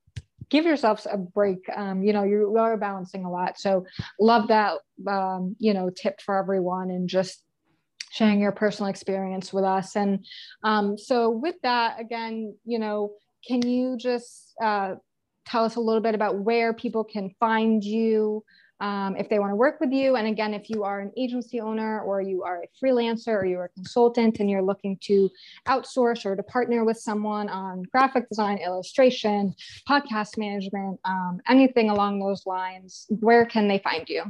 give 0.49 0.65
yourselves 0.65 1.07
a 1.11 1.19
break. 1.19 1.59
Um, 1.75 2.03
you 2.03 2.13
know, 2.13 2.23
you 2.23 2.57
are 2.57 2.77
balancing 2.77 3.25
a 3.25 3.31
lot. 3.31 3.59
So 3.59 3.85
love 4.21 4.49
that 4.49 4.79
um, 5.09 5.57
you 5.59 5.75
know, 5.75 5.91
tip 5.91 6.21
for 6.21 6.39
everyone 6.39 6.91
and 6.91 7.09
just 7.09 7.43
sharing 8.11 8.41
your 8.41 8.53
personal 8.53 8.91
experience 8.91 9.53
with 9.53 9.65
us. 9.65 9.97
And 9.97 10.25
um, 10.63 10.97
so 10.97 11.31
with 11.31 11.57
that, 11.63 12.01
again, 12.01 12.55
you 12.65 12.79
know, 12.79 13.13
can 13.47 13.63
you 13.63 13.97
just 13.97 14.55
uh 14.63 14.95
tell 15.49 15.65
us 15.65 15.77
a 15.77 15.81
little 15.81 16.03
bit 16.03 16.15
about 16.15 16.37
where 16.37 16.73
people 16.73 17.03
can 17.03 17.35
find 17.41 17.83
you 17.83 18.45
um, 18.81 19.17
if 19.17 19.29
they 19.29 19.39
want 19.39 19.51
to 19.51 19.57
work 19.57 19.81
with 19.81 19.93
you. 19.93 20.17
And 20.17 20.29
again, 20.29 20.55
if 20.55 20.71
you 20.71 20.85
are 20.85 21.01
an 21.01 21.11
agency 21.17 21.61
owner 21.61 22.01
or 22.03 22.21
you 22.21 22.45
are 22.45 22.63
a 22.63 22.85
freelancer 22.85 23.35
or 23.35 23.45
you're 23.45 23.65
a 23.65 23.69
consultant 23.71 24.39
and 24.39 24.49
you're 24.49 24.63
looking 24.63 24.97
to 25.03 25.29
outsource 25.67 26.25
or 26.25 26.37
to 26.37 26.43
partner 26.43 26.85
with 26.85 26.99
someone 26.99 27.49
on 27.49 27.83
graphic 27.91 28.29
design, 28.29 28.59
illustration, 28.59 29.55
podcast 29.89 30.39
management, 30.39 31.01
um, 31.05 31.41
anything 31.49 31.91
along 31.91 32.21
those 32.21 32.47
lines, 32.47 33.07
where 33.09 33.45
can 33.45 33.67
they 33.67 33.79
find 33.79 34.09
you? 34.09 34.23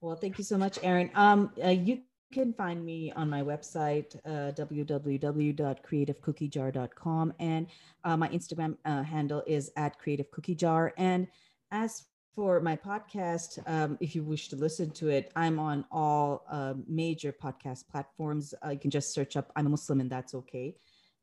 Well, 0.00 0.16
thank 0.16 0.38
you 0.38 0.44
so 0.44 0.56
much, 0.56 0.78
Erin. 0.82 1.10
Um, 1.14 1.50
uh, 1.62 1.68
you 1.68 2.02
can 2.32 2.52
find 2.52 2.84
me 2.84 3.12
on 3.12 3.30
my 3.30 3.42
website, 3.42 4.16
uh, 4.24 4.52
www.creativecookiejar.com. 4.52 7.34
And 7.38 7.66
uh, 8.04 8.16
my 8.16 8.28
Instagram 8.28 8.76
uh, 8.84 9.02
handle 9.02 9.42
is 9.46 9.70
at 9.76 10.00
creativecookie.jar. 10.00 10.94
And 10.98 11.26
as 11.70 12.04
for 12.34 12.60
my 12.60 12.76
podcast, 12.76 13.58
um, 13.66 13.96
if 14.00 14.14
you 14.14 14.22
wish 14.22 14.48
to 14.48 14.56
listen 14.56 14.90
to 14.92 15.08
it, 15.08 15.32
I'm 15.34 15.58
on 15.58 15.84
all 15.90 16.44
uh, 16.50 16.74
major 16.86 17.32
podcast 17.32 17.88
platforms. 17.90 18.54
Uh, 18.64 18.70
you 18.70 18.78
can 18.78 18.90
just 18.90 19.12
search 19.12 19.36
up 19.36 19.52
I'm 19.56 19.66
a 19.66 19.70
Muslim 19.70 20.00
and 20.00 20.10
that's 20.10 20.34
okay. 20.34 20.76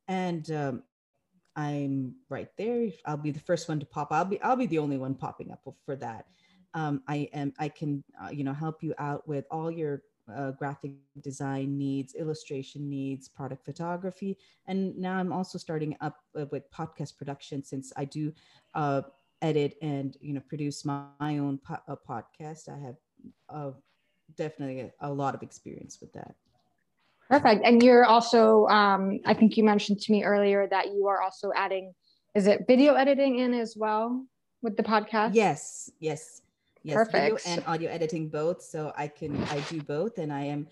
And 0.07 0.51
um, 0.51 0.83
I'm 1.55 2.15
right 2.29 2.49
there. 2.57 2.89
I'll 3.05 3.17
be 3.17 3.31
the 3.31 3.39
first 3.39 3.69
one 3.69 3.79
to 3.79 3.85
pop. 3.85 4.09
I'll 4.11 4.25
be 4.25 4.41
I'll 4.41 4.57
be 4.57 4.65
the 4.65 4.79
only 4.79 4.97
one 4.97 5.15
popping 5.15 5.51
up 5.51 5.61
for 5.85 5.95
that. 5.95 6.25
Um, 6.73 7.01
I 7.07 7.29
am 7.33 7.53
I 7.57 7.69
can 7.69 8.03
uh, 8.21 8.31
you 8.31 8.43
know 8.43 8.53
help 8.53 8.83
you 8.83 8.93
out 8.97 9.25
with 9.27 9.45
all 9.49 9.71
your 9.71 10.01
uh, 10.33 10.51
graphic 10.51 10.91
design 11.21 11.77
needs, 11.77 12.15
illustration 12.15 12.89
needs, 12.89 13.27
product 13.27 13.65
photography, 13.65 14.37
and 14.67 14.97
now 14.97 15.17
I'm 15.17 15.31
also 15.31 15.57
starting 15.57 15.95
up 16.01 16.17
uh, 16.39 16.45
with 16.51 16.69
podcast 16.71 17.17
production 17.17 17.63
since 17.63 17.91
I 17.95 18.05
do 18.05 18.33
uh, 18.73 19.03
edit 19.41 19.77
and 19.81 20.17
you 20.21 20.33
know 20.33 20.41
produce 20.47 20.85
my, 20.85 21.03
my 21.19 21.37
own 21.37 21.59
po- 21.59 21.99
podcast. 22.07 22.69
I 22.69 22.79
have 22.85 22.95
uh, 23.49 23.71
definitely 24.37 24.79
a, 24.81 24.91
a, 25.01 25.11
lot 25.11 25.35
of 25.35 25.43
experience 25.43 25.99
with 26.01 26.11
that. 26.13 26.35
Perfect. 27.29 27.65
And 27.65 27.81
you're 27.81 28.05
also 28.05 28.67
um, 28.67 29.19
i 29.25 29.33
think 29.33 29.57
you 29.57 29.63
mentioned 29.63 29.99
to 30.01 30.11
me 30.11 30.23
earlier 30.23 30.67
that 30.67 30.93
you 30.93 31.07
are 31.07 31.21
also 31.21 31.51
adding 31.55 31.93
is 32.33 32.47
it 32.47 32.65
video 32.67 32.95
editing 32.95 33.39
in 33.39 33.53
as 33.53 33.75
well 33.77 34.25
with 34.61 34.77
the 34.77 34.83
podcast? 34.83 35.31
Yes 35.33 35.89
yes 35.99 36.41
yes 36.85 36.95
perfect. 36.95 37.13
video 37.13 37.37
and 37.47 37.63
audio 37.67 37.89
editing 37.89 38.29
both 38.29 38.61
so 38.61 38.93
i 38.97 39.07
can 39.07 39.35
i 39.45 39.59
do 39.71 39.81
both 39.81 40.17
and 40.17 40.31
i 40.31 40.43
am 40.43 40.67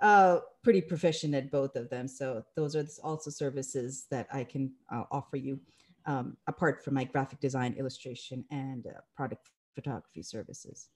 uh, 0.00 0.40
pretty 0.64 0.80
proficient 0.80 1.32
at 1.32 1.48
both 1.50 1.76
of 1.76 1.88
them 1.88 2.08
so 2.08 2.44
those 2.56 2.74
are 2.74 2.84
also 3.04 3.30
services 3.30 4.06
that 4.10 4.26
i 4.32 4.42
can 4.44 4.72
uh, 4.92 5.04
offer 5.10 5.36
you 5.36 5.58
um, 6.06 6.36
apart 6.46 6.84
from 6.84 6.94
my 6.94 7.04
graphic 7.04 7.40
design, 7.40 7.74
illustration, 7.78 8.44
and 8.50 8.86
uh, 8.86 9.00
product 9.14 9.50
photography 9.74 10.22
services. 10.22 10.88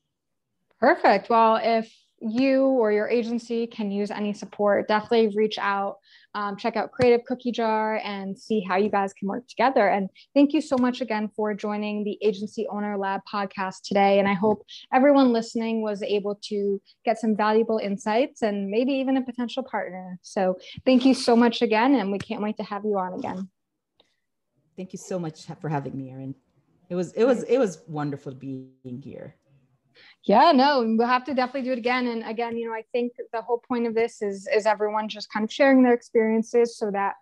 Perfect. 0.80 1.30
Well, 1.30 1.58
if 1.62 1.92
you 2.20 2.64
or 2.64 2.92
your 2.92 3.08
agency 3.08 3.66
can 3.66 3.90
use 3.90 4.10
any 4.10 4.32
support, 4.32 4.88
definitely 4.88 5.28
reach 5.36 5.58
out, 5.58 5.98
um, 6.34 6.56
check 6.56 6.76
out 6.76 6.90
Creative 6.90 7.24
Cookie 7.26 7.52
Jar 7.52 8.00
and 8.04 8.38
see 8.38 8.60
how 8.60 8.76
you 8.76 8.88
guys 8.88 9.12
can 9.12 9.28
work 9.28 9.46
together. 9.48 9.88
And 9.88 10.08
thank 10.34 10.52
you 10.52 10.60
so 10.60 10.76
much 10.78 11.00
again 11.00 11.30
for 11.36 11.54
joining 11.54 12.04
the 12.04 12.18
Agency 12.22 12.66
Owner 12.68 12.96
Lab 12.96 13.20
podcast 13.30 13.82
today. 13.84 14.18
And 14.18 14.28
I 14.28 14.34
hope 14.34 14.64
everyone 14.92 15.32
listening 15.32 15.82
was 15.82 16.02
able 16.02 16.38
to 16.44 16.80
get 17.04 17.18
some 17.18 17.36
valuable 17.36 17.78
insights 17.78 18.42
and 18.42 18.70
maybe 18.70 18.92
even 18.92 19.16
a 19.16 19.22
potential 19.22 19.62
partner. 19.62 20.18
So 20.22 20.58
thank 20.84 21.04
you 21.04 21.14
so 21.14 21.36
much 21.36 21.62
again. 21.62 21.94
And 21.94 22.10
we 22.10 22.18
can't 22.18 22.42
wait 22.42 22.56
to 22.56 22.64
have 22.64 22.84
you 22.84 22.98
on 22.98 23.18
again. 23.18 23.48
Thank 24.76 24.92
you 24.92 24.98
so 24.98 25.18
much 25.18 25.46
for 25.60 25.68
having 25.68 25.96
me, 25.96 26.10
Erin. 26.10 26.34
It 26.88 26.94
was 26.94 27.12
it 27.12 27.24
was 27.24 27.42
it 27.44 27.58
was 27.58 27.82
wonderful 27.88 28.32
being 28.32 29.02
here. 29.02 29.34
Yeah, 30.26 30.50
no, 30.52 30.84
we'll 30.98 31.06
have 31.06 31.24
to 31.24 31.34
definitely 31.34 31.62
do 31.62 31.72
it 31.72 31.78
again. 31.78 32.08
And 32.08 32.24
again, 32.24 32.56
you 32.56 32.66
know, 32.68 32.74
I 32.74 32.82
think 32.90 33.12
the 33.32 33.42
whole 33.42 33.62
point 33.66 33.86
of 33.86 33.94
this 33.94 34.22
is 34.22 34.48
is 34.52 34.66
everyone 34.66 35.08
just 35.08 35.32
kind 35.32 35.44
of 35.44 35.52
sharing 35.52 35.84
their 35.84 35.94
experiences 35.94 36.76
so 36.76 36.90
that 36.90 37.14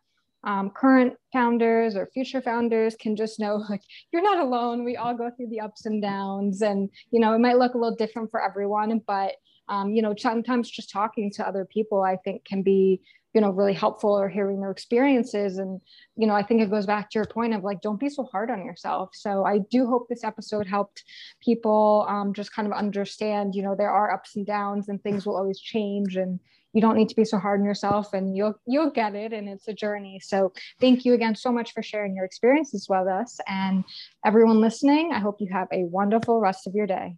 um, 0.42 0.70
current 0.70 1.14
founders 1.32 1.96
or 1.96 2.06
future 2.06 2.40
founders 2.40 2.96
can 2.98 3.14
just 3.14 3.38
know 3.38 3.56
like 3.68 3.82
you're 4.10 4.22
not 4.22 4.38
alone. 4.38 4.84
We 4.84 4.96
all 4.96 5.14
go 5.14 5.30
through 5.36 5.48
the 5.48 5.60
ups 5.60 5.84
and 5.84 6.00
downs, 6.00 6.62
and 6.62 6.88
you 7.10 7.20
know, 7.20 7.34
it 7.34 7.40
might 7.40 7.58
look 7.58 7.74
a 7.74 7.78
little 7.78 7.96
different 7.96 8.30
for 8.30 8.42
everyone, 8.42 9.02
but 9.06 9.34
um, 9.68 9.90
you 9.92 10.00
know, 10.00 10.14
sometimes 10.16 10.70
just 10.70 10.90
talking 10.90 11.30
to 11.32 11.46
other 11.46 11.66
people, 11.66 12.02
I 12.02 12.16
think, 12.16 12.44
can 12.44 12.62
be 12.62 13.02
you 13.34 13.40
know 13.40 13.50
really 13.50 13.74
helpful 13.74 14.10
or 14.18 14.28
hearing 14.28 14.60
their 14.60 14.70
experiences. 14.70 15.58
And 15.58 15.80
you 16.16 16.26
know 16.26 16.34
i 16.34 16.42
think 16.42 16.62
it 16.62 16.70
goes 16.70 16.86
back 16.86 17.10
to 17.10 17.18
your 17.18 17.26
point 17.26 17.54
of 17.54 17.62
like 17.62 17.80
don't 17.80 18.00
be 18.00 18.08
so 18.08 18.24
hard 18.24 18.50
on 18.50 18.64
yourself. 18.64 19.10
So 19.12 19.44
i 19.44 19.58
do 19.58 19.86
hope 19.86 20.08
this 20.08 20.24
episode 20.24 20.66
helped 20.66 21.04
people 21.40 22.06
um, 22.08 22.32
just 22.32 22.54
kind 22.54 22.66
of 22.66 22.72
understand 22.72 23.54
you 23.54 23.62
know 23.62 23.74
there 23.76 23.90
are 23.90 24.12
ups 24.12 24.36
and 24.36 24.46
downs 24.46 24.88
and 24.88 25.02
things 25.02 25.26
will 25.26 25.36
always 25.36 25.60
change 25.60 26.16
and 26.16 26.40
you 26.72 26.80
don't 26.80 26.96
need 26.96 27.08
to 27.08 27.14
be 27.14 27.24
so 27.24 27.38
hard 27.38 27.60
on 27.60 27.66
yourself 27.66 28.12
and 28.12 28.36
you'll 28.36 28.54
you'll 28.66 28.90
get 28.90 29.14
it 29.14 29.32
and 29.32 29.48
it's 29.48 29.68
a 29.68 29.72
journey. 29.72 30.20
So 30.20 30.52
thank 30.80 31.04
you 31.04 31.14
again 31.14 31.36
so 31.36 31.52
much 31.52 31.72
for 31.72 31.82
sharing 31.82 32.16
your 32.16 32.24
experiences 32.24 32.86
with 32.88 33.06
us. 33.06 33.38
And 33.48 33.84
everyone 34.24 34.60
listening 34.60 35.12
i 35.12 35.18
hope 35.18 35.40
you 35.40 35.48
have 35.52 35.68
a 35.72 35.84
wonderful 35.84 36.40
rest 36.40 36.66
of 36.66 36.74
your 36.74 36.86
day. 36.86 37.16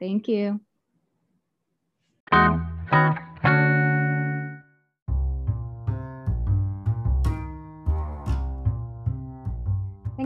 Thank 0.00 0.28
you 0.28 0.60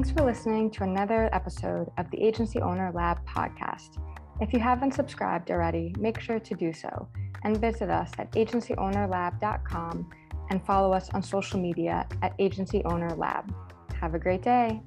Thanks 0.06 0.20
for 0.20 0.24
listening 0.24 0.70
to 0.70 0.84
another 0.84 1.28
episode 1.34 1.90
of 1.98 2.08
the 2.12 2.22
Agency 2.22 2.60
Owner 2.60 2.92
Lab 2.94 3.26
podcast. 3.26 4.00
If 4.40 4.52
you 4.52 4.60
haven't 4.60 4.94
subscribed 4.94 5.50
already, 5.50 5.92
make 5.98 6.20
sure 6.20 6.38
to 6.38 6.54
do 6.54 6.72
so 6.72 7.08
and 7.42 7.56
visit 7.56 7.90
us 7.90 8.12
at 8.16 8.30
agencyownerlab.com 8.30 10.08
and 10.50 10.64
follow 10.64 10.92
us 10.92 11.10
on 11.10 11.24
social 11.24 11.58
media 11.58 12.06
at 12.22 12.34
Agency 12.38 12.84
Owner 12.84 13.10
Lab. 13.16 13.52
Have 14.00 14.14
a 14.14 14.18
great 14.20 14.42
day. 14.42 14.80